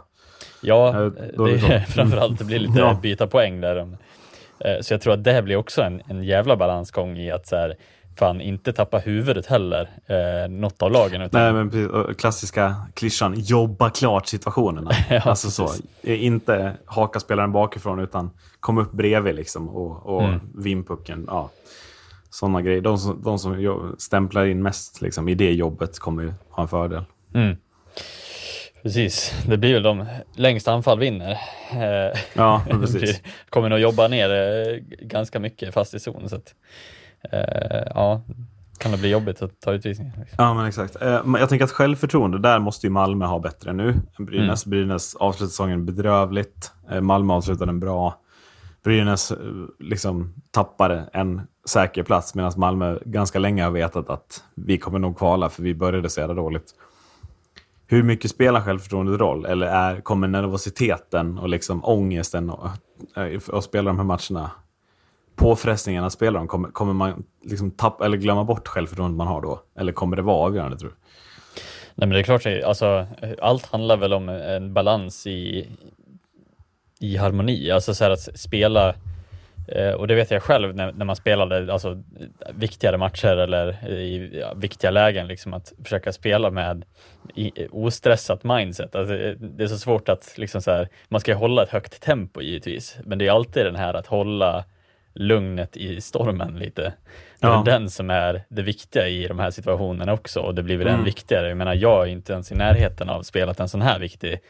Ja, 0.62 0.88
eh, 0.88 0.94
är 0.96 1.68
det 1.70 1.80
framförallt 1.88 2.38
det 2.38 2.44
blir 2.44 2.58
lite 2.58 2.78
Ja. 2.78 2.98
byta 3.02 3.26
poäng 3.26 3.60
där. 3.60 3.76
Eh, 3.78 4.80
Så 4.80 4.94
jag 4.94 5.00
tror 5.00 5.12
att 5.14 5.24
det 5.24 5.32
här 5.32 5.42
blir 5.42 5.56
också 5.56 5.82
en, 5.82 6.02
en 6.08 6.22
jävla 6.22 6.56
balansgång 6.56 7.16
i 7.18 7.30
att 7.30 7.46
så 7.46 7.56
här, 7.56 7.76
fan 8.18 8.40
inte 8.40 8.72
tappa 8.72 8.98
huvudet 8.98 9.46
heller, 9.46 9.90
eh, 10.06 10.50
något 10.50 10.82
av 10.82 10.90
lagen. 10.92 11.22
Utan, 11.22 11.40
Nej, 11.42 11.52
men 11.52 11.70
precis, 11.70 12.16
klassiska 12.20 12.76
klyschan, 12.94 13.34
jobba 13.36 13.90
klart 13.90 14.26
situationerna. 14.26 14.90
Ja, 15.10 15.20
alltså 15.20 15.50
så, 15.50 15.66
precis. 15.66 15.84
inte 16.02 16.72
haka 16.84 17.20
spelaren 17.20 17.52
bakifrån 17.52 18.00
utan 18.00 18.30
kom 18.60 18.78
upp 18.78 18.92
bredvid 18.92 19.34
liksom 19.34 19.68
och, 19.68 20.06
och 20.06 20.22
Mm. 20.24 20.40
vinn 20.54 20.84
pucken. 20.84 21.24
Ja. 21.28 21.50
Sådana 22.30 22.62
grejer. 22.62 22.80
De 22.80 22.98
som, 22.98 23.22
de 23.22 23.38
som 23.38 23.94
stämplar 23.98 24.44
in 24.46 24.62
mest 24.62 25.00
liksom, 25.02 25.28
i 25.28 25.34
det 25.34 25.52
jobbet 25.52 25.98
kommer 25.98 26.22
ju 26.22 26.32
ha 26.50 26.62
en 26.62 26.68
fördel. 26.68 27.04
Mm. 27.34 27.56
Precis, 28.82 29.32
det 29.46 29.56
blir 29.56 29.74
väl 29.74 29.82
de 29.82 30.06
längst 30.34 30.68
anfall 30.68 30.98
vinner. 30.98 31.30
Eh, 31.72 32.18
Ja, 32.34 32.62
precis. 32.70 33.20
kommer 33.50 33.68
nog 33.68 33.78
jobba 33.78 34.08
ner 34.08 34.30
eh, 34.30 34.76
ganska 35.00 35.38
mycket 35.40 35.74
fast 35.74 35.94
i 35.94 35.98
zon. 36.00 36.28
Så 36.28 36.36
att, 36.36 36.42
eh, 36.48 36.54
ja, 37.94 38.22
kan 38.78 38.92
det 38.92 38.98
bli 38.98 39.10
jobbigt 39.10 39.42
att 39.42 39.60
ta 39.60 39.72
utvisningar. 39.72 40.12
Liksom. 40.18 40.44
Ja, 40.44 40.54
men 40.54 40.66
exakt. 40.66 41.02
Eh, 41.02 41.20
jag 41.38 41.48
tänker 41.48 41.64
att 41.64 41.70
självförtroende, 41.70 42.38
där 42.38 42.58
måste 42.58 42.86
ju 42.86 42.90
Malmö 42.90 43.26
ha 43.26 43.38
bättre 43.38 43.72
nu. 43.72 44.00
Brynäs, 44.18 44.66
Mm. 44.66 44.70
Brynäs 44.70 45.14
avslutade 45.14 45.50
säsongen 45.50 45.86
bedrövligt. 45.86 46.72
Eh, 46.90 47.00
Malmö 47.00 47.34
avslutade 47.34 47.66
den 47.66 47.80
bra. 47.80 48.14
Brynäs 48.84 49.30
eh, 49.30 49.36
liksom 49.78 50.34
tappade 50.50 51.08
en 51.12 51.40
säker 51.68 52.02
plats 52.02 52.34
medan 52.34 52.52
Malmö 52.56 52.98
ganska 53.04 53.38
länge 53.38 53.64
har 53.64 53.70
vetat 53.70 54.10
att 54.10 54.44
vi 54.54 54.78
kommer 54.78 54.98
nog 54.98 55.18
kvala 55.18 55.48
för 55.48 55.62
vi 55.62 55.74
började 55.74 56.08
så 56.10 56.20
jävla 56.20 56.34
dåligt. 56.34 56.74
Hur 57.86 58.02
mycket 58.02 58.30
spelar 58.30 58.60
självförtroendet 58.60 59.20
roll? 59.20 59.44
Eller 59.46 59.66
är, 59.66 60.00
kommer 60.00 60.28
nervositeten 60.28 61.38
och 61.38 61.48
liksom 61.48 61.84
ångesten 61.84 62.50
och, 62.50 62.66
eh, 63.16 63.40
att 63.52 63.64
spela 63.64 63.90
de 63.90 63.96
här 63.98 64.04
matcherna 64.04 64.50
påfrestningarna 65.36 66.10
spelar 66.10 66.40
de, 66.40 66.48
kommer, 66.48 66.68
kommer 66.68 66.92
man 66.92 67.24
liksom 67.42 67.70
tappa 67.70 68.06
eller 68.06 68.16
glömma 68.16 68.44
bort 68.44 68.68
självförtroendet 68.68 69.16
man 69.16 69.26
har 69.26 69.40
då? 69.40 69.62
Eller 69.78 69.92
kommer 69.92 70.16
det 70.16 70.22
vara 70.22 70.36
avgörande 70.36 70.78
tror 70.78 70.90
du? 70.90 70.96
Nej 71.94 72.08
men 72.08 72.10
det 72.10 72.18
är 72.18 72.22
klart, 72.22 72.46
alltså, 72.64 73.06
allt 73.40 73.66
handlar 73.66 73.96
väl 73.96 74.12
om 74.12 74.28
en 74.28 74.74
balans 74.74 75.26
i, 75.26 75.68
i 77.00 77.16
harmoni. 77.16 77.70
Alltså 77.70 77.94
så 77.94 78.04
här 78.04 78.10
att 78.10 78.38
spela, 78.38 78.94
eh, 79.68 79.92
och 79.92 80.08
det 80.08 80.14
vet 80.14 80.30
jag 80.30 80.42
själv 80.42 80.74
när, 80.74 80.92
när 80.92 81.04
man 81.04 81.16
spelade 81.16 81.72
alltså, 81.72 82.02
viktigare 82.54 82.98
matcher 82.98 83.36
eller 83.36 83.88
i 83.88 84.38
ja, 84.40 84.54
viktiga 84.54 84.90
lägen, 84.90 85.26
liksom 85.26 85.54
att 85.54 85.72
försöka 85.82 86.12
spela 86.12 86.50
med 86.50 86.84
i, 87.34 87.66
ostressat 87.70 88.44
mindset. 88.44 88.94
Alltså, 88.94 89.14
det 89.38 89.64
är 89.64 89.68
så 89.68 89.78
svårt 89.78 90.08
att 90.08 90.34
liksom 90.36 90.62
så 90.62 90.70
här, 90.70 90.88
man 91.08 91.20
ska 91.20 91.30
ju 91.30 91.36
hålla 91.36 91.62
ett 91.62 91.70
högt 91.70 92.02
tempo 92.02 92.40
givetvis, 92.40 92.98
men 93.04 93.18
det 93.18 93.26
är 93.26 93.32
alltid 93.32 93.64
den 93.64 93.76
här 93.76 93.94
att 93.94 94.06
hålla 94.06 94.64
lugnet 95.14 95.76
i 95.76 96.00
stormen 96.00 96.58
lite. 96.58 96.82
Det 97.40 97.46
är 97.46 97.50
Ja. 97.50 97.62
den 97.66 97.90
som 97.90 98.10
är 98.10 98.42
det 98.48 98.62
viktiga 98.62 99.08
i 99.08 99.26
de 99.26 99.38
här 99.38 99.50
situationerna 99.50 100.12
också 100.12 100.40
och 100.40 100.54
det 100.54 100.62
blir 100.62 100.76
väl 100.76 100.86
än 100.86 100.92
Mm. 100.94 101.04
viktigare. 101.04 101.48
Jag 101.48 101.56
menar, 101.56 101.74
jag 101.74 102.02
är 102.02 102.06
inte 102.06 102.32
ens 102.32 102.52
i 102.52 102.54
närheten 102.54 103.08
av 103.08 103.22
spelat 103.22 103.60
en 103.60 103.68
sån 103.68 103.82
här 103.82 103.98
viktig 103.98 104.40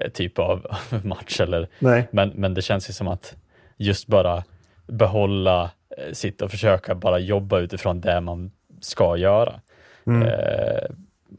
eh, 0.00 0.10
typ 0.10 0.38
av 0.38 0.66
match 1.04 1.40
eller 1.40 1.68
Nej. 1.78 2.08
men, 2.10 2.28
men 2.28 2.54
det 2.54 2.62
känns 2.62 2.88
ju 2.88 2.92
som 2.92 3.08
att 3.08 3.36
just 3.76 4.06
bara 4.06 4.44
behålla 4.86 5.70
eh, 5.98 6.12
sitt 6.12 6.42
och 6.42 6.50
försöka 6.50 6.94
bara 6.94 7.18
jobba 7.18 7.58
utifrån 7.58 8.00
det 8.00 8.20
man 8.20 8.50
ska 8.80 9.16
göra. 9.16 9.60
Mm. 10.06 10.22
Eh, 10.28 10.84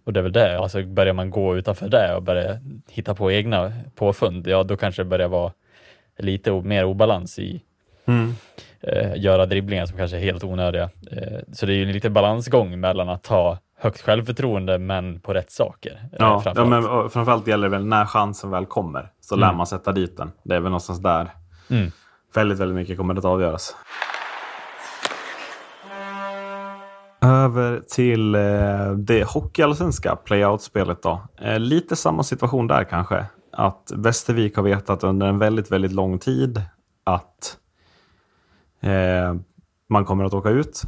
och 0.05 0.13
det 0.13 0.19
är 0.19 0.23
väl 0.23 0.31
det, 0.31 0.59
alltså 0.59 0.83
börjar 0.83 1.13
man 1.13 1.29
gå 1.29 1.57
utanför 1.57 1.89
det 1.89 2.15
och 2.15 2.23
börja 2.23 2.57
hitta 2.89 3.15
på 3.15 3.31
egna 3.31 3.73
påfund, 3.95 4.47
ja 4.47 4.63
då 4.63 4.77
kanske 4.77 5.01
det 5.01 5.05
börjar 5.09 5.27
vara 5.27 5.53
lite 6.17 6.51
mer 6.51 6.85
obalans 6.85 7.39
i 7.39 7.61
Mm. 8.05 8.35
Eh, 8.81 9.15
göra 9.21 9.45
dribblingar 9.45 9.85
som 9.85 9.97
kanske 9.97 10.17
är 10.17 10.21
helt 10.21 10.43
onödiga. 10.43 10.83
Eh, 11.11 11.39
så 11.53 11.65
det 11.65 11.73
är 11.73 11.75
ju 11.75 11.83
en 11.83 11.91
liten 11.91 12.13
balansgång 12.13 12.79
mellan 12.79 13.09
att 13.09 13.27
ha 13.27 13.57
högt 13.81 14.01
självförtroende 14.01 14.77
men 14.77 15.19
på 15.19 15.33
rätt 15.33 15.51
saker. 15.51 15.91
eh, 15.91 15.97
Ja, 16.11 16.17
ja, 16.19 16.39
framförallt. 16.41 16.69
men 16.69 16.85
och 16.85 17.13
framförallt 17.13 17.47
gäller 17.47 17.69
det 17.69 17.71
väl 17.77 17.85
när 17.85 18.05
chansen 18.05 18.49
väl 18.51 18.65
kommer. 18.65 19.11
Så 19.21 19.35
lär 19.35 19.53
man 19.53 19.67
sätta 19.67 19.91
dit 19.91 20.17
den. 20.17 20.31
Det 20.43 20.55
är 20.55 20.59
väl 20.59 20.69
någonstans 20.71 20.99
där 20.99 21.29
Mm. 21.71 21.91
väldigt, 22.35 22.59
väldigt 22.59 22.75
mycket 22.75 22.97
kommer 22.97 23.15
att 23.15 23.25
avgöras. 23.25 23.75
Över 27.21 27.81
till 27.87 28.35
eh, 28.35 28.91
det 28.97 29.23
hockeyallsvenska 29.29 30.15
playout-spelet 30.15 31.03
då. 31.03 31.21
Eh, 31.41 31.59
lite 31.59 31.95
samma 31.95 32.23
situation 32.23 32.67
där 32.67 32.83
kanske. 32.83 33.25
Att 33.53 33.91
Västervik 33.95 34.55
har 34.55 34.63
vetat 34.63 35.03
under 35.03 35.27
en 35.27 35.39
väldigt, 35.39 35.71
väldigt 35.71 35.91
lång 35.91 36.19
tid 36.19 36.61
att 37.03 37.57
eh, 38.79 39.35
man 39.87 40.05
kommer 40.05 40.25
att 40.25 40.33
åka 40.33 40.49
ut. 40.49 40.83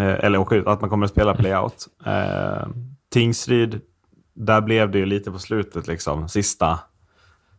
Eh, 0.00 0.24
eller 0.24 0.38
åka 0.38 0.54
ut, 0.54 0.66
att 0.66 0.80
man 0.80 0.90
kommer 0.90 1.04
att 1.04 1.12
spela 1.12 1.34
playout. 1.34 1.88
Eh, 2.06 2.68
Tingsryd, 3.10 3.80
där 4.34 4.60
blev 4.60 4.90
det 4.90 4.98
ju 4.98 5.06
lite 5.06 5.30
på 5.30 5.38
slutet 5.38 5.86
liksom, 5.86 6.28
sista 6.28 6.78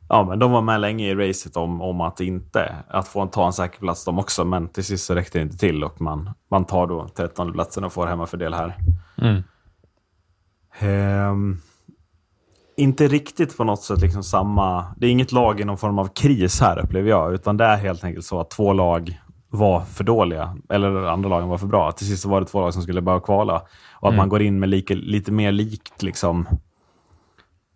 Ja, 0.09 0.23
men 0.23 0.39
de 0.39 0.51
var 0.51 0.61
med 0.61 0.81
länge 0.81 1.07
i 1.07 1.15
racet 1.15 1.57
om, 1.57 1.81
om 1.81 2.01
att 2.01 2.19
inte 2.19 2.75
att 2.87 3.07
få 3.07 3.21
en, 3.21 3.29
ta 3.29 3.45
en 3.45 3.53
säker 3.53 3.79
plats 3.79 4.05
de 4.05 4.19
också, 4.19 4.45
men 4.45 4.67
till 4.67 4.83
sist 4.83 5.05
så 5.05 5.15
räckte 5.15 5.37
det 5.37 5.41
inte 5.41 5.57
till 5.57 5.83
och 5.83 6.01
man, 6.01 6.29
man 6.51 6.65
tar 6.65 6.87
då 6.87 7.07
13 7.07 7.53
platsen 7.53 7.83
och 7.83 7.93
får 7.93 8.07
hemmafördel 8.07 8.53
här. 8.53 8.77
Mm. 9.17 9.43
Ehm, 10.79 11.57
inte 12.79 13.07
riktigt 13.07 13.57
på 13.57 13.63
något 13.63 13.83
sätt 13.83 14.01
liksom 14.01 14.23
samma... 14.23 14.85
Det 14.97 15.07
är 15.07 15.11
inget 15.11 15.31
lag 15.31 15.59
i 15.59 15.65
någon 15.65 15.77
form 15.77 15.99
av 15.99 16.07
kris 16.07 16.61
här 16.61 16.79
upplever 16.79 17.09
jag, 17.09 17.33
utan 17.33 17.57
det 17.57 17.65
är 17.65 17.77
helt 17.77 18.03
enkelt 18.03 18.25
så 18.25 18.39
att 18.39 18.49
två 18.49 18.73
lag 18.73 19.19
var 19.49 19.81
för 19.81 20.03
dåliga, 20.03 20.57
eller 20.69 21.03
andra 21.03 21.29
lagen 21.29 21.49
var 21.49 21.57
för 21.57 21.67
bra. 21.67 21.91
Till 21.91 22.07
sist 22.07 22.25
var 22.25 22.41
det 22.41 22.47
två 22.47 22.61
lag 22.61 22.73
som 22.73 22.83
skulle 22.83 23.01
bara 23.01 23.19
kvala. 23.19 23.61
Och 23.91 24.09
att 24.09 24.15
man 24.15 24.29
går 24.29 24.41
in 24.41 24.59
med 24.59 24.69
lika, 24.69 24.93
lite 24.93 25.31
mer 25.31 25.51
likt 25.51 26.03
liksom 26.03 26.47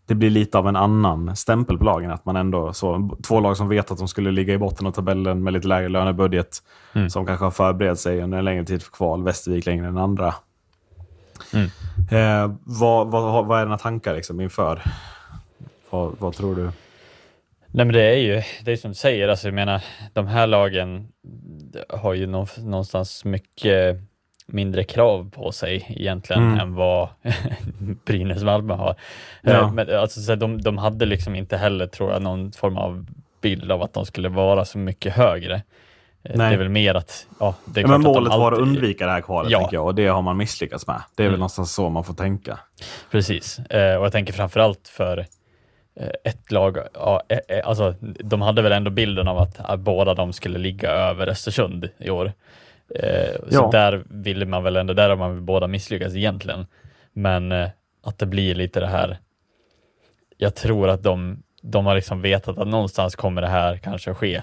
det 0.06 0.16
blir 0.16 0.30
lite 0.30 0.58
av 0.58 0.68
en 0.68 0.76
annan 0.76 1.36
stämpel 1.36 1.78
på 1.78 1.84
lagen. 1.84 2.12
Att 2.12 2.26
man 2.26 2.36
ändå 2.36 2.74
så, 2.74 3.18
två 3.28 3.40
lag 3.40 3.58
som 3.58 3.70
vet 3.70 3.92
att 3.92 3.98
de 3.98 4.08
skulle 4.08 4.32
ligga 4.32 4.54
i 4.54 4.58
botten 4.58 4.88
av 4.88 4.92
tabellen 4.92 5.44
med 5.44 5.54
lite 5.54 5.68
lägre 5.68 5.90
lönebudget. 5.90 6.64
Mm. 6.94 7.10
Som 7.10 7.26
kanske 7.26 7.46
har 7.46 7.52
förberett 7.52 8.00
sig 8.00 8.22
under 8.22 8.38
en 8.38 8.46
längre 8.46 8.66
tid 8.66 8.84
för 8.84 8.92
kval. 8.92 9.24
Västervik 9.24 9.66
längre 9.66 9.88
än 9.88 9.98
andra. 9.98 10.36
Mm. 11.54 11.70
Eh, 12.12 12.52
vad, 12.64 13.08
vad, 13.12 13.46
vad 13.46 13.60
är 13.62 13.66
dina 13.66 13.78
tankar 13.78 14.16
liksom 14.16 14.42
inför? 14.42 14.82
Vad, 15.90 16.16
vad 16.20 16.34
tror 16.34 16.56
du? 16.56 16.62
Nej 17.76 17.86
men 17.86 17.94
det 17.94 18.02
är 18.04 18.18
ju, 18.18 18.42
det 18.64 18.72
är 18.72 18.76
som 18.76 18.92
du 18.92 18.96
säger, 18.96 19.28
alltså 19.28 19.48
jag 19.48 19.54
menar 19.54 19.84
de 20.14 20.28
här 20.28 20.48
lagen 20.48 21.08
har 21.90 22.14
ju 22.14 22.28
nå- 22.28 22.48
någonstans 22.58 23.26
mycket 23.26 23.98
mindre 24.48 24.84
krav 24.84 25.30
på 25.36 25.52
sig 25.52 25.86
egentligen 25.90 26.44
Mm. 26.44 26.60
än 26.60 26.76
vad 26.76 27.10
Brynäs 28.06 28.44
Malmö 28.44 28.74
har. 28.74 28.96
Ja. 29.42 29.52
Eh, 29.52 29.72
Men 29.74 29.96
alltså, 29.96 30.22
så 30.22 30.36
de, 30.36 30.62
de 30.62 30.78
hade 30.78 31.06
liksom 31.06 31.36
inte 31.36 31.58
heller, 31.58 31.88
tror 31.88 32.12
jag, 32.12 32.22
någon 32.22 32.52
form 32.52 32.78
av 32.78 33.06
bild 33.42 33.72
av 33.72 33.82
att 33.82 33.94
de 33.94 34.06
skulle 34.06 34.30
vara 34.30 34.66
så 34.66 34.78
mycket 34.78 35.14
högre. 35.14 35.62
Eh, 36.26 36.32
Nej. 36.38 36.50
Det 36.50 36.56
är 36.56 36.58
väl 36.58 36.70
mer 36.70 36.96
att, 36.96 37.28
ja, 37.40 37.56
Ja, 37.76 37.82
men 37.82 37.92
att 37.94 38.02
målet 38.02 38.32
de 38.32 38.40
var 38.40 38.52
att 38.52 38.60
undvika 38.60 39.06
det 39.06 39.12
här 39.12 39.22
kvalet, 39.22 39.52
Ja. 39.52 39.70
jag. 39.72 39.86
Och 39.86 39.96
det 39.96 40.08
har 40.08 40.22
man 40.22 40.38
misslyckats 40.38 40.88
med. 40.88 41.02
Det 41.16 41.24
är 41.24 41.28
väl 41.28 41.32
Mm. 41.34 41.40
någonstans 41.40 41.74
så 41.74 41.90
man 41.90 42.04
får 42.04 42.14
tänka. 42.14 42.60
Precis, 43.12 43.60
eh, 43.60 43.96
och 43.98 44.06
jag 44.06 44.12
tänker 44.12 44.34
framförallt 44.34 44.88
för 44.88 45.18
eh, 45.96 46.08
ett 46.24 46.52
lag, 46.52 46.78
ja, 46.94 47.22
eh, 47.30 47.68
alltså 47.68 47.96
de 48.02 48.42
hade 48.42 48.62
väl 48.62 48.72
ändå 48.72 48.92
bilden 48.92 49.28
av 49.28 49.38
att, 49.38 49.60
att 49.60 49.80
båda 49.80 50.14
de 50.14 50.34
skulle 50.34 50.60
ligga 50.60 50.90
över 50.92 51.28
Östersund 51.30 51.90
i 51.98 52.10
år. 52.10 52.34
Eh, 52.96 53.34
så 53.50 53.56
Ja. 53.56 53.70
där 53.72 54.04
ville 54.10 54.46
man 54.46 54.64
väl 54.64 54.76
ändå, 54.76 54.94
där 54.94 55.10
har 55.10 55.16
man 55.16 55.32
väl 55.34 55.42
båda 55.42 55.68
misslyckats 55.68 56.16
egentligen. 56.16 56.66
Men 57.14 57.52
eh, 57.52 57.70
att 58.04 58.18
det 58.18 58.26
blir 58.26 58.56
lite 58.56 58.80
det 58.80 58.88
här. 58.88 59.18
Jag 60.38 60.56
tror 60.56 60.90
att 60.90 61.04
de, 61.04 61.44
de 61.62 61.86
har 61.86 61.96
liksom 61.96 62.22
vetat 62.22 62.58
att 62.58 62.68
någonstans 62.68 63.16
kommer 63.16 63.42
det 63.42 63.48
här 63.48 63.78
kanske 63.78 64.14
ske 64.14 64.42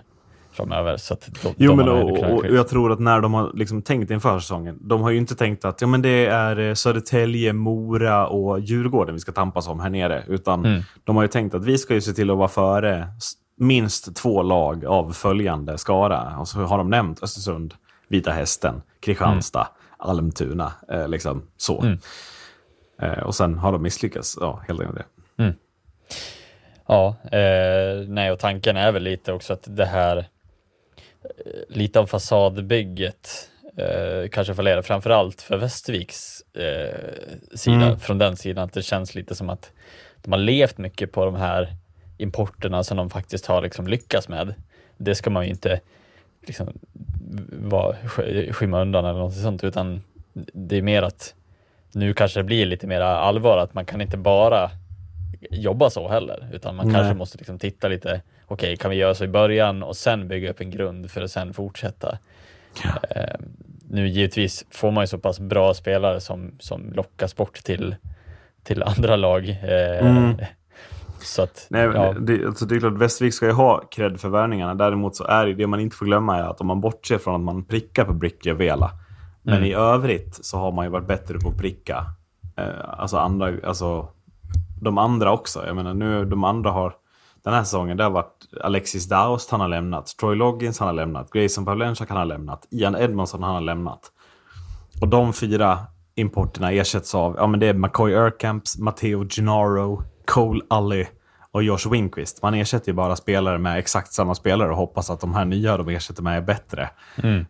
framöver. 0.53 0.97
Så 0.97 1.17
Jo, 1.57 1.75
men 1.75 1.89
och, 1.89 2.11
och, 2.11 2.47
jag 2.47 2.69
tror 2.69 2.93
att 2.93 3.01
när 3.01 3.21
de 3.21 3.35
har 3.35 3.51
liksom 3.55 3.83
tänkt 3.83 4.11
inför 4.11 4.39
säsongen, 4.39 4.79
de 4.81 5.03
har 5.03 5.11
ju 5.11 5.19
inte 5.19 5.35
tänkt 5.35 5.65
att 5.65 5.81
ja, 5.81 5.87
men 5.87 6.03
det 6.03 6.27
är 6.27 6.59
eh, 6.59 6.75
Södertälje, 6.75 7.53
Mora 7.53 8.27
och 8.27 8.61
Djurgården 8.61 9.15
vi 9.15 9.21
ska 9.21 9.33
tampas 9.33 9.69
om 9.69 9.81
här 9.81 9.91
nere. 9.91 10.25
Utan 10.29 10.65
Mm. 10.65 10.83
de 11.05 11.17
har 11.17 11.23
ju 11.23 11.29
tänkt 11.29 11.55
att 11.55 11.65
vi 11.65 11.79
ska 11.79 11.95
ju 11.95 12.01
se 12.01 12.13
till 12.13 12.31
att 12.31 12.37
vara 12.37 12.49
före 12.49 13.09
minst 13.57 14.17
två 14.17 14.43
lag 14.43 14.85
av 14.85 15.13
följande 15.13 15.79
skara. 15.79 16.37
Och 16.39 16.49
så 16.49 16.59
har 16.61 16.79
de 16.79 16.91
nämnt 16.91 17.23
Östersund, 17.23 17.75
Vita 18.09 18.31
Hästen, 18.31 18.83
Kristianstad, 19.01 19.69
Almtuna. 19.97 20.73
Eh, 20.89 21.09
liksom 21.09 21.43
så. 21.57 21.81
Mm. 21.83 21.99
Eh, 23.03 23.19
och 23.23 23.35
sen 23.35 23.59
har 23.59 23.73
de 23.73 23.83
misslyckats. 23.83 24.39
Ja, 24.41 24.63
helt 24.69 24.81
enkelt 24.81 24.99
det. 24.99 25.05
Ja, 26.89 27.17
eh, 27.33 28.09
nej 28.09 28.33
och 28.33 28.39
tanken 28.39 28.77
är 28.77 28.93
väl 28.93 29.03
lite 29.03 29.33
också 29.33 29.53
att 29.53 29.65
det 29.77 29.85
här 29.85 30.27
lite 31.68 32.00
av 32.00 32.06
fasadbygget 32.06 33.50
eh, 33.76 34.28
kanske 34.30 34.54
fallerar 34.54 34.83
framförallt 34.83 35.42
för 35.42 35.56
Västerviks 35.56 36.42
eh, 36.56 36.98
sida, 37.54 37.76
Mm. 37.87 37.98
från 37.98 38.18
den 38.18 38.37
sidan 38.37 38.64
att 38.64 38.72
det 38.72 38.83
känns 38.83 39.14
lite 39.14 39.35
som 39.35 39.50
att 39.50 39.72
de 40.22 40.33
har 40.33 40.38
levt 40.38 40.78
mycket 40.78 41.12
på 41.12 41.24
de 41.24 41.35
här 41.35 41.74
importerna 42.18 42.85
som 42.85 42.96
de 42.96 43.11
faktiskt 43.11 43.46
har 43.46 43.62
liksom 43.62 43.87
lyckats 43.87 44.28
med. 44.28 44.54
Det 44.96 45.14
ska 45.14 45.30
man 45.30 45.44
ju 45.44 45.50
inte 45.50 45.80
liksom 46.46 46.78
vara, 47.52 47.96
sk- 47.96 48.52
skymma 48.52 48.80
undan 48.80 49.04
eller 49.04 49.18
något 49.18 49.35
sånt 49.35 49.64
utan 49.64 50.02
det 50.52 50.76
är 50.78 50.83
mer 50.83 51.02
att 51.02 51.35
nu 51.92 52.14
kanske 52.14 52.40
det 52.40 52.44
blir 52.44 52.66
lite 52.66 52.87
mer 52.87 53.00
allvar 53.00 53.59
att 53.59 53.74
man 53.74 53.85
kan 53.87 54.00
inte 54.00 54.16
bara 54.16 54.70
jobba 55.50 55.90
så 55.90 56.09
heller, 56.09 56.48
utan 56.52 56.76
man 56.76 56.87
Nej. 56.87 56.94
kanske 56.94 57.14
måste 57.14 57.38
liksom 57.38 57.59
titta 57.59 57.88
lite, 57.88 58.20
okej, 58.51 58.77
kan 58.77 58.91
vi 58.91 58.97
göra 58.97 59.15
så 59.15 59.25
i 59.25 59.29
början 59.29 59.83
och 59.83 59.97
sen 59.97 60.29
bygga 60.29 60.51
upp 60.51 60.61
en 60.61 60.71
grund 60.71 61.11
för 61.11 61.23
att 61.23 61.31
sen 61.31 61.55
fortsätta. 61.55 62.19
Eh, 63.11 63.41
nu 63.89 64.09
givetvis 64.09 64.67
får 64.71 64.91
man 64.91 65.03
ju 65.03 65.07
så 65.07 65.19
pass 65.19 65.41
bra 65.41 65.75
spelare 65.75 66.21
som, 66.21 66.55
som 66.59 66.93
lockas 66.93 67.37
bort 67.37 67.55
till, 67.55 67.97
till 68.63 68.83
andra 68.83 69.17
lag. 69.17 69.49
Eh, 69.49 70.07
Mm. 70.07 70.37
Så 71.23 71.43
att, 71.43 71.67
Nej, 71.71 71.83
ja, 71.83 72.13
det, 72.13 72.47
alltså 72.47 72.67
det 72.67 72.75
är 72.77 72.81
klart, 72.81 72.93
Västervik 72.93 73.35
ska 73.35 73.47
ju 73.47 73.53
ha 73.53 73.89
cred 73.91 74.21
för 74.21 74.29
värvningarna. 74.29 74.75
Däremot 74.75 75.17
så 75.17 75.25
är 75.25 75.47
det, 75.47 75.55
det 75.55 75.67
man 75.67 75.81
inte 75.81 75.97
får 75.97 76.07
glömma 76.07 76.37
är 76.39 76.43
att 76.43 76.61
om 76.61 76.67
man 76.67 76.81
bortser 76.81 77.19
från 77.19 77.35
att 77.35 77.41
man 77.41 77.65
prickar 77.65 78.05
på 78.05 78.51
och 78.51 78.61
Vela. 78.61 78.91
Men 79.43 79.55
Mm. 79.55 79.67
i 79.71 79.75
övrigt 79.75 80.45
så 80.45 80.59
har 80.59 80.73
man 80.73 80.85
ju 80.85 80.91
varit 80.91 81.07
bättre 81.07 81.39
på 81.39 81.49
att 81.49 81.59
pricka. 81.59 82.07
Eh, 82.57 82.65
alltså, 82.87 83.17
andra, 83.17 83.53
alltså 83.65 84.09
de 84.81 84.99
andra 84.99 85.33
också. 85.33 85.67
Jag 85.67 85.77
menar 85.77 85.95
nu, 85.95 86.25
de 86.25 86.45
andra 86.45 86.71
har 86.71 86.95
den 87.44 87.55
här 87.55 87.64
säsongen, 87.64 87.96
det 87.96 88.05
har 88.05 88.11
varit 88.11 88.46
Alexis 88.61 89.09
Daoust, 89.09 89.50
han 89.50 89.61
har 89.61 89.68
lämnat. 89.68 90.07
Troy 90.20 90.37
Loggins, 90.37 90.79
han 90.79 90.88
har 90.88 90.94
lämnat. 90.94 91.31
Grayson 91.31 91.64
Pavlenchak, 91.64 92.09
han 92.09 92.18
har 92.18 92.24
lämnat. 92.24 92.66
Ian 92.70 92.96
Edmondson, 92.96 93.42
han 93.42 93.55
har 93.55 93.61
lämnat. 93.61 94.00
Och 95.00 95.09
de 95.09 95.33
fyra 95.33 95.79
importerna 96.14 96.72
ersätts 96.72 97.14
av, 97.14 97.35
ja 97.38 97.46
men 97.46 97.61
det 97.61 97.66
är 97.66 97.74
McCoy 97.74 98.12
Erkamps, 98.12 98.79
Matteo 98.79 99.29
Gennaro, 99.29 100.03
Cole 100.26 100.61
Ully 100.70 101.07
och 101.53 101.62
Josh 101.62 101.90
Winquist. 101.90 102.42
Man 102.42 102.55
ersätter 102.55 102.88
ju 102.88 102.92
bara 102.94 103.16
spelare 103.16 103.59
med 103.59 103.79
exakt 103.79 104.12
samma 104.12 104.35
spelare 104.35 104.70
och 104.70 104.76
hoppas 104.76 105.11
att 105.11 105.20
de 105.20 105.35
här 105.35 105.44
nya 105.44 105.76
de 105.76 105.88
ersätter 105.88 106.22
med 106.22 106.37
är 106.37 106.42
bättre. 106.42 106.90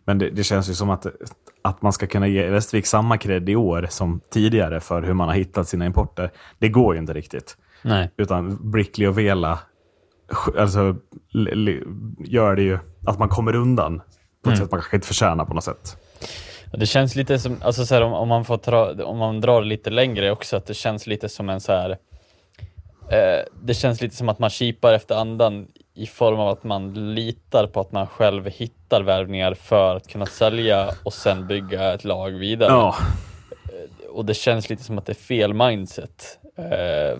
Men 0.05 0.17
det, 0.17 0.29
det 0.29 0.43
känns 0.43 0.69
ju 0.69 0.73
som 0.73 0.89
att, 0.89 1.05
att 1.61 1.81
man 1.81 1.93
ska 1.93 2.07
kunna 2.07 2.27
ge 2.27 2.49
Västervik 2.49 2.85
samma 2.85 3.17
cred 3.17 3.49
i 3.49 3.55
år 3.55 3.87
som 3.89 4.21
tidigare 4.31 4.79
för 4.79 5.01
hur 5.01 5.13
man 5.13 5.27
har 5.27 5.35
hittat 5.35 5.67
sina 5.67 5.85
importer. 5.85 6.31
Det 6.59 6.69
går 6.69 6.93
ju 6.93 6.99
inte 6.99 7.13
riktigt. 7.13 7.57
nej. 7.81 8.11
Utan 8.17 8.71
Brickley 8.71 9.07
och 9.07 9.17
Vela 9.17 9.59
alltså, 10.57 10.95
gör 12.25 12.55
det 12.55 12.61
ju 12.61 12.79
att 13.05 13.19
man 13.19 13.29
kommer 13.29 13.55
undan 13.55 14.01
på 14.43 14.49
ett 14.49 14.57
sätt 14.57 14.71
man 14.71 14.79
kanske 14.79 14.97
inte 14.97 15.07
förtjänar 15.07 15.45
på 15.45 15.53
något 15.53 15.63
sätt. 15.63 15.97
Det 16.73 16.85
känns 16.85 17.15
lite 17.15 17.39
som, 17.39 17.57
alltså 17.61 17.85
så 17.85 17.95
här, 17.95 18.01
om, 18.01 18.13
om, 18.13 18.27
man 18.27 18.45
får 18.45 18.57
tra, 18.57 19.05
om 19.05 19.17
man 19.17 19.41
drar 19.41 19.61
lite 19.61 19.89
längre 19.89 20.31
också, 20.31 20.57
att 20.57 20.65
det 20.65 20.73
känns 20.73 21.07
lite 21.07 21.29
som 21.29 21.49
en 21.49 21.61
så 21.61 21.71
här 21.71 21.89
eh, 23.11 23.45
det 23.63 23.73
känns 23.73 24.01
lite 24.01 24.15
som 24.15 24.29
att 24.29 24.39
man 24.39 24.49
kipar 24.49 24.93
efter 24.93 25.15
andan 25.15 25.67
i 25.93 26.07
form 26.07 26.39
av 26.39 26.47
att 26.47 26.63
man 26.63 27.13
litar 27.15 27.67
på 27.67 27.79
att 27.79 27.91
man 27.91 28.07
själv 28.07 28.47
hittar 28.47 29.01
värvningar 29.01 29.53
för 29.53 29.95
att 29.95 30.07
kunna 30.07 30.25
sälja 30.25 30.89
och 31.03 31.13
sen 31.13 31.47
bygga 31.47 31.93
ett 31.93 32.03
lag 32.03 32.31
vidare. 32.31 32.71
Ja, 32.71 32.95
Och 34.09 34.25
det 34.25 34.33
känns 34.33 34.69
lite 34.69 34.83
som 34.83 34.97
att 34.97 35.05
det 35.05 35.11
är 35.11 35.15
fel 35.15 35.53
mindset. 35.53 36.39
Eh, 36.57 37.19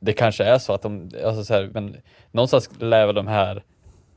det 0.00 0.12
kanske 0.12 0.44
är 0.44 0.58
så 0.58 0.72
att 0.72 0.82
de, 0.82 1.10
alltså 1.24 1.44
så 1.44 1.54
här, 1.54 1.70
men 1.72 1.96
någonstans 2.32 2.70
lär 2.78 3.06
väl 3.06 3.14
de 3.14 3.26
här 3.26 3.62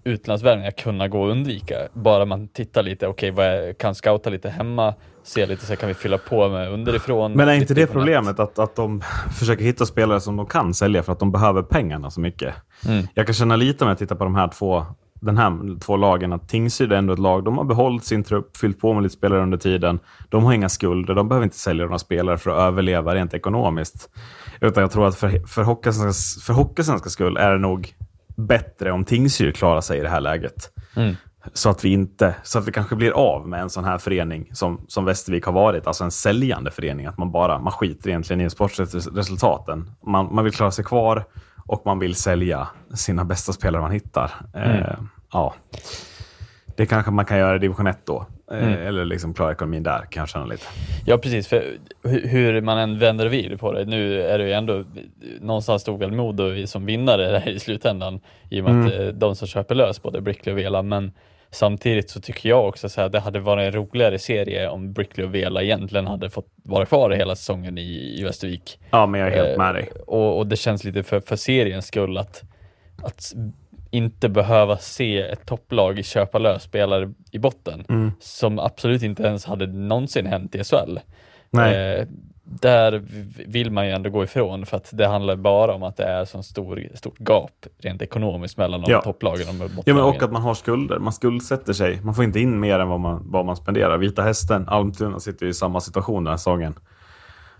utlandsvärvningarna 0.04 0.71
kunna 0.71 1.08
gå 1.08 1.26
att 1.26 1.32
undvika. 1.32 1.76
Bara 1.93 2.26
man 2.26 2.47
tittar 2.47 2.84
lite, 2.84 3.08
okej, 3.08 3.30
är- 3.30 3.74
kan 3.74 3.95
scouta 3.95 4.30
lite 4.30 4.50
hemma, 4.50 4.93
se 5.24 5.45
lite 5.45 5.65
så 5.65 5.69
här, 5.71 5.76
kan 5.76 5.88
vi 5.88 5.93
fylla 5.93 6.17
på 6.17 6.50
med 6.50 6.71
underifrån. 6.71 7.32
Men 7.34 7.50
är 7.50 7.54
inte 7.54 7.74
det 7.74 7.88
problemet 7.88 8.39
att, 8.39 8.60
att 8.60 8.76
de 8.76 9.02
försöker 9.39 9.63
hitta 9.63 9.86
spelare 9.86 10.21
som 10.21 10.36
de 10.38 10.45
kan 10.45 10.74
sälja 10.74 11.04
för 11.04 11.12
att 11.12 11.19
de 11.19 11.32
behöver 11.32 11.62
pengarna 11.62 12.12
så 12.12 12.19
mycket? 12.19 12.54
Mm. 12.88 13.08
Jag 13.13 13.26
kan 13.26 13.34
känna 13.34 13.56
lite 13.56 13.86
när 13.86 13.91
jag 13.91 13.97
tittar 13.97 14.15
på 14.15 14.24
de 14.24 14.36
här 14.36 14.47
två, 14.47 14.86
den 15.13 15.38
här 15.38 15.80
två 15.80 15.97
lagen 15.97 16.34
att 16.34 16.50
Tingsryd 16.50 16.91
är 16.91 16.95
ändå 16.97 17.13
ett 17.13 17.19
lag. 17.19 17.43
De 17.43 17.58
har 17.58 17.65
behållit 17.65 18.04
sin 18.06 18.24
trupp, 18.24 18.58
fyllt 18.58 18.80
på 18.80 18.93
med 18.93 19.04
lite 19.04 19.15
spelare 19.15 19.41
under 19.41 19.58
tiden. 19.58 20.00
De 20.30 20.43
har 20.43 20.54
inga 20.54 20.69
skulder, 20.69 21.13
de 21.13 21.28
behöver 21.28 21.43
inte 21.43 21.58
sälja 21.60 21.86
några 21.86 22.00
spelare 22.00 22.38
för 22.38 22.52
att 22.52 22.58
överleva 22.60 23.15
rent 23.15 23.34
ekonomiskt. 23.34 24.10
Utan 24.62 24.82
jag 24.82 24.91
tror 24.91 25.08
att 25.08 25.15
för, 25.15 25.47
för, 25.47 25.63
Hockeysvenskas- 25.63 26.41
för 26.45 26.54
skull 27.10 27.38
är 27.38 27.52
det 27.52 27.60
nog 27.60 27.93
bättre 28.36 28.91
om 28.91 29.04
Tingsryd 29.06 29.56
klarar 29.56 29.82
sig 29.82 30.00
i 30.00 30.02
det 30.02 30.10
här 30.10 30.22
läget. 30.22 30.70
Mm. 30.96 31.15
Så 31.54 31.70
att 31.70 31.86
vi 31.86 31.89
inte, 31.89 32.36
så 32.44 32.60
att 32.60 32.67
vi 32.67 32.72
kanske 32.72 32.96
blir 32.96 33.12
av 33.12 33.48
med 33.48 33.62
en 33.62 33.70
sån 33.70 33.84
här 33.84 33.98
förening 33.98 34.50
som, 34.54 34.86
som 34.88 35.06
Västervik 35.06 35.46
har 35.46 35.54
varit, 35.54 35.88
alltså 35.88 36.04
en 36.04 36.12
säljande 36.12 36.72
förening. 36.72 37.06
Att 37.06 37.17
man 37.17 37.32
bara, 37.32 37.60
man 37.60 37.74
skiter 37.74 38.10
egentligen 38.10 38.41
i 38.41 38.50
sportresultaten. 38.50 39.91
Man, 40.06 40.36
man 40.36 40.44
vill 40.44 40.54
klara 40.54 40.72
sig 40.72 40.86
kvar 40.86 41.26
och 41.65 41.82
man 41.86 42.00
vill 42.00 42.15
sälja 42.15 42.67
sina 42.94 43.26
bästa 43.26 43.54
spelare 43.54 43.82
man 43.82 43.91
hittar. 43.91 44.32
Eh, 44.54 44.98
ja. 45.32 45.54
Det 46.75 46.86
kanske 46.86 47.12
man 47.12 47.25
kan 47.25 47.38
göra 47.38 47.55
i 47.55 47.60
division 47.60 47.88
1 47.88 47.97
då. 48.05 48.25
Eh, 48.51 48.86
Eller 48.88 49.05
liksom 49.05 49.34
klara 49.34 49.51
ekonomin 49.51 49.84
där, 49.84 50.01
kan 50.10 50.21
jag 50.21 50.29
känna 50.29 50.45
lite. 50.45 50.65
Ja, 51.05 51.17
precis. 51.17 51.47
För 51.47 51.63
hu- 52.03 52.27
hur 52.27 52.62
man 52.62 52.77
än 52.77 52.99
vänder 52.99 53.25
och 53.25 53.31
vrider 53.31 53.55
på 53.57 53.71
det. 53.73 53.86
Nu 53.86 54.21
är 54.21 54.38
det 54.38 54.45
ju 54.45 54.51
ändå, 54.53 54.84
någonstans 55.41 55.81
stod 55.81 55.99
väl 55.99 56.12
Modo 56.12 56.67
som 56.67 56.86
vinnare 56.86 57.31
där 57.31 57.49
i 57.49 57.60
slutändan. 57.60 58.19
I 58.49 58.62
och 58.62 58.63
med 58.65 58.86
att 58.88 58.99
eh, 58.99 59.05
de 59.07 59.36
som 59.36 59.47
köper 59.47 59.75
lös 59.75 60.01
både 60.01 60.21
Brickley 60.21 60.53
och 60.53 60.60
Vela. 60.60 60.81
Men 60.81 61.12
samtidigt 61.51 62.10
så 62.10 62.21
tycker 62.21 62.49
jag 62.49 62.67
också 62.67 62.89
så 62.89 63.01
här, 63.01 63.10
det 63.10 63.19
hade 63.19 63.39
varit 63.39 63.65
en 63.67 63.71
roligare 63.71 64.19
serie 64.19 64.69
om 64.69 64.93
Brickley 64.93 65.25
och 65.27 65.36
Vela 65.36 65.62
egentligen 65.63 66.07
hade 66.07 66.29
fått 66.29 66.47
vara 66.63 66.86
kvar 66.86 67.12
hela 67.12 67.36
säsongen 67.36 67.77
i, 67.77 68.15
i 68.19 68.23
Västervik. 68.23 68.79
Ja, 68.91 69.05
men 69.05 69.19
jag 69.21 69.29
är 69.29 69.36
helt 69.36 69.49
Eh, 69.49 69.57
med 69.57 69.75
dig. 69.75 69.89
Och, 70.07 70.38
och 70.38 70.47
det 70.47 70.55
känns 70.55 70.84
lite 70.84 71.03
för, 71.03 71.19
för 71.19 71.36
seriens 71.36 71.86
skull 71.88 72.17
att, 72.17 72.41
att 73.03 73.34
inte 73.91 74.30
behöva 74.30 74.77
se 74.77 75.21
ett 75.21 75.45
topplag 75.45 76.06
köpa 76.06 76.39
lös 76.39 76.63
spelare 76.63 77.13
i 77.32 77.39
botten. 77.39 77.86
Mm. 77.89 78.12
Som 78.19 78.60
absolut 78.60 79.04
inte 79.04 79.23
ens 79.23 79.45
hade 79.45 79.67
någonsin 79.67 80.25
hänt 80.25 80.56
i 80.56 80.63
SHL. 80.63 80.97
Eh, 81.58 82.08
där 82.43 83.04
vill 83.47 83.71
man 83.71 83.86
ju 83.88 83.91
ändå 83.93 84.10
gå 84.10 84.23
ifrån 84.23 84.65
för 84.65 84.77
att 84.77 84.89
det 84.93 85.08
handlar 85.08 85.36
bara 85.36 85.73
om 85.73 85.84
att 85.84 85.97
det 85.97 86.04
är 86.04 86.25
så 86.25 86.43
stor, 86.43 86.88
stort 86.93 87.19
gap 87.19 87.51
rent 87.80 88.01
ekonomiskt 88.01 88.58
mellan 88.58 88.82
de 88.82 88.91
Ja. 88.91 89.01
topplagen 89.01 89.47
och 89.47 89.54
Ja, 89.54 89.58
men 89.67 89.75
bottenlagen. 89.75 90.15
och 90.15 90.23
att 90.23 90.32
man 90.32 90.41
har 90.41 90.54
skulder. 90.54 90.99
Man 90.99 91.13
skuldsätter 91.13 91.73
sig. 91.73 91.99
Man 92.04 92.13
får 92.15 92.23
inte 92.23 92.39
in 92.39 92.60
mer 92.60 92.80
än 92.80 92.88
vad 92.88 92.99
man, 92.99 93.21
vad 93.32 93.45
man 93.45 93.56
spenderar. 93.56 93.97
Vita 93.97 94.21
Hästen, 94.21 94.67
Almtuna 94.69 95.19
sitter 95.19 95.45
ju 95.45 95.49
i 95.49 95.54
samma 95.54 95.82
situation 95.82 96.23
den 96.23 96.32
här 96.32 96.38
säsongen. 96.38 96.74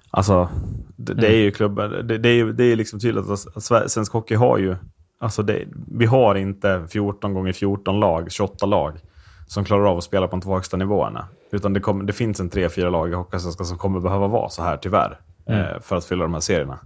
Alltså, 0.10 0.50
det, 0.96 1.14
det 1.14 1.28
är 1.28 1.38
ju 1.38 1.52
klubbar. 1.52 1.88
Det, 1.88 2.18
det 2.18 2.30
är 2.30 2.46
det 2.46 2.64
är 2.64 2.76
liksom 2.76 3.00
tydligt 3.00 3.26
att, 3.30 3.92
svensk 3.92 4.14
hockey 4.14 4.36
har 4.36 4.58
ju... 4.58 4.76
Alltså 5.22 5.44
det, 5.44 5.68
vi 5.92 6.06
har 6.06 6.36
inte 6.36 6.88
14 6.90 7.34
gånger 7.34 7.54
14 7.54 8.00
lag, 8.00 8.32
28 8.32 8.66
lag, 8.66 9.00
som 9.48 9.66
klarar 9.66 9.86
av 9.86 9.98
att 9.98 10.04
spela 10.04 10.28
på 10.28 10.32
de 10.32 10.42
två 10.42 10.54
högsta 10.54 10.78
nivåerna. 10.78 11.28
Utan 11.52 11.74
det, 11.74 11.80
kommer, 11.80 12.04
det 12.04 12.14
finns 12.14 12.40
en 12.40 12.50
3-4 12.50 12.90
lag 12.90 13.12
i 13.12 13.14
Hockeysvenskan 13.14 13.66
som 13.66 13.78
kommer 13.78 14.00
behöva 14.00 14.28
vara 14.28 14.50
så 14.50 14.64
här, 14.64 14.78
tyvärr. 14.78 15.20
Eh, 15.46 15.82
för 15.82 15.96
att 15.96 16.06
fylla 16.06 16.24
de 16.24 16.34
här 16.34 16.42
serierna. 16.42 16.80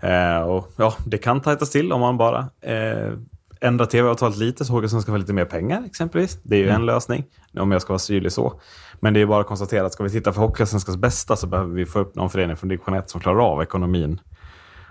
Eh, 0.00 0.42
och 0.42 0.72
ja, 0.76 0.94
det 1.06 1.18
kan 1.18 1.40
tajtas 1.40 1.70
till 1.70 1.92
om 1.92 2.00
man 2.00 2.16
bara 2.16 2.48
eh, 2.60 3.12
ändrar 3.60 3.86
tv-avtalet 3.86 4.36
lite 4.36 4.64
så 4.64 4.72
Håkansson 4.72 5.02
ska 5.02 5.12
få 5.12 5.18
lite 5.18 5.32
mer 5.32 5.44
pengar 5.44 5.82
exempelvis. 5.86 6.38
Det 6.42 6.56
är 6.56 6.60
ju 6.60 6.68
en 6.68 6.86
lösning, 6.86 7.24
om 7.58 7.72
jag 7.72 7.82
ska 7.82 7.92
vara 7.92 7.98
syrlig 7.98 8.32
så. 8.32 8.60
Men 9.00 9.14
det 9.14 9.20
är 9.20 9.26
bara 9.26 9.40
att 9.40 9.46
konstatera 9.46 9.86
att 9.86 9.92
ska 9.92 10.04
vi 10.04 10.10
titta 10.10 10.32
för 10.32 10.40
Hockeysvenskans 10.40 10.96
bästa 10.96 11.36
så 11.36 11.46
behöver 11.46 11.74
vi 11.74 11.86
få 11.86 11.98
upp 11.98 12.14
någon 12.14 12.30
förening 12.30 12.56
från 12.56 12.68
division 12.68 12.94
1 12.94 13.10
som 13.10 13.20
klarar 13.20 13.40
av 13.40 13.62
ekonomin 13.62 14.20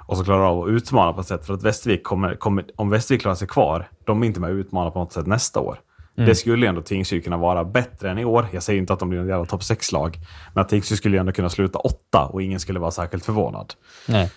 och 0.05 0.17
som 0.17 0.25
klarar 0.25 0.45
av 0.45 0.63
att 0.63 0.69
utmana 0.69 1.13
på 1.13 1.21
ett 1.21 1.27
sätt. 1.27 1.45
För 1.45 1.53
att 1.53 1.63
Västervik 1.63 2.03
kommer, 2.03 2.35
kommer, 2.35 2.65
om 2.75 2.89
Västervik 2.89 3.21
klarar 3.21 3.35
sig 3.35 3.47
kvar, 3.47 3.89
de 4.05 4.23
är 4.23 4.27
inte 4.27 4.39
med 4.39 4.49
att 4.49 4.53
utmana 4.53 4.91
på 4.91 4.99
något 4.99 5.13
sätt 5.13 5.27
nästa 5.27 5.59
år. 5.59 5.79
Det 6.15 6.35
skulle 6.35 6.67
ändå 6.67 6.81
Tingsryd 6.81 7.23
kunna 7.23 7.37
vara 7.37 7.63
bättre 7.63 8.11
än 8.11 8.19
i 8.19 8.25
år. 8.25 8.47
Jag 8.51 8.63
säger 8.63 8.79
inte 8.79 8.93
att 8.93 8.99
de 8.99 9.09
blir 9.09 9.19
en 9.19 9.27
jävla 9.27 9.45
topp 9.45 9.61
6-lag. 9.61 10.17
Men 10.53 10.61
att 10.61 10.69
Tingsryd 10.69 10.97
skulle 10.97 11.19
ändå 11.19 11.31
kunna 11.31 11.49
sluta 11.49 11.79
åtta 11.79 12.25
och 12.25 12.41
ingen 12.41 12.59
skulle 12.59 12.79
vara 12.79 12.91
särskilt 12.91 13.25
förvånad. 13.25 13.73
Nej. 14.07 14.31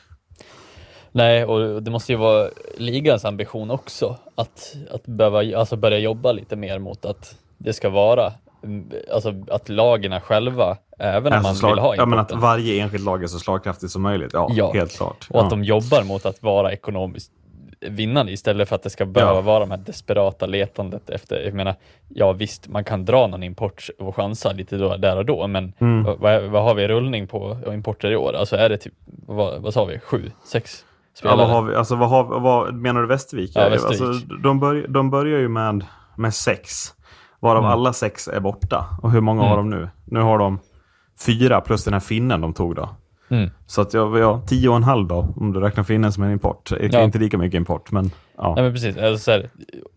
Nej, 1.13 1.45
och 1.45 1.83
det 1.83 1.91
måste 1.91 2.13
ju 2.13 2.19
vara 2.19 2.49
ligans 2.77 3.25
ambition 3.25 3.71
också 3.71 4.17
att, 4.35 4.77
att 4.91 5.07
behöva, 5.07 5.59
alltså 5.59 5.77
börja 5.77 5.99
jobba 5.99 6.33
lite 6.33 6.57
mer 6.57 6.79
mot 6.79 7.05
att 7.05 7.35
det 7.59 7.73
ska 7.73 7.89
vara, 7.89 8.33
mm, 8.65 8.91
alltså 9.15 9.35
att 9.51 9.69
lagen 9.69 10.21
själva, 10.21 10.77
även 10.99 11.33
om 11.33 11.37
Alltså 11.39 11.49
man 11.49 11.57
slag, 11.57 11.71
vill 11.71 11.79
ha 11.79 11.97
ja, 11.97 12.07
men 12.07 12.19
att 12.19 12.31
importen, 12.31 12.41
varje 12.41 12.83
enskilt 12.83 13.05
lag 13.05 13.23
är 13.23 13.27
så 13.27 13.39
slagkraftigt 13.39 13.93
som 13.93 14.03
möjligt. 14.03 14.31
Ja, 14.33 14.49
Ja. 14.51 14.73
helt 14.73 14.97
klart. 14.97 15.27
och 15.31 15.41
att 15.41 15.45
ja. 15.45 15.51
de 15.51 15.65
jobbar 15.65 16.05
mot 16.05 16.27
att 16.27 16.43
vara 16.43 16.73
ekonomiskt 16.73 17.33
vinnande 17.81 18.33
istället 18.33 18.69
för 18.69 18.77
att 18.77 18.83
det 18.83 18.91
ska 18.91 19.07
behöva 19.07 19.35
Ja. 19.35 19.41
vara 19.41 19.59
de 19.61 19.71
här 19.71 19.79
desperata 19.79 20.47
letandet 20.47 21.11
efter, 21.11 21.43
jag 21.45 21.55
menar, 21.55 21.75
ja 22.09 22.33
visst, 22.33 22.69
man 22.69 22.85
kan 22.85 23.05
dra 23.05 23.27
någon 23.27 23.43
import 23.43 23.89
och 23.99 24.17
chansa 24.17 24.53
lite 24.53 24.77
då, 24.77 24.97
där 24.97 25.17
och 25.17 25.25
då, 25.27 25.47
men 25.47 25.73
Mm. 25.79 26.05
vad, 26.19 26.43
vad, 26.43 26.63
har 26.63 26.75
vi 26.75 26.89
rullning 26.89 27.27
på 27.27 27.57
importer 27.73 28.11
i 28.11 28.17
år? 28.17 28.33
Alltså 28.33 28.57
är 28.57 28.69
det 28.69 28.77
typ, 28.77 28.95
vad, 29.27 29.63
vad 29.63 29.75
sa 29.75 29.85
vi, 29.85 29.99
sju, 29.99 30.31
sex 30.45 30.85
Ja, 31.15 31.19
spelare? 31.19 31.37
vad, 31.39 31.49
har 31.49 31.63
vi, 31.63 31.75
alltså, 31.75 31.97
vad, 31.97 32.09
har, 32.09 32.25
vad 32.41 32.75
menar 32.75 33.01
du 33.01 33.07
Västervik? 33.07 33.53
Ja, 33.55 33.69
Västervik. 33.69 34.01
Alltså, 34.01 34.27
de, 34.43 34.61
börj, 34.61 34.85
de 34.89 35.11
börjar 35.11 35.39
ju 35.39 35.49
med, 35.49 35.85
med 36.17 36.35
sex, 36.35 36.73
varav 37.41 37.59
Mm. 37.63 37.71
alla 37.73 37.93
sex 37.93 38.29
är 38.29 38.41
borta. 38.41 38.85
Och 39.03 39.11
hur 39.11 39.21
många 39.21 39.43
har 39.43 39.57
de 39.57 39.71
nu? 39.71 39.89
Nu 40.05 40.21
har 40.21 40.39
de 40.39 40.59
fyra 41.27 41.61
plus 41.61 41.85
den 41.85 41.93
här 41.93 42.01
finnen 42.01 42.41
de 42.41 42.55
tog 42.55 42.77
då. 42.77 42.89
Mm. 43.31 43.51
Så 43.67 43.81
att 43.81 43.95
jag, 43.95 44.19
ja, 44.19 44.43
tio 44.47 44.69
och 44.69 44.77
en 44.77 44.83
halv 44.83 45.07
då, 45.07 45.35
om 45.37 45.53
du 45.53 45.61
räknar 45.61 45.85
finnen 45.85 46.13
som 46.13 46.23
en 46.23 46.33
import. 46.33 46.71
Ja. 46.91 47.03
Inte 47.03 47.19
lika 47.19 47.39
mycket 47.39 47.57
import, 47.57 47.91
men 47.91 48.11
ja. 48.37 48.55
Nej 48.55 48.65
men 48.65 48.73
precis, 48.73 48.97
alltså, 48.97 49.25
så 49.25 49.31
här, 49.31 49.51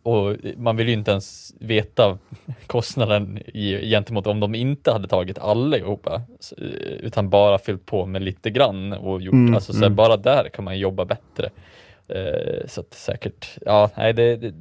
och 0.03 0.35
man 0.57 0.77
vill 0.77 0.87
ju 0.87 0.93
inte 0.93 1.11
ens 1.11 1.53
veta 1.59 2.17
kostnaden 2.67 3.37
i, 3.37 3.89
gentemot 3.89 4.27
om 4.27 4.39
de 4.39 4.55
inte 4.55 4.91
hade 4.91 5.07
tagit 5.07 5.39
allihopa, 5.39 6.21
eh, 6.57 6.65
utan 6.99 7.29
bara 7.29 7.57
fyllt 7.57 7.85
på 7.85 8.05
med 8.05 8.21
lite 8.21 8.49
grann 8.49 8.93
och 8.93 9.21
gjort, 9.21 9.33
Mm, 9.33 9.55
alltså 9.55 9.73
så 9.73 9.79
här, 9.79 9.85
mm. 9.85 9.95
bara 9.95 10.17
där 10.17 10.49
kan 10.49 10.65
man 10.65 10.79
jobba 10.79 11.05
bättre. 11.05 11.49
Eh, 12.07 12.67
så 12.67 12.81
att 12.81 12.93
säkert, 12.93 13.57
ja, 13.61 13.89
nej 13.95 14.13
det, 14.13 14.35
det 14.35 14.53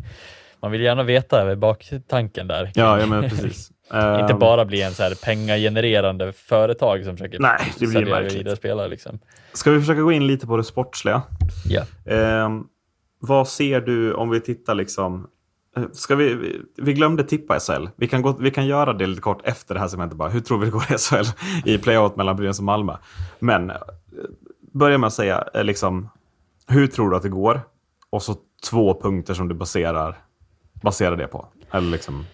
man 0.60 0.70
vill 0.70 0.80
gärna 0.80 1.02
veta 1.02 1.56
baktanken 1.56 2.46
där. 2.46 2.70
Ja, 2.74 3.00
ja 3.00 3.06
men 3.06 3.22
precis. 3.22 3.72
Inte 3.94 4.32
Ehm, 4.32 4.38
bara 4.38 4.64
bli 4.64 4.82
en 4.82 4.94
så 4.94 5.02
här 5.02 5.14
pengagenererande 5.24 6.32
företag 6.32 7.04
som 7.04 7.16
försöker 7.16 7.38
Nej, 7.38 7.72
det 7.78 7.86
blir 7.86 8.06
märkligt. 8.06 8.40
vidare 8.40 8.56
spelare 8.56 8.88
liksom. 8.88 9.18
Ska 9.52 9.70
vi 9.70 9.80
försöka 9.80 10.00
gå 10.00 10.12
in 10.12 10.26
lite 10.26 10.46
på 10.46 10.56
det 10.56 10.64
sportsliga? 10.64 11.22
Ja. 11.68 11.82
Ehm, 12.12 12.64
vad 13.18 13.48
ser 13.48 13.80
du 13.80 14.14
om 14.14 14.30
vi 14.30 14.40
tittar 14.40 14.74
liksom... 14.74 15.26
eh, 15.76 15.82
Ska 15.92 16.14
vi, 16.14 16.34
vi, 16.34 16.60
vi 16.76 16.92
glömde 16.92 17.24
tippa 17.24 17.60
SHL. 17.60 17.86
Vi 17.96 18.08
kan, 18.08 18.22
gå, 18.22 18.32
vi 18.40 18.50
kan 18.50 18.66
göra 18.66 18.92
det 18.92 19.06
lite 19.06 19.20
kort 19.22 19.40
efter 19.44 19.74
det 19.74 19.80
här 19.80 19.88
segmentet. 19.88 20.18
Bara. 20.18 20.28
Hur 20.28 20.40
tror 20.40 20.58
vi 20.58 20.64
det 20.64 20.70
går 20.72 20.82
i 20.92 20.98
SHL 20.98 21.24
i 21.70 21.78
playout 21.78 22.16
mellan 22.16 22.36
Brynäs 22.36 22.58
och 22.58 22.64
Malmö? 22.64 22.96
Men 23.38 23.70
eh, 23.70 23.76
börja 24.72 24.98
med 24.98 25.06
att 25.06 25.12
säga 25.12 25.44
eh, 25.54 25.64
liksom, 25.64 26.08
hur 26.68 26.86
tror 26.86 27.10
du 27.10 27.16
att 27.16 27.22
det 27.22 27.28
går? 27.28 27.60
Och 28.10 28.22
så 28.22 28.36
två 28.70 29.00
punkter 29.00 29.34
som 29.34 29.48
du 29.48 29.54
baserar, 29.54 30.16
baserar 30.82 31.16
det 31.16 31.26
på. 31.26 31.46
Eller 31.72 31.90
liksom, 31.90 32.24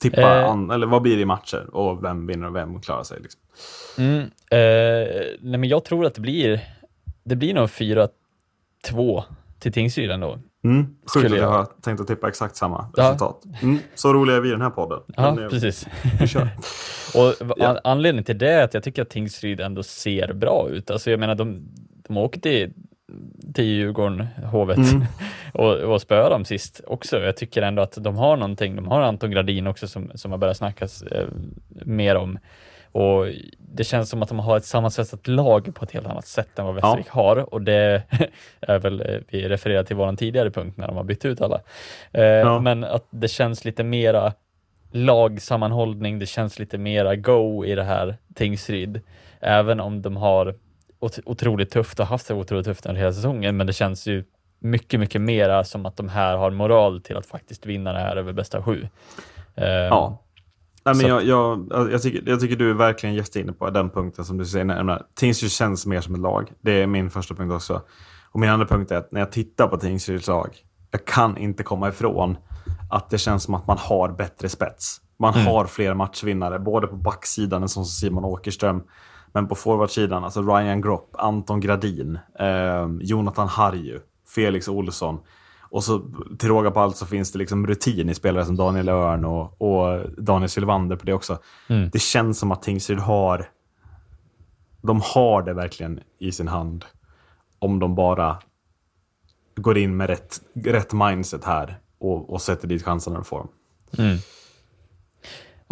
tippa, 0.00 0.20
Eh. 0.40 0.50
an, 0.50 0.70
eller 0.70 0.86
vad 0.86 1.02
blir 1.02 1.16
det 1.16 1.22
i 1.22 1.24
matcher? 1.24 1.66
Och 1.72 2.04
vem 2.04 2.26
vinner 2.26 2.46
och 2.48 2.56
vem 2.56 2.80
klarar 2.80 3.02
sig? 3.02 3.18
Liksom. 3.22 3.40
Mm, 3.98 4.20
eh, 4.50 5.26
nej 5.40 5.58
men 5.60 5.64
jag 5.64 5.84
tror 5.84 6.06
att 6.06 6.14
det 6.14 6.20
blir, 6.20 6.60
det 7.24 7.36
blir 7.36 7.54
nog 7.54 7.68
4-2 7.70 9.22
till 9.58 9.72
Tingsryd 9.72 10.10
ändå. 10.10 10.38
Mm, 10.64 10.96
sjukt 11.14 11.32
att 11.32 11.38
jag 11.38 11.48
har 11.50 11.64
tänkt 11.82 12.00
att 12.00 12.06
tippa 12.06 12.28
exakt 12.28 12.56
samma 12.56 12.90
Ja. 12.96 13.02
resultat. 13.02 13.42
Mm, 13.62 13.78
så 13.94 14.12
roliga 14.12 14.36
är 14.36 14.40
vi 14.40 14.48
i 14.48 14.52
den 14.52 14.60
här 14.62 14.70
podden. 14.70 15.00
Ja, 15.16 15.34
Men, 15.34 15.44
eh, 15.44 15.50
precis. 15.50 15.86
Vi 16.20 16.26
kör. 16.28 16.48
Och 17.14 17.60
an- 17.68 17.78
anledningen 17.84 18.24
till 18.24 18.38
det 18.38 18.50
är 18.50 18.64
att 18.64 18.74
jag 18.74 18.82
tycker 18.82 19.02
att 19.02 19.10
Tingsryd 19.10 19.60
ändå 19.60 19.82
ser 19.82 20.32
bra 20.32 20.68
ut. 20.70 20.90
Alltså 20.90 21.10
jag 21.10 21.20
menar, 21.20 21.34
de, 21.34 21.62
de 22.08 22.16
åker 22.16 22.40
till, 22.40 22.72
till 23.54 23.64
Djurgården, 23.64 24.26
Hovet, 24.52 24.76
Mm. 24.76 25.04
och, 25.52 25.76
och 25.76 26.00
spöar 26.00 26.30
dem 26.30 26.44
sist 26.44 26.80
också. 26.86 27.18
Jag 27.20 27.36
tycker 27.36 27.62
ändå 27.62 27.82
att 27.82 27.98
de 28.00 28.16
har 28.16 28.36
någonting. 28.36 28.76
De 28.76 28.88
har 28.88 29.00
Anton 29.00 29.30
Gradin 29.30 29.66
också 29.66 29.88
som, 29.88 30.10
som 30.14 30.30
har 30.30 30.38
börjat 30.38 30.56
snackas 30.56 31.02
eh, 31.02 31.26
mer 31.68 32.16
om. 32.16 32.38
Och 32.92 33.26
det 33.58 33.84
känns 33.84 34.10
som 34.10 34.22
att 34.22 34.28
de 34.28 34.38
har 34.38 34.56
ett 34.56 34.64
sammansvetsat 34.64 35.28
lag 35.28 35.74
på 35.74 35.84
ett 35.84 35.92
helt 35.92 36.06
annat 36.06 36.26
sätt 36.26 36.58
än 36.58 36.64
vad 36.64 36.74
Västervik 36.74 37.08
har. 37.08 37.54
Och 37.54 37.62
det 37.62 38.02
är 38.60 38.78
väl, 38.78 39.00
eh, 39.00 39.20
vi 39.28 39.48
refererar 39.48 39.82
till 39.84 39.96
våran 39.96 40.16
tidigare 40.16 40.50
punkt 40.50 40.76
när 40.76 40.86
de 40.86 40.96
har 40.96 41.04
bytt 41.04 41.24
ut 41.24 41.40
alla. 41.40 41.60
Eh, 42.12 42.60
Men 42.60 42.84
att 42.84 43.06
det 43.10 43.28
känns 43.28 43.64
lite 43.64 43.84
mera 43.84 44.32
lagsammanhållning, 44.92 46.18
det 46.18 46.26
känns 46.26 46.58
lite 46.58 46.78
mera 46.78 47.16
go 47.16 47.64
i 47.64 47.74
det 47.74 47.84
här 47.84 48.16
Tingsryd. 48.34 49.00
Även 49.40 49.80
om 49.80 50.02
de 50.02 50.16
har 50.16 50.54
otroligt 51.00 51.70
tufft 51.70 52.00
och 52.00 52.06
haft 52.06 52.28
det 52.28 52.34
otroligt 52.34 52.66
tufft 52.66 52.86
under 52.86 53.00
hela 53.00 53.12
säsongen, 53.12 53.56
men 53.56 53.66
det 53.66 53.72
känns 53.72 54.06
ju 54.06 54.24
mycket, 54.58 55.00
mycket 55.00 55.20
mera 55.20 55.64
som 55.64 55.86
att 55.86 55.96
de 55.96 56.08
här 56.08 56.36
har 56.36 56.50
moral 56.50 57.00
till 57.02 57.16
att 57.16 57.26
faktiskt 57.26 57.66
vinna 57.66 57.92
det 57.92 57.98
här 57.98 58.16
över 58.16 58.32
bästa 58.32 58.62
sju. 58.62 58.88
Eh, 59.54 59.64
Ja. 59.66 60.26
Nej, 60.84 60.94
men 60.94 61.06
jag, 61.06 61.24
jag, 61.24 61.68
jag, 61.92 62.02
tycker, 62.02 62.30
jag 62.30 62.40
tycker 62.40 62.56
du 62.56 62.70
är 62.70 62.74
verkligen 62.74 63.14
jätteinne 63.14 63.52
på 63.52 63.70
den 63.70 63.90
punkten 63.90 64.24
som 64.24 64.38
du 64.38 64.44
säger. 64.44 64.64
Menar, 64.64 65.02
Tingsryd 65.14 65.50
känns 65.50 65.86
mer 65.86 66.00
som 66.00 66.14
ett 66.14 66.20
lag. 66.20 66.52
Det 66.60 66.82
är 66.82 66.86
min 66.86 67.10
första 67.10 67.34
punkt 67.34 67.52
också. 67.52 67.82
Och 68.32 68.40
min 68.40 68.50
andra 68.50 68.66
punkt 68.66 68.90
är 68.90 68.96
att 68.96 69.12
när 69.12 69.20
jag 69.20 69.32
tittar 69.32 69.66
på 69.66 69.76
Tingsryds 69.76 70.28
lag, 70.28 70.56
jag 70.90 71.04
kan 71.04 71.36
inte 71.36 71.62
komma 71.62 71.88
ifrån 71.88 72.36
att 72.90 73.10
det 73.10 73.18
känns 73.18 73.42
som 73.42 73.54
att 73.54 73.66
man 73.66 73.78
har 73.78 74.08
bättre 74.08 74.48
spets. 74.48 75.00
Man 75.18 75.34
har 75.34 75.66
fler 75.66 75.94
matchvinnare, 75.94 76.58
både 76.58 76.86
på 76.86 76.96
backsidan, 76.96 77.62
en 77.62 77.68
sån 77.68 77.84
som 77.84 78.08
Simon 78.08 78.24
Åkerström, 78.24 78.82
men 79.32 79.48
på 79.48 79.54
forwardsidan, 79.54 80.24
alltså 80.24 80.42
Ryan 80.42 80.80
Gropp, 80.80 81.14
Anton 81.18 81.60
Gradin, 81.60 82.18
eh, 82.38 82.88
Jonathan 83.00 83.48
Harju, 83.48 84.00
Felix 84.34 84.68
Olsson. 84.68 85.20
Och 85.70 85.84
så 85.84 86.02
till 86.38 86.48
råga 86.48 86.70
på 86.70 86.80
allt 86.80 86.96
så 86.96 87.06
finns 87.06 87.32
det 87.32 87.38
liksom 87.38 87.66
rutin 87.66 88.10
i 88.10 88.14
spelare 88.14 88.44
som 88.44 88.56
Daniel 88.56 88.88
Örn 88.88 89.24
och, 89.24 89.62
och 89.62 90.10
Daniel 90.18 90.48
Sylvander 90.48 90.96
på 90.96 91.06
det 91.06 91.12
också. 91.12 91.38
Mm. 91.68 91.90
Det 91.92 91.98
känns 91.98 92.38
som 92.38 92.52
att 92.52 92.62
Tingsryd 92.62 92.98
har... 92.98 93.48
De 94.82 95.00
har 95.14 95.42
det 95.42 95.54
verkligen 95.54 96.00
i 96.18 96.32
sin 96.32 96.48
hand. 96.48 96.84
Om 97.58 97.78
de 97.78 97.94
bara 97.94 98.38
går 99.56 99.78
in 99.78 99.96
med 99.96 100.06
rätt, 100.06 100.40
rätt 100.64 100.92
mindset 100.92 101.44
här 101.44 101.78
och, 101.98 102.30
och 102.30 102.42
sätter 102.42 102.68
dit 102.68 102.84
chanserna 102.84 103.16
de 103.16 103.24
får. 103.24 103.46
Mm. 103.98 104.18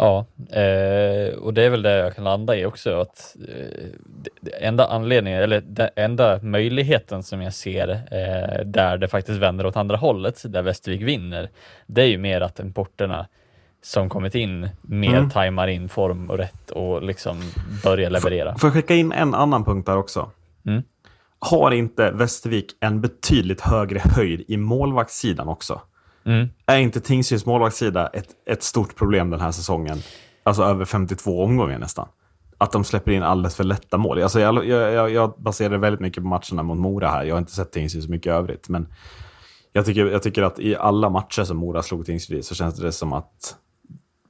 Ja, 0.01 0.25
eh, 0.49 1.33
och 1.33 1.53
det 1.53 1.63
är 1.63 1.69
väl 1.69 1.81
det 1.81 1.97
jag 1.97 2.15
kan 2.15 2.23
landa 2.23 2.55
i 2.55 2.65
också. 2.65 2.99
Att, 3.01 3.35
eh, 3.47 4.67
enda 4.67 4.87
anledningen, 4.87 5.43
eller 5.43 5.61
den 5.61 5.89
enda 5.95 6.39
möjligheten 6.41 7.23
som 7.23 7.41
jag 7.41 7.53
ser 7.53 7.89
eh, 7.89 8.65
där 8.65 8.97
det 8.97 9.07
faktiskt 9.07 9.39
vänder 9.39 9.65
åt 9.65 9.75
andra 9.77 9.97
hållet, 9.97 10.43
där 10.45 10.61
Västervik 10.61 11.01
vinner, 11.01 11.49
det 11.87 12.01
är 12.01 12.05
ju 12.05 12.17
mer 12.17 12.41
att 12.41 12.59
importerna 12.59 13.27
som 13.81 14.09
kommit 14.09 14.35
in 14.35 14.69
mer 14.81 15.17
Mm. 15.17 15.29
tajmar 15.29 15.67
in 15.67 15.89
form 15.89 16.29
och 16.29 16.37
rätt 16.37 16.71
och 16.71 17.03
liksom 17.03 17.41
börjar 17.83 18.09
leverera. 18.09 18.57
Får 18.57 18.67
jag 18.67 18.73
skicka 18.73 18.95
in 18.95 19.11
en 19.11 19.33
annan 19.35 19.65
punkt 19.65 19.85
där 19.85 19.97
också? 19.97 20.31
Mm. 20.65 20.83
Har 21.39 21.71
inte 21.71 22.11
Västervik 22.11 22.71
en 22.79 23.01
betydligt 23.01 23.61
högre 23.61 23.99
höjd 23.99 24.43
i 24.47 24.57
målvaktssidan 24.57 25.47
också? 25.47 25.81
Mm. 26.25 26.47
Är 26.65 26.77
inte 26.77 26.99
Tingsryds 26.99 27.45
målvaktssida 27.45 28.07
ett, 28.07 28.27
ett 28.45 28.63
stort 28.63 28.95
problem 28.95 29.29
den 29.29 29.41
här 29.41 29.51
säsongen? 29.51 29.97
Alltså 30.43 30.63
över 30.63 30.85
52 30.85 31.43
omgångar 31.43 31.79
nästan. 31.79 32.07
Att 32.57 32.71
de 32.71 32.83
släpper 32.83 33.11
in 33.11 33.23
alldeles 33.23 33.55
för 33.55 33.63
lätta 33.63 33.97
mål. 33.97 34.21
Alltså 34.23 34.39
jag, 34.39 34.65
jag, 34.65 35.11
jag, 35.11 35.33
baserar 35.37 35.77
väldigt 35.77 35.99
mycket 36.01 36.23
på 36.23 36.27
matcherna 36.29 36.63
mot 36.63 36.77
Mora 36.77 37.07
här. 37.07 37.23
Jag 37.23 37.35
har 37.35 37.39
inte 37.39 37.51
sett 37.51 37.71
Tingsryd 37.71 38.03
så 38.03 38.11
mycket 38.11 38.27
i 38.27 38.29
övrigt. 38.29 38.69
Men 38.69 38.87
jag 39.73 39.85
tycker, 39.85 40.05
jag 40.05 40.23
tycker 40.23 40.43
att 40.43 40.59
i 40.59 40.75
alla 40.75 41.09
matcher 41.09 41.43
som 41.43 41.57
Mora 41.57 41.83
slog 41.83 42.05
Tingsryd 42.05 42.45
så 42.45 42.55
känns 42.55 42.75
det 42.75 42.91
som 42.91 43.13
att 43.13 43.55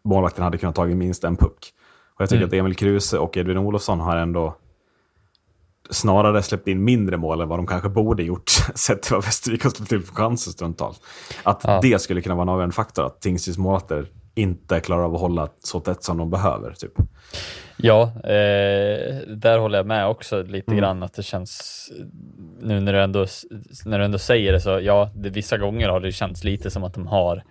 målvakten 0.03 0.43
hade 0.43 0.57
kunnat 0.57 0.75
tagit 0.75 0.97
minst 0.97 1.23
en 1.23 1.35
puck. 1.35 1.73
Och 2.15 2.21
jag 2.21 2.29
tycker 2.29 2.43
Mm. 2.43 2.47
att 2.47 2.53
Emil 2.53 2.75
Kruse 2.75 3.17
och 3.17 3.37
Edvin 3.37 3.57
Olofsson 3.57 3.99
har 3.99 4.17
ändå 4.17 4.55
snarare 5.89 6.41
släppt 6.43 6.67
in 6.67 6.83
mindre 6.83 7.17
mål 7.17 7.41
än 7.41 7.47
vad 7.49 7.59
de 7.59 7.67
kanske 7.67 7.89
borde 7.89 8.23
gjort 8.23 8.49
sett 8.75 9.01
till 9.01 9.13
vad 9.13 9.23
Västervik 9.25 9.63
har 9.63 9.69
släppt 9.69 9.89
till 9.89 10.01
för 10.03 10.15
chanser 10.15 10.51
stundtals. 10.51 11.01
Att 11.43 11.61
Ja. 11.63 11.79
det 11.81 12.01
skulle 12.01 12.21
kunna 12.21 12.35
vara 12.35 12.43
en 12.43 12.49
avgörande 12.49 12.75
faktor, 12.75 13.05
att 13.05 13.21
Tingsryds 13.21 13.57
målvakter 13.57 14.07
inte 14.35 14.79
klarar 14.79 15.03
av 15.03 15.15
att 15.15 15.21
hålla 15.21 15.47
så 15.63 15.79
tätt 15.79 16.03
som 16.03 16.17
de 16.17 16.29
behöver. 16.29 16.71
Typ. 16.73 16.91
Ja, 17.77 18.01
eh, 18.23 19.17
där 19.27 19.57
håller 19.59 19.77
jag 19.79 19.85
med 19.87 20.07
också 20.07 20.41
lite 20.43 20.71
Mm. 20.71 20.81
grann 20.81 21.03
att 21.03 21.13
det 21.13 21.23
känns, 21.23 21.89
nu 22.61 22.79
när 22.79 22.93
du 22.93 23.01
ändå, 23.01 23.25
när 23.85 23.99
du 23.99 24.05
ändå 24.05 24.17
säger 24.17 24.51
det 24.53 24.59
så, 24.61 24.79
ja, 24.81 25.11
det, 25.15 25.29
vissa 25.29 25.57
gånger 25.57 25.89
har 25.89 25.99
det 25.99 26.11
känts 26.11 26.43
lite 26.43 26.69
som 26.71 26.83
att 26.83 26.93
de 26.93 27.07
har 27.07 27.43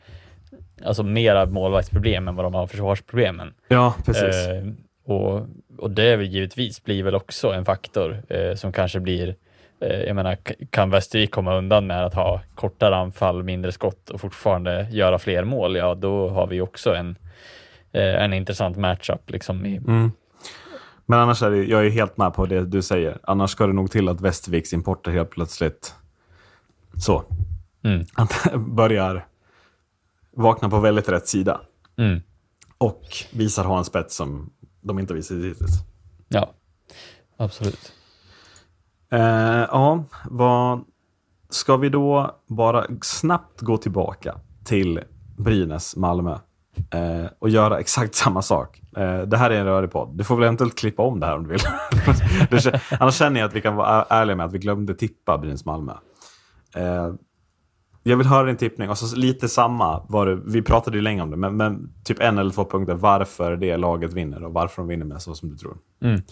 alltså 0.84 1.02
mera 1.02 1.46
målvaktsproblem 1.46 2.28
än 2.28 2.36
vad 2.36 2.44
de 2.44 2.54
har 2.54 2.66
försvarsproblemen. 2.66 3.54
Ja, 3.68 3.94
precis. 4.04 4.46
Eh, 4.48 4.64
och, 5.08 5.46
och 5.78 5.90
det 5.90 6.02
är 6.02 6.16
väl 6.16 6.26
givetvis 6.26 6.84
blir 6.84 7.02
väl 7.02 7.14
också 7.14 7.52
en 7.52 7.64
faktor 7.64 8.22
eh, 8.28 8.54
som 8.54 8.72
kanske 8.72 9.00
blir 9.00 9.36
eh, 9.80 10.00
jag 10.00 10.16
menar, 10.16 10.36
kan 10.70 10.90
Västervik 10.90 11.30
komma 11.30 11.56
undan 11.56 11.86
med 11.86 12.04
att 12.04 12.14
ha 12.14 12.40
kortare 12.54 12.96
anfall, 12.96 13.42
mindre 13.42 13.72
skott 13.72 14.10
och 14.10 14.20
fortfarande 14.20 14.88
göra 14.90 15.18
fler 15.18 15.44
mål, 15.44 15.76
ja 15.76 15.94
då 15.94 16.28
har 16.28 16.46
vi 16.46 16.60
också 16.60 16.94
en, 16.94 17.16
eh, 17.92 18.22
en 18.22 18.32
intressant 18.32 18.76
matchup. 18.76 19.30
Liksom 19.30 19.66
i, 19.66 19.80
Men 21.06 21.18
annars 21.18 21.42
är 21.42 21.50
det, 21.50 21.64
jag 21.64 21.86
är 21.86 21.90
helt 21.90 22.16
med 22.16 22.34
på 22.34 22.46
det 22.46 22.64
du 22.64 22.82
säger. 22.82 23.18
Annars 23.22 23.50
ska 23.50 23.66
det 23.66 23.72
nog 23.72 23.90
till 23.90 24.08
att 24.08 24.20
Västerviks 24.20 24.72
importer 24.72 25.10
helt 25.10 25.30
plötsligt 25.30 25.94
så. 26.96 27.24
Mm. 27.84 28.04
Att 28.14 28.54
börjar 28.54 29.26
vakna 30.36 30.70
på 30.70 30.80
väldigt 30.80 31.08
rätt 31.08 31.28
sida. 31.28 31.60
Mm. 31.98 32.20
Och 32.78 33.02
visar 33.32 33.64
ha 33.64 33.78
en 33.78 33.84
spets 33.84 34.16
som 34.16 34.50
de 34.88 34.98
inte 34.98 35.14
visat 35.14 35.36
hittills. 35.36 35.72
Ja, 36.28 36.50
absolut. 37.36 37.92
Eh, 39.10 39.20
ja, 39.70 40.04
vad 40.24 40.84
ska 41.50 41.76
vi 41.76 41.88
då 41.88 42.40
bara 42.46 42.86
snabbt 43.02 43.60
gå 43.60 43.76
tillbaka 43.76 44.34
till 44.64 45.00
Brynäs 45.36 45.96
Malmö 45.96 46.38
eh, 46.90 47.30
och 47.38 47.48
göra 47.48 47.80
exakt 47.80 48.14
samma 48.14 48.42
sak. 48.42 48.82
Eh, 48.96 49.20
det 49.20 49.36
här 49.36 49.50
är 49.50 49.60
en 49.60 49.66
rörig 49.66 49.90
podd. 49.90 50.16
Du 50.16 50.24
får 50.24 50.36
väl 50.36 50.44
eventuellt 50.44 50.78
klippa 50.78 51.02
om 51.02 51.20
det 51.20 51.26
här 51.26 51.36
om 51.36 51.42
du 51.42 51.50
vill. 51.50 51.60
Annars 53.00 53.14
känner 53.14 53.40
jag 53.40 53.48
att 53.48 53.54
vi 53.54 53.60
kan 53.60 53.76
vara 53.76 54.06
ärliga 54.10 54.36
med 54.36 54.46
att 54.46 54.52
vi 54.52 54.58
glömde 54.58 54.94
tippa 54.94 55.38
Brynäs 55.38 55.64
Malmö. 55.64 55.92
Jag 58.08 58.16
vill 58.16 58.26
höra 58.26 58.46
din 58.46 58.56
tippning 58.56 58.90
och 58.90 58.98
så 58.98 59.16
lite 59.16 59.48
samma 59.48 60.02
var 60.08 60.26
det, 60.26 60.38
vi 60.46 60.62
pratade 60.62 60.96
ju 60.96 61.02
länge 61.02 61.22
om 61.22 61.30
det, 61.30 61.36
men, 61.36 61.56
men 61.56 61.92
typ 62.04 62.20
en 62.20 62.38
eller 62.38 62.50
två 62.50 62.64
punkter 62.64 62.94
varför 62.94 63.56
det 63.56 63.76
laget 63.76 64.12
vinner 64.12 64.44
och 64.44 64.52
varför 64.52 64.82
de 64.82 64.88
vinner 64.88 65.04
med 65.04 65.22
så 65.22 65.34
som 65.34 65.50
du 65.50 65.56
tror. 65.56 65.76
Mm. 66.02 66.22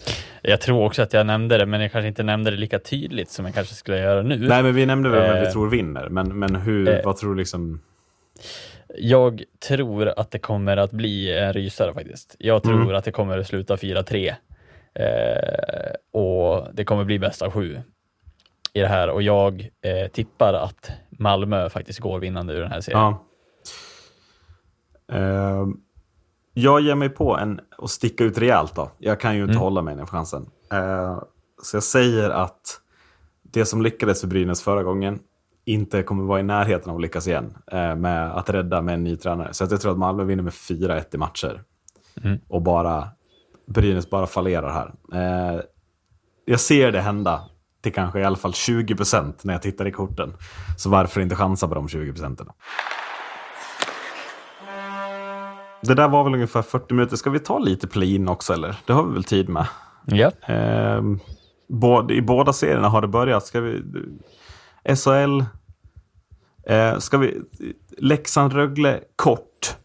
Jag 0.43 0.61
tror 0.61 0.85
också 0.85 1.03
att 1.03 1.13
jag 1.13 1.27
nämnde 1.27 1.59
det, 1.59 1.67
men 1.67 1.81
jag 1.81 1.93
kanske 1.93 2.09
inte 2.09 2.23
nämnde 2.23 2.51
det 2.51 2.57
lika 2.57 2.79
tydligt 2.79 3.31
som 3.31 3.45
jag 3.45 3.55
kanske 3.55 3.75
skulle 3.75 3.99
göra 3.99 4.23
nu. 4.23 4.49
Nej, 4.49 4.63
men 4.63 4.75
vi 4.75 4.87
nämnde 4.87 5.09
väl 5.09 5.23
vem 5.23 5.41
vi 5.41 5.47
Eh, 5.47 5.53
tror 5.53 5.69
vinner, 5.69 6.09
men, 6.09 6.39
men 6.39 6.57
hur, 6.57 6.89
eh, 6.89 7.05
vad 7.05 7.17
tror 7.17 7.31
du 7.31 7.39
liksom? 7.39 7.81
Jag 8.99 9.43
tror 9.69 10.09
att 10.17 10.31
det 10.31 10.39
kommer 10.39 10.77
att 10.77 10.91
bli 10.91 11.39
en 11.39 11.53
rysare 11.53 11.95
faktiskt. 11.95 12.37
Jag 12.39 12.63
tror 12.63 12.83
Mm. 12.83 12.95
att 12.97 13.05
det 13.05 13.13
kommer 13.13 13.39
att 13.39 13.47
sluta 13.47 13.77
4-3. 13.77 14.35
Eh, 14.95 16.21
och 16.21 16.67
det 16.75 16.85
kommer 16.85 17.05
bli 17.05 17.19
bästa 17.19 17.51
sju 17.51 17.81
i 18.77 18.81
det 18.81 18.89
här. 18.89 19.11
Och 19.11 19.23
jag 19.23 19.61
eh, 19.61 20.11
tippar 20.13 20.55
att 20.55 20.91
Malmö 21.19 21.69
faktiskt 21.69 21.99
går 21.99 22.19
vinnande 22.19 22.55
ur 22.55 22.61
den 22.61 22.71
här 22.71 22.81
serien. 22.81 23.01
Ja. 23.01 23.23
Eh, 25.13 25.67
jag 26.55 26.81
ger 26.81 26.95
mig 26.95 27.09
på 27.09 27.37
en 27.37 27.61
och 27.79 27.91
sticka 27.91 28.25
ut 28.25 28.39
rejält 28.39 28.75
då. 28.75 28.91
Jag 28.99 29.21
kan 29.21 29.35
ju 29.37 29.41
inte 29.43 29.53
Mm. 29.53 29.63
hålla 29.63 29.83
mig 29.83 29.97
den 29.97 30.07
chansen. 30.07 30.51
Eh, 30.73 31.23
så 31.63 31.77
jag 31.77 31.83
säger 31.85 32.31
att 32.31 32.81
det 33.43 33.65
som 33.65 33.83
lyckades 33.83 34.21
för 34.21 34.29
Brynäs 34.29 34.63
förra 34.63 34.83
gången 34.83 35.19
inte 35.65 36.03
kommer 36.03 36.25
vara 36.25 36.41
i 36.41 36.43
närheten 36.43 36.91
av 36.91 36.97
att 36.97 37.03
lyckas 37.03 37.27
igen 37.29 37.57
eh, 37.73 37.97
med 37.97 38.37
att 38.37 38.51
rädda 38.51 38.83
med 38.83 38.95
en 38.95 39.05
ny 39.05 39.17
tränare. 39.17 39.55
Så 39.55 39.65
att 39.65 39.71
jag 39.71 39.81
tror 39.81 39.93
att 39.93 39.99
Malmö 39.99 40.25
vinner 40.25 40.43
med 40.43 40.53
4-1 40.53 41.15
i 41.15 41.19
matcher. 41.19 41.63
Mm. 42.25 42.39
Och 42.49 42.63
bara 42.63 43.09
Brynäs 43.67 44.11
bara 44.11 44.27
fallerar 44.27 44.71
här. 44.71 44.95
Eh, 45.55 45.61
jag 46.45 46.61
ser 46.61 46.93
det 46.93 47.01
hända 47.01 47.43
till 47.87 47.95
kanske 47.95 48.21
i 48.21 48.25
alla 48.25 48.37
fall 48.37 48.51
20% 48.51 49.35
när 49.43 49.55
jag 49.55 49.63
tittar 49.63 49.87
i 49.87 49.93
korten. 49.93 50.33
Så 50.77 50.91
varför 50.91 51.21
inte 51.21 51.35
chansa 51.35 51.69
på 51.69 51.75
de 51.75 51.89
20 51.89 52.13
procenten? 52.13 52.47
Det 55.83 55.95
där 55.95 56.09
var 56.09 56.25
väl 56.25 56.35
ungefär 56.35 56.63
40 56.63 56.95
minuter. 56.95 57.17
Ska 57.17 57.31
vi 57.31 57.39
ta 57.39 57.59
lite 57.59 57.87
play-in 57.87 58.29
också 58.29 58.53
eller? 58.53 58.77
Det 58.87 58.93
har 58.93 59.03
vi 59.03 59.15
väl 59.15 59.25
tid 59.25 59.49
med. 59.49 59.67
Ja. 60.05 60.31
Ehm, 60.47 61.21
både, 61.69 62.15
I 62.15 62.23
båda 62.23 62.53
serierna 62.53 62.89
har 62.89 63.01
det 63.01 63.09
börjat. 63.09 63.47
Ska 63.47 63.61
vi... 63.61 63.83
SHL. 64.97 65.45
Eh, 66.67 66.99
ska 66.99 67.19
vi... 67.19 67.41
Leksand-Rögle 67.99 69.01
kort. 69.17 69.77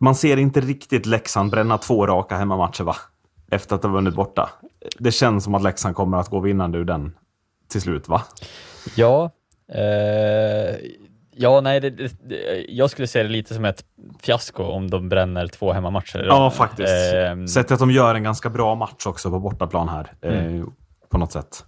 Man 0.00 0.14
ser 0.14 0.36
inte 0.36 0.60
riktigt 0.60 1.06
Leksand 1.06 1.50
bränna 1.50 1.78
två 1.78 2.06
raka 2.06 2.36
hemmamatcher 2.36 2.84
va? 2.84 2.96
Efter 3.50 3.76
att 3.76 3.82
ha 3.82 3.90
vunnit 3.90 4.14
borta. 4.14 4.50
Det 4.98 5.12
känns 5.12 5.44
som 5.44 5.54
att 5.54 5.62
Leksand 5.62 5.96
kommer 5.96 6.18
att 6.18 6.28
gå 6.28 6.40
vinnande 6.40 6.78
ur 6.78 6.84
den 6.84 7.16
till 7.68 7.80
slut 7.80 8.08
va? 8.08 8.22
Ja, 8.96 9.30
eh, 9.72 10.76
ja 11.32 11.60
nej, 11.60 11.80
det, 11.80 11.90
det, 11.90 12.66
jag 12.68 12.90
skulle 12.90 13.08
se 13.08 13.22
det 13.22 13.28
lite 13.28 13.54
som 13.54 13.64
ett 13.64 13.84
fiasko 14.22 14.62
om 14.62 14.90
de 14.90 15.08
bränner 15.08 15.46
två 15.46 15.72
hemmamatcher. 15.72 16.24
Ja, 16.28 16.50
faktiskt. 16.50 17.14
Eh, 17.14 17.44
Sett 17.46 17.70
att 17.70 17.78
de 17.78 17.90
gör 17.90 18.14
en 18.14 18.22
ganska 18.22 18.50
bra 18.50 18.74
match 18.74 19.06
också 19.06 19.30
på 19.30 19.38
bortaplan 19.38 19.88
här. 19.88 20.12
Eh, 20.20 20.64
på 21.08 21.18
något 21.18 21.32
sätt. 21.32 21.64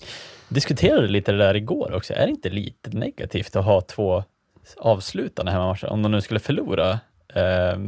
diskuterade 0.49 1.09
lite 1.09 1.33
det 1.33 1.39
där 1.39 1.55
igår 1.55 1.93
också. 1.95 2.15
Är 2.15 2.27
det 2.27 2.31
inte 2.31 2.51
lite 2.51 2.91
negativt 2.91 3.57
att 3.57 3.65
ha 3.65 3.81
två 3.81 4.25
avslutande 4.77 5.53
hemmamatcher 5.53 5.87
om 5.87 6.03
de 6.03 6.13
nu 6.13 6.21
skulle 6.21 6.41
förlora 6.41 6.91
eh, 7.35 7.79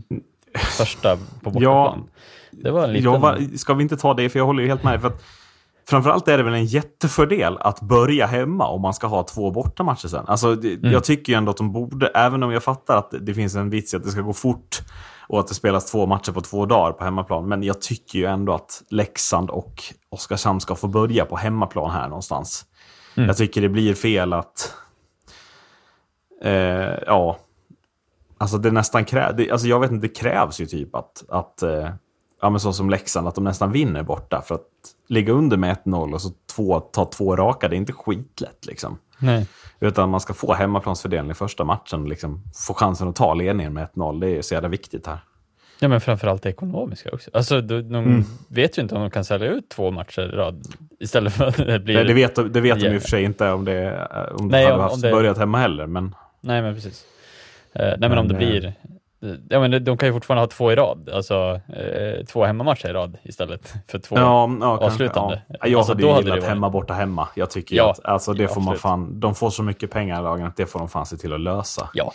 första 0.79 1.17
på 1.17 1.51
bortaplan? 1.51 2.09
Det 2.51 2.71
var 2.71 2.85
en 2.85 2.93
liten... 2.93 3.13
Jag 3.13 3.19
var, 3.19 3.57
ska 3.57 3.75
vi 3.75 3.83
inte 3.83 3.97
ta 3.97 4.15
det, 4.15 4.29
för 4.29 4.39
jag 4.39 4.47
håller 4.47 4.63
ju 4.63 4.69
helt 4.69 4.85
med. 4.85 5.01
För 5.01 5.09
att, 5.09 5.23
framförallt 5.89 6.29
är 6.29 6.39
det 6.39 6.45
väl 6.45 6.55
en 6.55 6.65
jättefördel 6.65 7.59
att 7.61 7.81
börja 7.81 8.27
hemma 8.27 8.69
om 8.69 8.83
man 8.83 8.95
ska 8.95 9.07
ha 9.07 9.23
två 9.23 9.51
bortamatcher 9.51 10.09
sen. 10.09 10.25
Alltså, 10.27 10.55
det, 10.55 10.75
Mm. 10.75 10.93
Jag 10.93 11.05
tycker 11.05 11.33
ju 11.33 11.37
ändå 11.37 11.51
att 11.51 11.57
de 11.57 11.73
borde, 11.73 12.07
även 12.07 12.43
om 12.43 12.53
jag 12.53 12.63
fattar 12.63 12.97
att 12.97 13.15
det 13.21 13.35
finns 13.35 13.55
en 13.55 13.71
vits 13.71 13.95
i 13.95 13.97
att 13.97 14.05
det 14.05 14.11
ska 14.11 14.21
gå 14.21 14.33
fort 14.33 14.81
och 15.29 15.41
att 15.41 15.49
det 15.49 15.55
spelas 15.55 15.91
två 15.91 16.07
matcher 16.07 16.33
på 16.33 16.41
två 16.41 16.67
dagar 16.67 16.93
på 16.93 17.05
hemmaplan. 17.05 17.49
Men 17.49 17.63
jag 17.63 17.81
tycker 17.81 18.19
ju 18.19 18.25
ändå 18.25 18.53
att 18.55 18.83
Leksand 18.91 19.51
och 19.51 19.83
Oskarshamn 20.09 20.61
ska 20.61 20.75
få 20.75 20.89
börja 20.89 21.25
på 21.25 21.37
hemmaplan 21.37 21.91
här 21.91 22.09
någonstans. 22.09 22.65
Mm. 23.17 23.27
Jag 23.27 23.37
tycker 23.37 23.61
det 23.61 23.69
blir 23.69 23.95
fel 23.95 24.33
att... 24.33 24.75
Eh, 26.43 26.53
ja, 27.07 27.39
Alltså 28.41 28.59
det 28.59 28.71
nästan 28.71 29.05
krä... 29.05 29.33
det, 29.33 29.51
alltså 29.51 29.67
jag 29.67 29.81
vet 29.81 29.91
inte, 29.91 30.07
det 30.07 30.15
krävs 30.15 30.61
ju 30.61 30.67
typ 30.67 30.95
att, 30.95 31.25
att 31.29 31.63
eh, 31.63 31.89
ja 32.41 32.51
men 32.51 32.61
så 32.61 32.73
som 32.73 32.91
Leksand, 32.91 33.29
att 33.29 33.35
de 33.35 33.45
nästan 33.45 33.73
vinner 33.73 34.03
borta. 34.03 34.43
För 34.43 34.55
att 34.55 34.67
ligga 35.09 35.33
under 35.33 35.57
med 35.57 35.77
1-0 35.85 36.13
och 36.15 36.21
så 36.23 36.31
två, 36.57 36.81
ta 36.81 37.05
två 37.05 37.37
raka, 37.37 37.69
det 37.69 37.77
är 37.77 37.79
inte 37.79 37.93
skitlätt 37.93 38.67
liksom. 38.67 38.99
Nej. 39.19 39.47
Utan 39.81 40.11
man 40.11 40.21
ska 40.21 40.35
få 40.35 40.53
hemmaplansfördelning 40.55 41.31
i 41.31 41.35
första 41.35 41.65
matchen 41.65 42.03
och 42.03 42.09
liksom 42.09 42.43
få 42.67 42.75
chansen 42.75 43.09
att 43.09 43.17
ta 43.17 43.35
ledningen 43.35 43.73
med 43.75 43.89
1-0. 43.95 44.21
Det 44.21 44.39
är 44.39 44.43
så 44.43 44.55
jävla 44.55 44.69
viktigt 44.69 45.07
här. 45.07 45.19
Ja, 45.83 45.89
men 45.89 46.01
framförallt 46.01 46.43
det 46.43 46.49
ekonomiska 46.51 47.11
också. 47.13 47.31
Alltså, 47.35 47.61
de, 47.61 47.83
de 47.83 47.95
Mm. 48.05 48.25
vet 48.49 48.79
ju 48.79 48.83
inte 48.83 48.95
om 48.95 49.01
de 49.01 49.11
kan 49.11 49.25
sälja 49.25 49.49
ut 49.51 49.69
två 49.69 49.91
matcher 49.91 50.21
i 50.35 50.37
rad 50.37 50.65
istället 51.01 51.33
för 51.33 51.45
att 51.47 51.57
det 51.57 51.81
blir... 51.81 51.95
Nej, 51.95 52.05
det 52.05 52.15
vet, 52.15 52.35
de- 52.37 52.53
det 52.53 52.61
vet 52.61 52.81
de 52.81 52.87
i 52.87 52.91
Ja. 52.91 52.97
och 52.97 53.03
för 53.03 53.09
sig 53.09 53.25
inte 53.25 53.51
om 53.51 53.65
det, 53.65 54.09
om 54.39 54.49
Nej, 54.49 54.61
det 54.61 54.67
hade 54.71 54.75
om- 54.77 54.81
haft 54.83 54.95
om 54.95 55.01
det- 55.01 55.11
börjat 55.11 55.39
hemma 55.39 55.59
heller. 55.59 55.87
Men 55.87 56.15
Nej, 56.41 56.63
men 56.63 56.75
precis. 56.75 57.05
Eh, 57.73 57.83
nej, 57.83 57.97
men, 58.09 58.19
om 58.19 58.29
det 58.29 58.35
Men, 58.35 58.43
eh, 58.43 58.49
blir... 58.51 58.75
Ja, 59.49 59.61
men 59.61 59.85
de- 59.85 59.97
kan 59.99 60.07
ju 60.09 60.13
fortfarande 60.13 60.43
ha 60.43 60.47
två 60.47 60.73
i 60.73 60.77
rad, 60.77 61.09
alltså 61.09 61.61
eh, 61.77 62.25
två 62.25 62.45
hemmamatcher 62.45 62.89
i 62.89 62.93
rad 62.93 63.19
istället 63.23 63.75
för 63.89 63.99
två. 63.99 64.17
ja, 64.17 64.51
ja, 64.61 64.67
avslutande. 64.79 65.43
Ja. 65.49 65.55
Jag 65.67 65.75
Alltså, 65.79 65.93
hade 65.93 66.03
ju 66.03 66.09
hade 66.09 66.21
gillat 66.23 66.39
varit- 66.39 66.49
hemma 66.49 66.71
borta 66.71 66.95
hemma. 66.95 67.29
Jag 67.35 67.51
tycker 67.51 67.77
Ja, 67.77 67.91
att 67.91 68.05
alltså, 68.05 68.33
det 68.33 68.43
ja, 68.43 68.49
får 68.49 68.61
man 68.61 68.69
absolut. 68.69 68.81
fan, 68.81 69.21
de 69.21 69.35
får 69.35 69.51
så 69.51 69.63
mycket 69.63 69.91
pengar 69.91 70.21
i 70.21 70.23
lagen 70.23 70.47
att 70.47 70.57
det 70.57 70.67
får 70.67 70.79
de 70.79 70.89
fan 70.89 71.07
se 71.07 71.17
till 71.17 71.33
att 71.33 71.41
lösa. 71.41 71.91
Ja, 71.95 72.13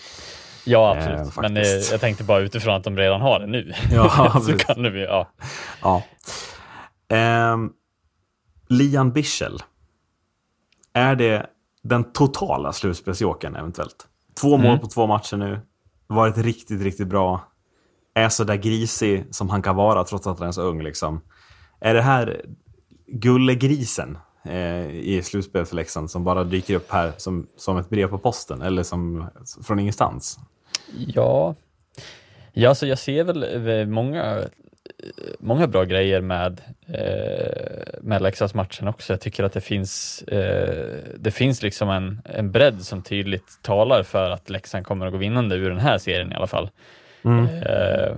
ja 0.65 0.95
absolut. 0.97 1.19
Eh, 1.19 1.41
men 1.41 1.57
eh, 1.57 1.63
jag 1.91 1.99
tänkte 2.01 2.23
bara 2.23 2.39
utifrån 2.39 2.75
att 2.75 2.83
de 2.83 2.97
redan 2.97 3.21
har 3.21 3.39
det 3.39 3.47
nu. 3.47 3.73
Ja, 3.93 4.39
så 4.41 4.57
kan 4.57 4.83
det 4.83 4.91
bli, 4.91 5.03
ja. 5.03 5.27
Ja. 5.81 6.01
Ehm, 7.09 7.69
Lian 8.69 9.11
Bichel. 9.11 9.59
Är 10.93 11.15
det 11.15 11.45
den 11.83 12.03
totala 12.13 12.73
slutspelsjokern 12.73 13.55
eventuellt? 13.55 14.07
Två 14.41 14.57
mål 14.57 14.65
Mm. 14.67 14.79
på 14.79 14.87
två 14.87 15.07
matcher 15.07 15.37
nu. 15.37 15.59
Varit 16.07 16.37
riktigt, 16.37 16.81
riktigt 16.81 17.07
bra. 17.07 17.51
Är 18.13 18.29
så 18.29 18.43
där 18.43 18.55
grisig 18.55 19.25
som 19.31 19.49
han 19.49 19.61
kan 19.61 19.75
vara 19.75 20.03
trots 20.03 20.27
att 20.27 20.39
han 20.39 20.47
är 20.47 20.51
så 20.51 20.61
ung. 20.61 20.83
Liksom. 20.83 21.21
Är 21.79 21.93
det 21.93 22.01
här 22.01 22.45
gullegrisen 23.07 24.17
eh, 24.43 24.89
i 24.89 25.21
slutspelet 25.23 25.69
för 25.69 25.75
Leksand 25.75 26.11
som 26.11 26.23
bara 26.23 26.43
dyker 26.43 26.75
upp 26.75 26.91
här 26.91 27.13
som, 27.17 27.47
som 27.57 27.77
ett 27.77 27.89
brev 27.89 28.07
på 28.07 28.17
posten? 28.17 28.61
Eller 28.61 28.83
som 28.83 29.27
från 29.63 29.79
ingenstans? 29.79 30.39
Ja, 31.07 31.55
ja 32.53 32.75
så 32.75 32.85
jag 32.85 32.99
ser 32.99 33.23
väl 33.23 33.67
eh, 33.67 33.87
många, 33.87 34.39
många 35.39 35.67
bra 35.67 35.83
grejer 35.83 36.21
med, 36.21 36.61
eh, 36.87 37.99
med 38.01 38.21
Leksandsmatchen 38.21 38.87
också. 38.87 39.13
Jag 39.13 39.21
tycker 39.21 39.43
att 39.43 39.53
det 39.53 39.61
finns, 39.61 40.21
eh, 40.21 40.97
det 41.17 41.31
finns 41.31 41.63
liksom 41.63 41.89
en, 41.89 42.21
en 42.25 42.51
bredd 42.51 42.81
som 42.81 43.01
tydligt 43.01 43.59
talar 43.61 44.03
för 44.03 44.29
att 44.29 44.49
Leksand 44.49 44.85
kommer 44.85 45.05
att 45.05 45.11
gå 45.11 45.17
vinnande 45.17 45.55
ur 45.55 45.69
den 45.69 45.79
här 45.79 45.97
serien 45.97 46.31
i 46.31 46.35
alla 46.35 46.47
fall. 46.47 46.69
Mm. 47.25 47.45
Eh, 47.45 48.15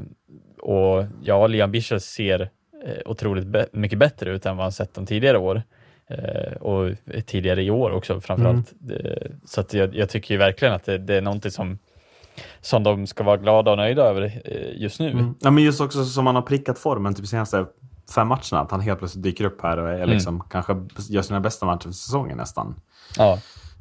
och 0.61 1.05
ja, 1.23 1.47
Liam 1.47 1.71
Bichel 1.71 2.01
ser 2.01 2.41
eh, 2.85 2.97
otroligt 3.05 3.45
be- 3.45 3.67
mycket 3.71 3.99
bättre 3.99 4.31
ut 4.31 4.45
än 4.45 4.57
vad 4.57 4.63
han 4.63 4.71
sett 4.71 4.93
de 4.93 5.05
tidigare 5.05 5.37
år. 5.37 5.61
Eh, 6.09 6.53
och 6.53 6.91
tidigare 7.25 7.63
i 7.63 7.71
år 7.71 7.91
också 7.91 8.21
framförallt. 8.21 8.73
Eh, 8.91 9.27
så 9.45 9.63
jag, 9.71 9.95
jag 9.95 10.09
tycker 10.09 10.33
ju 10.33 10.37
verkligen 10.37 10.73
att 10.73 10.85
det, 10.85 10.97
det 10.97 11.15
är 11.15 11.21
någonting 11.21 11.51
som, 11.51 11.79
som 12.61 12.83
de 12.83 13.07
ska 13.07 13.23
vara 13.23 13.37
glada 13.37 13.71
och 13.71 13.77
nöjda 13.77 14.03
över 14.03 14.41
eh, 14.45 14.81
just 14.81 14.99
nu. 14.99 15.11
Mm. 15.11 15.35
Ja, 15.39 15.51
men 15.51 15.63
just 15.63 15.81
också 15.81 16.05
som 16.05 16.23
man 16.23 16.35
har 16.35 16.41
prickat 16.41 16.79
formen 16.79 17.13
typ 17.15 17.27
senaste 17.27 17.65
fem 18.15 18.27
matcherna. 18.27 18.59
Att 18.61 18.71
han 18.71 18.81
helt 18.81 18.99
plötsligt 18.99 19.23
dyker 19.23 19.45
upp 19.45 19.61
här 19.61 19.77
och 19.77 19.89
är 19.89 19.95
Mm. 19.95 20.09
liksom, 20.09 20.43
kanske 20.49 20.75
gör 21.09 21.21
sina 21.21 21.39
bästa 21.39 21.65
matcher 21.65 21.83
för 21.83 21.91
säsongen 21.91 22.37
nästan. 22.37 22.75
Ja. 23.17 23.39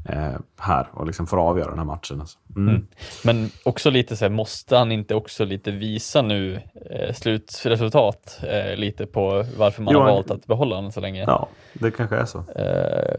Eh, 0.08 0.32
här 0.58 0.86
och 0.92 1.06
liksom 1.06 1.26
får 1.26 1.48
avgöra 1.48 1.68
den 1.68 1.78
här 1.78 1.84
matchen. 1.84 2.20
Alltså. 2.20 2.38
Mm. 2.56 2.68
Mm. 2.68 2.86
Men 3.24 3.50
också 3.64 3.90
lite 3.90 4.16
så 4.16 4.24
här, 4.24 4.30
måste 4.30 4.76
han 4.76 4.92
inte 4.92 5.14
också 5.14 5.44
lite 5.44 5.70
visa 5.70 6.22
nu 6.22 6.60
eh, 6.90 7.12
slutresultat 7.14 8.40
eh, 8.42 8.76
lite 8.76 9.06
på 9.06 9.44
varför 9.56 9.82
man 9.82 9.94
Jo, 9.94 10.00
har 10.00 10.06
valt 10.06 10.30
att 10.30 10.46
behålla 10.46 10.76
honom 10.76 10.92
så 10.92 11.00
länge? 11.00 11.24
Ja, 11.26 11.48
det 11.72 11.90
kanske 11.90 12.16
är 12.16 12.24
så. 12.24 12.38
Eh, 12.38 13.16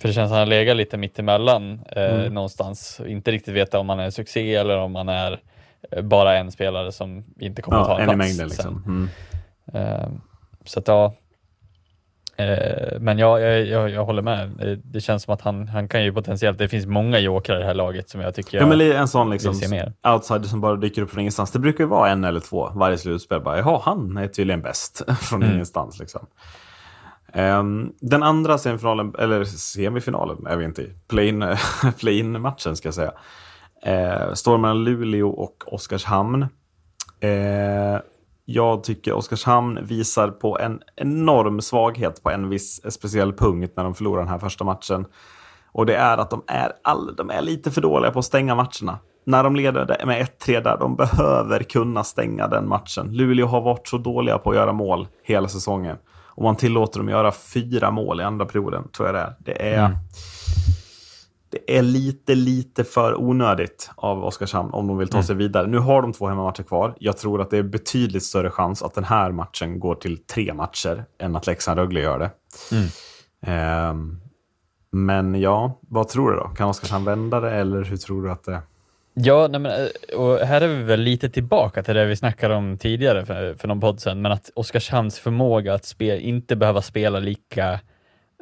för 0.00 0.08
det 0.08 0.12
känns 0.12 0.14
som 0.14 0.22
att 0.22 0.38
han 0.38 0.48
legat 0.48 0.76
lite 0.76 0.96
mittemellan 0.96 1.80
eh, 1.96 2.14
Mm. 2.14 2.34
någonstans. 2.34 3.00
Inte 3.06 3.30
riktigt 3.30 3.54
veta 3.54 3.78
om 3.78 3.88
han 3.88 4.00
är 4.00 4.04
en 4.04 4.12
succé 4.12 4.54
eller 4.54 4.78
om 4.78 4.94
han 4.94 5.08
är 5.08 5.40
eh, 5.90 6.02
bara 6.02 6.38
en 6.38 6.52
spelare 6.52 6.92
som 6.92 7.24
inte 7.40 7.62
kommer 7.62 7.78
att 7.78 7.86
ta 7.86 7.92
Ja, 7.92 8.00
en 8.00 8.10
en 8.10 8.16
plats 8.18 8.28
mängden 8.28 8.48
liksom. 8.48 8.84
Mm. 8.86 9.08
sen. 9.72 9.82
Eh, 9.82 10.08
så 10.64 10.78
att 10.78 10.88
ja. 10.88 11.14
Eh, 12.36 13.00
men 13.00 13.18
ja, 13.18 13.40
jag, 13.40 13.66
jag, 13.66 13.90
jag 13.90 14.04
håller 14.04 14.22
med. 14.22 14.42
Eh, 14.60 14.78
Det 14.84 15.00
känns 15.00 15.22
som 15.22 15.34
att 15.34 15.40
han, 15.40 15.68
han 15.68 15.88
kan 15.88 16.04
ju 16.04 16.12
potentiellt, 16.12 16.58
det 16.58 16.68
finns 16.68 16.86
många 16.86 17.18
jokrar 17.18 17.56
i 17.56 17.58
det 17.58 17.64
här 17.66 17.74
laget 17.74 18.08
som 18.08 18.20
jag 18.20 18.34
tycker 18.34 18.58
Ja, 18.58 18.66
men 18.66 18.80
jag, 18.80 18.96
en 18.96 19.08
sån 19.08 19.30
liksom, 19.30 19.50
vill 19.52 19.60
se 19.60 19.68
mer. 19.68 19.92
outsider 20.14 20.42
som 20.48 20.60
bara 20.60 20.76
dyker 20.76 21.02
upp 21.02 21.10
från 21.10 21.20
ingenstans. 21.20 21.50
Det 21.50 21.58
brukar 21.58 21.84
ju 21.84 21.88
vara 21.90 22.10
en 22.10 22.24
eller 22.24 22.40
två 22.40 22.70
varje 22.74 22.98
slutspel. 22.98 23.40
Bara, 23.40 23.58
Jaha, 23.58 23.80
han 23.84 24.16
är 24.16 24.28
tydligen 24.28 24.62
bäst 24.62 25.02
från 25.20 25.42
Mm. 25.42 25.54
ingenstans. 25.54 25.98
Liksom. 26.00 26.26
Ehm, 27.32 27.92
den 28.00 28.22
andra 28.22 28.58
semifinalen, 28.58 29.14
eller 29.18 29.44
semifinalen 29.44 30.46
är 30.46 30.56
vi 30.56 30.64
inte 30.64 30.82
i, 30.82 30.90
play-in 31.08 31.44
play-in-matchen 31.98 32.76
ska 32.76 32.86
jag 32.88 32.94
säga, 32.94 33.12
uh, 33.86 34.34
står 34.34 34.58
mellan 34.58 34.84
Luleå 34.84 35.28
och 35.30 35.64
Oskarshamn. 35.74 36.42
Eh, 37.20 38.00
jag 38.52 38.84
tycker 38.84 39.12
Oskarshamn 39.12 39.78
visar 39.82 40.28
på 40.28 40.58
en 40.58 40.80
enorm 40.96 41.60
svaghet 41.60 42.22
på 42.22 42.30
en 42.30 42.48
viss 42.48 42.92
speciell 42.92 43.32
punkt 43.32 43.72
när 43.76 43.84
de 43.84 43.94
förlorar 43.94 44.20
den 44.20 44.28
här 44.28 44.38
första 44.38 44.64
matchen. 44.64 45.06
Och 45.72 45.86
det 45.86 45.94
är 45.94 46.18
att 46.18 46.30
de 46.30 46.42
är, 46.46 46.72
all, 46.84 47.16
de 47.16 47.30
är 47.30 47.42
lite 47.42 47.70
för 47.70 47.80
dåliga 47.80 48.10
på 48.10 48.18
att 48.18 48.24
stänga 48.24 48.54
matcherna. 48.54 48.98
När 49.24 49.44
de 49.44 49.56
leder 49.56 50.06
med 50.06 50.26
1-3 50.40 50.62
där, 50.62 50.76
de 50.78 50.96
behöver 50.96 51.62
kunna 51.62 52.04
stänga 52.04 52.48
den 52.48 52.68
matchen. 52.68 53.16
Luleå 53.16 53.46
har 53.46 53.60
varit 53.60 53.88
så 53.88 53.98
dåliga 53.98 54.38
på 54.38 54.50
att 54.50 54.56
göra 54.56 54.72
mål 54.72 55.08
hela 55.24 55.48
säsongen. 55.48 55.96
Och 56.34 56.42
man 56.42 56.56
tillåter 56.56 56.98
dem 56.98 57.08
göra 57.08 57.32
fyra 57.32 57.90
mål 57.90 58.20
i 58.20 58.24
andra 58.24 58.46
perioden, 58.46 58.88
tror 58.88 59.08
jag 59.08 59.14
det 59.14 59.20
är. 59.20 59.34
Det 59.38 59.74
är, 59.74 59.84
mm 59.84 59.96
det 61.52 61.78
är 61.78 61.82
lite, 61.82 62.34
lite 62.34 62.84
för 62.84 63.20
onödigt 63.20 63.90
av 63.94 64.24
Oskarshamn 64.24 64.70
om 64.72 64.86
de 64.86 64.98
vill 64.98 65.08
ta 65.08 65.22
sig 65.22 65.36
vidare. 65.36 65.66
Nu 65.66 65.78
har 65.78 66.02
de 66.02 66.12
två 66.12 66.28
hemmamatcher 66.28 66.62
kvar. 66.62 66.94
Jag 66.98 67.16
tror 67.16 67.40
att 67.40 67.50
det 67.50 67.58
är 67.58 67.62
betydligt 67.62 68.22
större 68.22 68.50
chans 68.50 68.82
att 68.82 68.94
den 68.94 69.04
här 69.04 69.32
matchen 69.32 69.80
går 69.80 69.94
till 69.94 70.18
tre 70.18 70.54
matcher 70.54 71.04
än 71.18 71.36
att 71.36 71.46
Leksand-Rögle 71.46 72.00
gör 72.00 72.18
det. 72.18 72.30
Ehm, 73.46 74.20
men 74.92 75.40
ja, 75.40 75.78
vad 75.80 76.08
tror 76.08 76.30
du 76.30 76.36
då? 76.36 76.48
Kan 76.48 76.68
Oskarshamn 76.68 77.04
vända 77.04 77.40
det 77.40 77.50
eller 77.50 77.84
hur 77.84 77.96
tror 77.96 78.22
du 78.24 78.30
att 78.30 78.44
det... 78.44 78.62
Ja, 79.14 79.48
nej 79.50 79.60
men, 79.60 79.72
eh, 79.72 80.18
och 80.18 80.38
här 80.38 80.60
är 80.60 80.68
vi 80.68 80.82
väl 80.82 81.00
lite 81.00 81.30
tillbaka 81.30 81.82
till 81.82 81.94
det 81.94 82.04
vi 82.04 82.16
snackade 82.16 82.54
om 82.54 82.78
tidigare 82.78 83.26
för, 83.26 83.54
för 83.54 83.68
någon 83.68 83.80
podd 83.80 84.00
sedan, 84.00 84.22
men 84.22 84.32
att 84.32 84.50
Oskarshamns 84.54 85.18
förmåga 85.18 85.74
att 85.74 85.84
spe, 85.84 86.18
inte 86.18 86.56
behöva 86.56 86.82
spela 86.82 87.18
lika, 87.18 87.80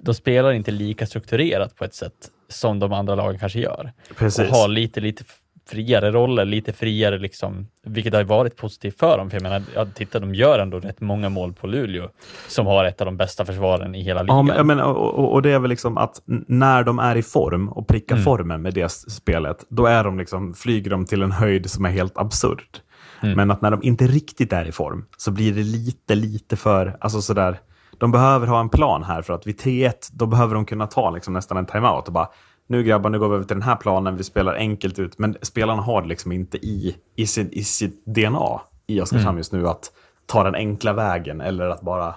de 0.03 0.15
spelar 0.15 0.53
inte 0.53 0.71
lika 0.71 1.07
strukturerat 1.07 1.77
på 1.77 1.85
ett 1.85 1.95
sätt 1.95 2.31
som 2.53 2.79
de 2.79 2.93
andra 2.93 3.15
lagen 3.15 3.39
kanske 3.39 3.61
gör. 3.61 3.93
Precis. 4.17 4.51
Och 4.51 4.57
har 4.57 4.69
lite, 4.69 5.01
lite 5.01 5.25
friare 5.71 6.11
roller, 6.11 6.45
lite 6.45 6.73
friare 6.73 7.19
liksom, 7.19 7.67
vilket 7.87 8.15
har 8.15 8.25
varit 8.25 8.57
positivt 8.57 8.99
för 8.99 9.19
dem. 9.19 9.31
För 9.31 9.37
jag 9.37 9.43
menar, 9.43 9.63
ja, 9.75 9.87
titta, 9.95 10.19
de 10.21 10.35
gör 10.35 10.59
ändå 10.59 10.81
rätt 10.81 11.01
många 11.01 11.29
mål 11.29 11.53
på 11.53 11.67
Luleå, 11.67 12.09
som 12.49 12.67
har 12.67 12.85
ett 12.85 13.01
av 13.01 13.05
de 13.05 13.17
bästa 13.17 13.45
försvaren 13.45 13.95
i 13.95 14.03
hela 14.03 14.23
ligan. 14.23 14.37
Ja, 14.37 14.43
men, 14.43 14.57
jag 14.57 14.67
menar, 14.67 14.85
och, 14.85 15.33
och, 15.33 15.43
det 15.43 15.51
är 15.51 15.59
väl 15.59 15.69
liksom 15.69 15.99
att 15.99 16.23
när 16.47 16.85
de 16.85 16.99
är 16.99 17.17
i 17.17 17.23
form 17.23 17.69
och 17.69 17.89
prickar 17.89 18.17
formen 18.17 18.63
med 18.63 18.75
det 18.75 18.89
spelet, 18.89 19.65
då 19.69 19.87
är 19.87 20.05
de 20.05 20.19
liksom, 20.19 20.55
flyger 20.55 20.91
de 20.91 21.05
till 21.05 21.23
en 21.23 21.33
höjd 21.33 21.71
som 21.71 21.85
är 21.85 21.91
helt 21.91 22.19
absurd. 22.19 22.79
Men 23.23 23.51
att 23.51 23.61
när 23.61 23.71
de 23.71 23.83
inte 23.83 24.07
riktigt 24.07 24.53
är 24.53 24.65
i 24.65 24.73
form 24.73 25.05
så 25.17 25.31
blir 25.31 25.53
det 25.53 25.63
lite, 25.63 26.15
lite 26.15 26.57
för, 26.57 26.97
alltså 27.01 27.23
sådär, 27.23 27.61
de 27.99 28.13
behöver 28.13 28.47
ha 28.47 28.61
en 28.61 28.69
plan 28.69 29.03
här 29.03 29.23
för 29.23 29.33
att 29.33 29.47
vid 29.47 29.61
3-1, 29.61 29.93
då 30.13 30.27
behöver 30.27 30.55
de 30.55 30.65
kunna 30.65 30.87
ta 30.87 31.11
liksom 31.11 31.35
nästan 31.35 31.57
en 31.57 31.67
timeout 31.67 32.07
och 32.07 32.13
bara, 32.13 32.29
nu 32.67 32.83
grabbar, 32.83 33.11
nu 33.11 33.19
går 33.19 33.29
vi 33.29 33.35
över 33.35 33.45
till 33.45 33.57
den 33.57 33.63
här 33.63 33.77
planen, 33.77 34.17
vi 34.17 34.25
spelar 34.25 34.55
enkelt 34.55 34.99
ut, 34.99 35.19
men 35.19 35.37
spelarna 35.43 35.83
har 35.83 36.03
det 36.03 36.09
liksom 36.09 36.33
inte 36.33 36.59
i, 36.59 36.97
i, 37.17 37.27
sin, 37.27 37.53
i 37.53 37.65
sitt 37.65 38.05
DNA 38.07 38.61
i 38.87 39.01
Oskarshamn 39.01 39.39
just 39.39 39.53
nu 39.53 39.69
att 39.69 39.91
ta 40.27 40.45
den 40.45 40.55
enkla 40.55 40.93
vägen 40.93 41.41
eller 41.41 41.69
att 41.69 41.81
bara 41.81 42.15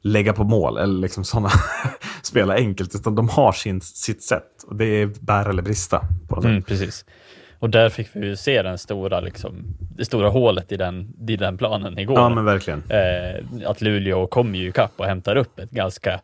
lägga 0.00 0.32
på 0.32 0.44
mål 0.44 0.78
eller 0.78 1.00
liksom 1.00 1.24
sådana 1.24 1.50
spela 2.22 2.54
enkelt, 2.54 2.94
utan 2.94 3.14
de 3.14 3.28
har 3.28 3.52
sin, 3.52 3.80
sitt 3.80 4.22
sätt. 4.22 4.64
Och 4.66 4.76
det 4.76 4.84
är 4.84 5.06
bära 5.20 5.48
eller 5.50 5.62
brista. 5.62 6.00
På 6.28 6.36
något 6.36 6.44
Mm, 6.44 6.62
precis. 6.62 7.04
Och 7.58 7.70
där 7.70 7.88
fick 7.88 8.08
vi 8.12 8.26
ju 8.26 8.36
se 8.36 8.62
den 8.62 8.78
stora, 8.78 9.20
liksom, 9.20 9.64
det 9.96 10.04
stora 10.04 10.28
hålet 10.28 10.72
i 10.72 10.76
den, 10.76 11.14
i 11.28 11.36
den 11.36 11.58
planen 11.58 11.98
igår. 11.98 12.18
Ja, 12.18 12.28
men 12.28 12.44
verkligen. 12.44 12.82
eh, 12.88 13.68
att 13.70 13.80
Luleå 13.80 14.26
kommer 14.26 14.58
ju 14.58 14.68
ikapp 14.68 14.92
och 14.96 15.06
hämtar 15.06 15.36
upp 15.36 15.58
ett 15.58 15.70
ganska, 15.70 16.20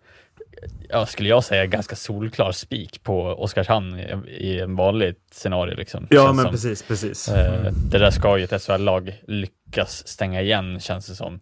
ja, 0.89 1.07
skulle 1.07 1.29
jag 1.29 1.45
säga, 1.45 1.67
ganska 1.67 1.97
solklar 1.97 2.53
spik 2.53 3.03
på 3.03 3.23
Oskarshamn 3.23 3.99
i, 3.99 4.15
i 4.29 4.61
en 4.61 4.77
vanlig 4.77 5.15
scenario. 5.33 5.75
Liksom. 5.77 6.07
Ja, 6.11 6.25
Känns 6.25 6.37
men 6.37 6.43
som. 6.45 6.53
precis, 6.53 6.83
precis. 6.83 7.29
Eh, 7.29 7.73
det 7.91 7.99
där 7.99 8.11
ska 8.11 8.39
ju 8.39 8.45
ett 8.45 8.63
SHL-lag 8.63 9.15
lyckas 9.27 10.09
stänga 10.09 10.43
igen, 10.43 10.81
känns 10.81 11.07
det 11.07 11.15
som. 11.15 11.41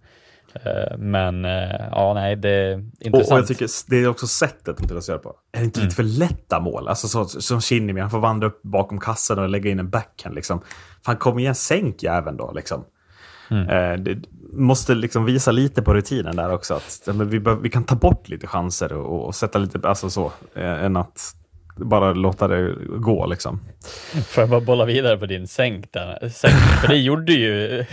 Eh, 0.55 0.99
men 0.99 1.45
eh, 1.45 1.89
ja, 1.91 2.15
nej, 2.15 2.37
det 2.37 2.51
är 2.51 2.85
intressant. 3.01 3.33
och 3.33 3.39
jag 3.39 3.47
tycker 3.47 3.69
det 3.91 3.97
är 3.97 4.09
också 4.09 4.27
sättet 4.27 4.77
de 4.77 4.87
till 4.87 5.19
på. 5.19 5.37
Är 5.53 5.59
det 5.59 5.65
inte 5.65 5.81
lite 5.81 5.95
för 5.95 6.03
lätta 6.03 6.61
mål? 6.61 6.89
Alltså 6.89 7.09
så, 7.09 7.25
som 7.41 7.61
Kinnimi, 7.61 8.01
han 8.01 8.11
får 8.11 8.21
vandra 8.21 8.47
upp 8.47 8.63
bakom 8.63 9.01
kassan 9.01 9.39
och 9.39 9.49
lägga 9.49 9.71
in 9.71 9.79
en 9.79 9.91
backhand. 9.91 10.35
Liksom. 10.35 10.61
Fan, 11.05 11.17
kom 11.17 11.39
igen, 11.39 11.55
sänk 11.55 12.03
jäveln 12.03 12.37
då. 12.37 12.53
Liksom. 12.53 12.85
Eh, 13.51 13.93
det 13.99 14.19
måste 14.53 14.95
liksom 14.95 15.25
visa 15.25 15.53
lite 15.53 15.83
på 15.83 15.95
rutinen 15.95 16.37
där 16.37 16.53
också. 16.53 16.75
Att, 16.75 17.09
vi, 17.15 17.41
bör, 17.41 17.55
vi 17.55 17.71
kan 17.71 17.85
ta 17.85 17.95
bort 17.95 18.29
lite 18.29 18.47
chanser 18.47 18.93
och, 18.93 19.27
och 19.27 19.35
sätta 19.35 19.59
lite, 19.59 19.89
alltså 19.89 20.11
så, 20.11 20.33
än 20.55 20.97
att 20.97 21.37
bara 21.85 22.13
låta 22.13 22.49
det 22.49 22.75
gå 22.99 23.27
liksom. 23.27 23.61
Får 24.27 24.43
jag 24.43 24.51
bara 24.51 24.61
bolla 24.61 24.85
vidare 24.85 25.19
på 25.19 25.27
din 25.27 25.49
sänk 25.49 25.93
där? 25.93 26.29
Sänk, 26.29 26.55
för 26.55 26.89
det 26.89 26.97
gjorde 26.97 27.33
ju 27.33 27.85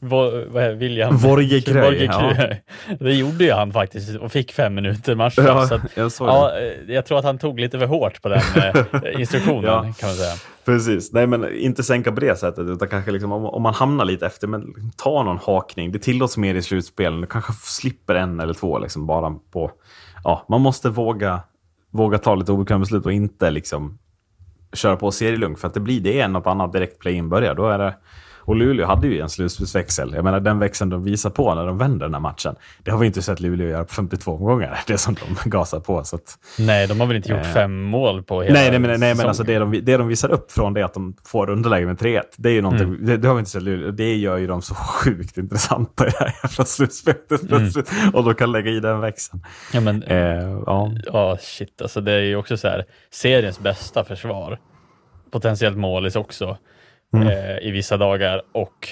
vad 0.00 0.76
William 0.76 1.16
Vorge 1.16 1.60
Kröj, 1.60 2.04
ja. 2.04 2.34
Det 3.00 3.14
gjorde 3.14 3.44
ju 3.44 3.52
han 3.52 3.72
faktiskt 3.72 4.16
och 4.16 4.32
fick 4.32 4.52
fem 4.52 4.74
minuter 4.74 5.14
match. 5.14 5.34
Ja, 5.36 5.66
så 5.66 5.74
att, 5.74 5.82
jag 5.94 6.12
såg 6.12 6.28
ja, 6.28 6.58
eh, 6.58 6.94
jag 6.94 7.06
tror 7.06 7.18
att 7.18 7.24
han 7.24 7.38
tog 7.38 7.60
lite 7.60 7.78
för 7.78 7.86
hårt 7.86 8.22
på 8.22 8.28
den 8.28 8.40
eh, 8.56 9.20
instruktionen 9.20 9.64
Ja. 9.64 9.80
kan 9.80 10.08
man 10.08 10.16
säga. 10.16 10.34
Precis, 10.64 11.12
nej 11.12 11.26
men 11.26 11.54
inte 11.58 11.82
sänka 11.82 12.12
på 12.12 12.20
det 12.20 12.38
sättet 12.38 12.66
utan 12.68 12.88
kanske 12.88 13.10
liksom, 13.10 13.32
om, 13.32 13.44
om 13.44 13.62
man 13.62 13.74
hamnar 13.74 14.04
lite 14.04 14.26
efter, 14.26 14.46
men 14.46 14.74
ta 14.96 15.22
någon 15.22 15.38
hakning. 15.42 15.92
Det 15.92 15.98
tillåts 15.98 16.36
mer 16.36 16.54
i 16.54 16.62
slutspelen, 16.62 17.20
du 17.20 17.26
kanske 17.26 17.52
slipper 17.52 18.14
en 18.14 18.40
eller 18.40 18.54
två 18.54 18.78
liksom 18.78 19.06
bara 19.06 19.34
på... 19.52 19.70
Ja, 20.24 20.46
man 20.48 20.60
måste 20.60 20.88
våga, 20.90 21.40
våga 21.92 22.18
ta 22.18 22.34
lite 22.34 22.52
obekväma 22.52 22.80
beslut 22.80 23.06
och 23.06 23.12
inte 23.12 23.50
liksom 23.50 23.98
köra 24.72 24.96
på 24.96 25.10
serielunk. 25.10 25.58
för 25.58 25.68
att 25.68 25.74
det 25.74 25.80
blir 25.80 26.00
det 26.00 26.20
är 26.20 26.28
något 26.28 26.46
annat 26.46 26.72
direkt 26.72 26.98
play-in 26.98 27.28
börjar. 27.28 27.54
Då 27.54 27.68
är 27.68 27.78
det, 27.78 27.94
och 28.44 28.56
Luleå 28.56 28.86
hade 28.86 29.06
ju 29.06 29.20
en 29.20 29.28
slutspelsväxel. 29.28 30.12
Jag 30.14 30.24
menar 30.24 30.40
den 30.40 30.58
växeln 30.58 30.90
de 30.90 31.04
visar 31.04 31.30
på 31.30 31.54
när 31.54 31.66
de 31.66 31.78
vänder 31.78 32.06
den 32.06 32.14
här 32.14 32.20
matchen. 32.20 32.54
Det 32.82 32.90
har 32.90 32.98
vi 32.98 33.06
inte 33.06 33.22
sett 33.22 33.40
Luleå 33.40 33.68
göra 33.68 33.84
på 33.84 33.94
52 33.94 34.32
omgångar. 34.32 34.78
Det 34.86 34.98
som 34.98 35.14
de 35.44 35.50
gasar 35.50 35.80
på. 35.80 36.04
Så 36.04 36.16
att, 36.16 36.38
Nej, 36.58 36.86
de 36.88 37.00
har 37.00 37.06
väl 37.06 37.16
inte 37.16 37.32
gjort 37.32 37.46
fem 37.46 37.82
mål 37.82 38.22
på 38.22 38.42
hela 38.42 38.54
Nej, 38.54 38.70
nej, 38.70 38.78
men, 38.78 39.00
nej, 39.00 39.14
men 39.14 39.26
alltså 39.26 39.42
det, 39.42 39.58
de, 39.58 39.70
det 39.82 39.96
de 39.96 40.08
visar 40.08 40.30
upp 40.30 40.52
från 40.52 40.74
det 40.74 40.82
att 40.82 40.94
de 40.94 41.16
får 41.24 41.50
underläge 41.50 41.86
med 41.86 41.96
3-1, 41.98 42.20
det 42.36 42.48
är 42.48 42.52
ju 42.52 42.62
någonting, 42.62 42.88
Mm. 42.88 43.06
det, 43.06 43.16
det 43.16 43.28
har 43.28 43.34
vi 43.34 43.38
inte 43.38 43.50
sett. 43.50 43.96
Det 43.96 44.16
gör 44.16 44.36
ju 44.36 44.46
dem 44.46 44.62
så 44.62 44.74
sjukt 44.74 45.38
intressanta 45.38 46.06
i 46.06 46.10
det 46.10 46.16
här 46.18 46.34
jävla 46.42 46.64
slutspelet 46.64 47.52
Mm. 47.52 47.68
Och 48.12 48.24
de 48.24 48.34
kan 48.34 48.52
lägga 48.52 48.70
i 48.70 48.80
den 48.80 49.00
växeln. 49.00 49.42
Ja, 49.72 49.80
men, 49.80 50.02
Eh, 50.02 50.18
ja. 50.66 50.92
Ja, 51.06 51.38
shit. 51.40 51.82
Alltså 51.82 52.00
det 52.00 52.12
är 52.12 52.20
ju 52.20 52.36
också 52.36 52.56
så 52.56 52.68
här, 52.68 52.84
seriens 53.10 53.60
bästa 53.60 54.04
försvar, 54.04 54.58
potentiellt 55.30 55.76
målis 55.76 56.16
också, 56.16 56.56
Mm. 57.12 57.28
eh, 57.28 57.58
i 57.68 57.70
vissa 57.70 57.96
dagar. 57.96 58.42
Och 58.52 58.88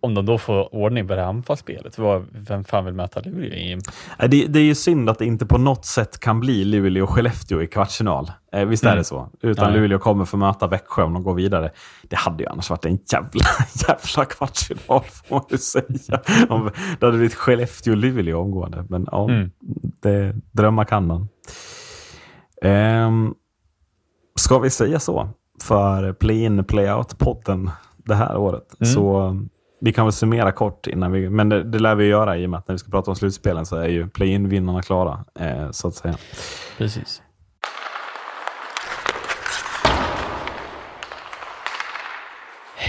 om 0.00 0.14
de 0.14 0.26
då 0.26 0.38
får 0.38 0.74
ordning 0.74 1.08
på 1.08 1.14
det 1.14 1.20
här 1.20 1.28
anfallsspelet, 1.28 1.96
vem 2.32 2.64
fan 2.64 2.84
vill 2.84 2.94
möta 2.94 3.20
Luleå 3.20 3.52
i? 3.54 3.78
Nej, 4.18 4.28
Det, 4.28 4.46
det 4.46 4.58
är 4.58 4.62
ju 4.64 4.74
synd 4.74 5.10
att 5.10 5.18
det 5.18 5.24
inte 5.26 5.46
på 5.46 5.58
något 5.58 5.84
sätt 5.84 6.20
kan 6.20 6.40
bli 6.40 6.64
Luleå 6.64 7.02
och 7.04 7.10
Skellefteå 7.10 7.62
i 7.62 7.66
kvartsfinal. 7.66 8.30
Eh, 8.52 8.64
visst 8.64 8.84
är 8.84 8.88
Mm. 8.88 8.98
det 8.98 9.04
så? 9.04 9.30
Utan 9.42 9.72
Ja. 9.74 9.80
Luleå 9.80 9.98
kommer 9.98 10.24
få 10.24 10.36
möta 10.36 10.66
Växjö 10.66 11.02
om 11.02 11.12
de 11.14 11.22
går 11.22 11.34
vidare. 11.34 11.70
Det 12.02 12.16
hade 12.16 12.42
ju 12.42 12.48
annars 12.48 12.70
varit 12.70 12.84
en 12.84 12.98
jävla, 13.12 13.44
jävla 13.88 14.24
kvartsfinal 14.24 15.02
får 15.04 15.34
man 15.36 15.44
ju 15.50 15.58
säga. 15.58 16.20
Om, 16.48 16.70
det 17.00 17.06
hade 17.06 17.18
blivit 17.18 17.36
Skellefteå-Luleå 17.36 18.34
omgående. 18.34 18.84
Men 18.88 19.06
ja, 19.12 19.28
Mm. 19.30 19.50
det, 20.02 20.34
drömma 20.52 20.84
kan 20.84 21.06
man. 21.06 21.28
Ehm, 22.62 23.34
ska 24.38 24.58
vi 24.58 24.70
säga 24.70 24.98
så? 25.00 25.28
För 25.62 26.12
play-in, 26.12 26.64
play-out-podden 26.64 27.70
det 27.96 28.14
här 28.14 28.36
året. 28.36 28.74
Mm. 28.80 28.94
Så 28.94 29.36
vi 29.80 29.92
kan 29.92 30.06
väl 30.06 30.12
summera 30.12 30.52
kort 30.52 30.86
innan 30.86 31.12
vi, 31.12 31.30
men 31.30 31.48
det, 31.48 31.62
det 31.62 31.78
lär 31.78 31.94
vi 31.94 32.06
göra 32.06 32.36
i 32.36 32.46
och 32.46 32.50
med 32.50 32.58
att 32.58 32.68
när 32.68 32.74
vi 32.74 32.78
ska 32.78 32.90
prata 32.90 33.10
om 33.10 33.16
slutspelen 33.16 33.66
så 33.66 33.76
är 33.76 33.88
ju 33.88 34.08
play-in-vinnarna 34.08 34.82
klara, 34.82 35.24
eh, 35.40 35.70
så 35.70 35.88
att 35.88 35.94
säga. 35.94 36.16
Precis. 36.78 37.22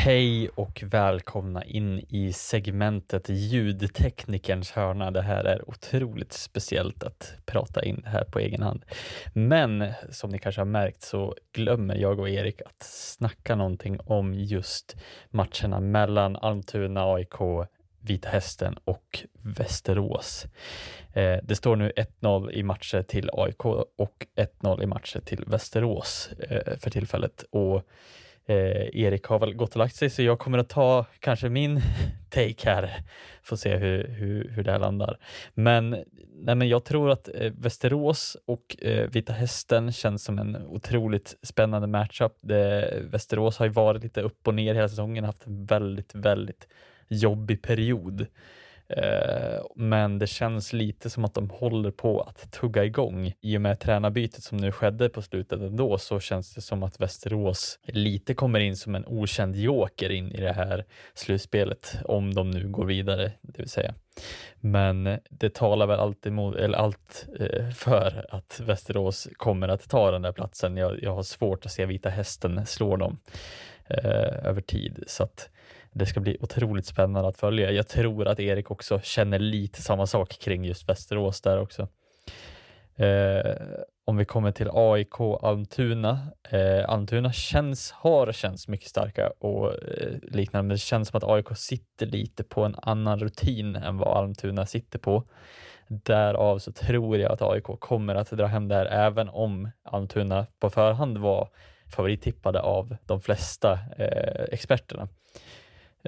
Hej 0.08 0.50
och 0.50 0.84
välkomna 0.86 1.64
in 1.64 2.06
i 2.10 2.34
segmentet 2.34 3.30
ljudteknikerns 3.30 4.72
hörna. 4.72 5.12
Det 5.12 5.22
här 5.22 5.44
är 5.44 5.70
otroligt 5.70 6.34
speciellt 6.34 7.04
att 7.04 7.34
prata 7.46 7.84
in 7.84 8.04
här 8.06 8.24
på 8.24 8.40
egen 8.40 8.62
hand. 8.62 8.86
Men 9.34 9.92
som 10.12 10.30
ni 10.30 10.40
kanske 10.40 10.62
har 10.62 10.66
märkt 10.66 11.02
så 11.02 11.36
glömmer 11.52 11.96
jag 11.96 12.20
och 12.20 12.30
Erik 12.30 12.62
att 12.62 12.84
snacka 12.84 13.56
någonting 13.56 14.00
om 14.00 14.34
just 14.34 14.96
matcherna 15.30 15.80
mellan 15.80 16.36
Almtuna, 16.36 17.14
AIK, 17.14 17.68
Vita 18.00 18.30
Hästen 18.30 18.78
och 18.84 19.20
Västerås. 19.42 20.46
Eh, 21.14 21.38
det 21.44 21.56
står 21.56 21.76
nu 21.76 21.92
1-0 22.22 22.52
i 22.52 22.64
matcher 22.64 23.02
till 23.02 23.30
AIK 23.34 23.66
och 23.66 24.28
1-0 24.36 24.84
i 24.84 24.86
matcher 24.86 25.20
till 25.20 25.44
Västerås 25.48 26.30
eh, 26.50 26.78
för 26.78 26.90
tillfället. 26.90 27.44
Och 27.50 27.84
Eh, 28.50 29.00
Erik 29.04 29.24
har 29.24 29.40
väl 29.40 29.54
gått 29.54 29.70
och 29.70 29.78
lagt 29.78 29.96
sig 29.96 30.10
så 30.10 30.22
jag 30.22 30.40
kommer 30.40 30.58
att 30.58 30.70
ta 30.70 31.06
kanske 31.20 31.50
min 31.50 31.82
take 32.30 32.70
här. 32.70 33.04
Får 33.44 33.56
se 33.56 33.76
hur, 33.76 34.08
hur, 34.08 34.50
hur 34.50 34.64
det 34.64 34.72
här 34.72 34.80
landar. 34.80 35.18
Men, 35.54 35.90
nej, 36.34 36.56
men 36.56 36.70
jag 36.70 36.84
tror 36.84 37.12
att 37.12 37.30
eh, 37.36 37.52
Västerås 37.58 38.38
och 38.46 38.78
eh, 38.82 39.10
Vita 39.10 39.34
Hästen 39.34 39.92
känns 39.92 40.24
som 40.24 40.40
en 40.40 40.56
otroligt 40.56 41.36
spännande 41.44 41.88
matchup. 41.88 42.38
Det, 42.42 42.94
Västerås 43.02 43.58
har 43.58 43.66
ju 43.66 43.72
varit 43.72 44.04
lite 44.04 44.22
upp 44.22 44.48
och 44.48 44.54
ner 44.54 44.76
hela 44.76 44.90
säsongen, 44.90 45.24
haft 45.24 45.48
en 45.48 45.66
väldigt, 45.66 46.16
väldigt 46.16 46.68
jobbig 47.08 47.62
period. 47.62 48.28
Eh, 48.90 49.62
men 49.76 50.20
det 50.20 50.28
känns 50.28 50.74
lite 50.74 51.10
som 51.10 51.26
att 51.26 51.34
de 51.34 51.50
håller 51.50 51.92
på 51.92 52.22
att 52.22 52.52
tugga 52.52 52.86
igång. 52.86 53.34
I 53.42 53.58
och 53.58 53.62
med 53.62 53.80
tränarbytet 53.80 54.44
som 54.44 54.58
nu 54.58 54.72
skedde 54.72 55.10
på 55.10 55.22
slutet 55.22 55.62
ändå 55.62 55.98
så 55.98 56.20
känns 56.20 56.54
det 56.54 56.62
som 56.62 56.84
att 56.84 57.00
Västerås 57.00 57.80
lite 57.84 58.34
kommer 58.34 58.60
in 58.60 58.76
som 58.76 58.96
en 58.96 59.06
okänd 59.08 59.56
joker 59.56 60.10
in 60.10 60.32
i 60.32 60.42
det 60.42 60.54
här 60.54 60.86
slutspelet, 61.14 62.00
om 62.06 62.34
de 62.34 62.52
nu 62.52 62.68
går 62.70 62.86
vidare, 62.86 63.32
det 63.42 63.60
vill 63.60 63.70
säga. 63.70 63.94
Men 64.60 65.20
det 65.30 65.54
talar 65.54 65.88
väl 65.88 66.00
alltid 66.00 66.32
emot, 66.32 66.56
eller 66.56 66.78
allt 66.78 67.28
eh, 67.40 67.70
för 67.70 68.26
att 68.30 68.62
Västerås 68.66 69.28
kommer 69.34 69.68
att 69.68 69.90
ta 69.90 70.12
den 70.12 70.22
där 70.22 70.32
platsen. 70.32 70.78
Jag, 70.78 71.04
jag 71.04 71.16
har 71.16 71.24
svårt 71.24 71.66
att 71.66 71.72
se 71.72 71.86
Vita 71.86 72.10
Hästen 72.10 72.66
slå 72.66 72.96
dem 72.96 73.18
eh, 73.90 74.46
över 74.48 74.62
tid. 74.62 75.04
Så 75.08 75.24
att 75.24 75.50
det 75.92 76.06
ska 76.06 76.20
bli 76.20 76.38
otroligt 76.40 76.86
spännande 76.86 77.30
att 77.30 77.38
följa. 77.38 77.72
Jag 77.72 77.88
tror 77.88 78.28
att 78.28 78.40
Erik 78.40 78.72
också 78.72 79.00
känner 79.00 79.40
lite 79.40 79.82
samma 79.82 80.08
sak 80.08 80.30
kring 80.30 80.66
just 80.66 80.90
Västerås 80.90 81.42
där 81.42 81.60
också. 81.60 81.88
Eh, 82.96 83.56
om 84.06 84.18
vi 84.18 84.26
kommer 84.26 84.52
till 84.52 84.70
AIK 84.74 85.20
Almtuna. 85.42 86.28
Eh, 86.50 86.90
Almtuna 86.90 87.34
känns, 87.34 87.92
har 87.92 88.32
känts 88.32 88.68
mycket 88.68 88.90
starka 88.90 89.32
och 89.40 89.74
eh, 89.74 90.14
liknande, 90.22 90.68
men 90.68 90.76
det 90.76 90.78
känns 90.78 91.08
som 91.10 91.18
att 91.18 91.24
AIK 91.24 91.58
sitter 91.58 92.06
lite 92.06 92.44
på 92.44 92.64
en 92.64 92.76
annan 92.82 93.20
rutin 93.20 93.76
än 93.76 93.98
vad 93.98 94.18
Almtuna 94.18 94.66
sitter 94.66 95.00
på. 95.00 95.24
Därav 95.88 96.60
så 96.60 96.72
tror 96.72 97.18
jag 97.18 97.32
att 97.32 97.42
AIK 97.42 97.64
kommer 97.80 98.16
att 98.16 98.32
dra 98.32 98.46
hem 98.46 98.68
det 98.68 98.76
här, 98.76 98.86
även 98.86 99.30
om 99.30 99.72
Almtuna 99.84 100.46
på 100.60 100.70
förhand 100.70 101.18
var 101.18 101.50
favorittippade 101.96 102.62
av 102.62 102.98
de 103.06 103.22
flesta 103.22 103.80
eh, 103.98 104.44
experterna. 104.52 105.08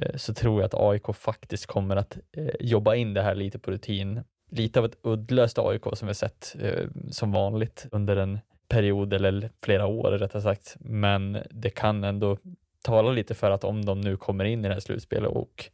Eh, 0.01 0.15
så 0.15 0.33
tror 0.33 0.61
jag 0.61 0.65
att 0.65 0.73
AIK 0.73 1.15
faktiskt 1.15 1.65
kommer 1.65 1.95
att 1.95 2.17
eh, 2.37 2.47
jobba 2.59 2.95
in 2.95 3.13
det 3.13 3.21
här 3.21 3.35
lite 3.35 3.59
på 3.59 3.71
rutin. 3.71 4.23
Lite 4.51 4.79
av 4.79 4.85
ett 4.85 4.97
uddlöst 5.03 5.59
AIK 5.59 5.83
som 5.93 6.07
vi 6.07 6.13
sett 6.13 6.55
eh, 6.61 6.87
som 7.11 7.31
vanligt 7.31 7.87
under 7.91 8.15
en 8.17 8.39
period 8.67 9.13
eller 9.13 9.51
flera 9.63 9.85
år 9.87 10.11
rättare 10.11 10.41
sagt. 10.41 10.75
Men 10.79 11.37
det 11.51 11.69
kan 11.69 12.03
ändå 12.03 12.37
tala 12.83 13.11
lite 13.11 13.35
för 13.35 13.51
att 13.51 13.63
om 13.63 13.85
de 13.85 14.01
nu 14.01 14.17
kommer 14.17 14.45
in 14.45 14.65
i 14.65 14.67
det 14.67 14.73
här 14.73 14.81
slutspelet 14.81 15.31
och 15.31 15.69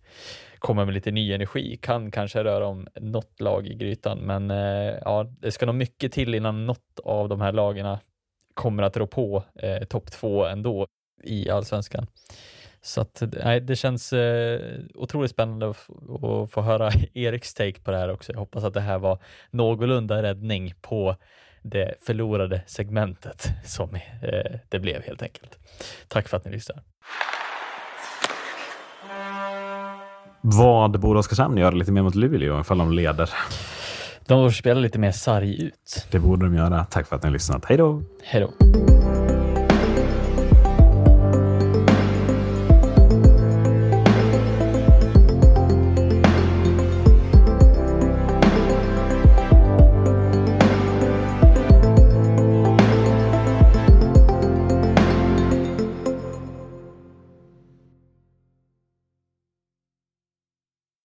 kommer 0.60 0.86
med 0.86 0.94
lite 0.94 1.12
ny 1.12 1.34
energi 1.34 1.78
kan 1.82 2.12
kanske 2.12 2.44
röra 2.44 2.68
om 2.68 2.88
något 2.96 3.42
lag 3.42 3.68
i 3.68 3.76
grytan. 3.76 4.18
Men 4.18 4.52
eh, 4.52 4.94
ja, 5.06 5.24
det 5.40 5.52
ska 5.52 5.66
nog 5.66 5.76
mycket 5.76 6.12
till 6.12 6.36
innan 6.36 6.66
något 6.66 7.00
av 7.04 7.30
de 7.30 7.42
här 7.42 7.52
lagarna 7.52 8.00
kommer 8.54 8.84
att 8.84 8.98
rå 8.98 9.08
på 9.08 9.44
eh, 9.56 9.84
topp 9.84 10.12
två 10.12 10.46
ändå 10.46 10.88
i 11.24 11.50
allsvenskan. 11.50 12.08
Så 12.86 13.02
att, 13.02 13.24
nej, 13.44 13.62
det 13.62 13.76
känns 13.76 14.14
eh, 14.14 14.60
otroligt 14.96 15.32
spännande 15.32 15.70
att, 15.70 15.78
att, 16.24 16.52
få 16.52 16.62
höra 16.62 16.92
Eriks 17.14 17.54
take 17.54 17.80
på 17.80 17.92
det 17.92 17.98
här 17.98 18.12
också. 18.12 18.32
Jag 18.32 18.40
hoppas 18.40 18.64
att 18.64 18.74
det 18.74 18.82
här 18.82 19.00
var 19.00 19.20
någorlunda 19.52 20.24
räddning 20.24 20.74
på 20.82 21.16
det 21.62 21.96
förlorade 22.06 22.62
segmentet 22.66 23.48
som 23.66 23.96
eh, 23.96 24.60
det 24.70 24.80
blev 24.80 25.04
helt 25.04 25.22
enkelt. 25.22 25.60
Tack 26.08 26.28
för 26.28 26.38
att 26.38 26.46
ni 26.46 26.52
lyssnar. 26.52 26.82
Vad 30.42 31.00
borde 31.00 31.20
Oskarshamn 31.20 31.58
göra 31.58 31.76
lite 31.76 31.92
mer 31.92 32.02
mot 32.02 32.16
Luleå 32.16 32.62
ifall 32.62 32.78
de 32.78 32.92
leder? 32.92 33.30
De 34.28 34.40
borde 34.40 34.54
spela 34.54 34.80
lite 34.80 35.00
mer 35.00 35.12
sarg 35.12 35.62
ut. 35.64 36.08
Det 36.12 36.20
borde 36.20 36.46
de 36.46 36.56
göra. 36.56 36.86
Tack 36.86 37.08
för 37.08 37.16
att 37.16 37.24
ni 37.24 37.28
har 37.28 37.34
lyssnat. 37.34 37.66
Hej 37.66 37.78
då! 37.78 38.04
Hej 38.24 38.42
då! 38.42 39.25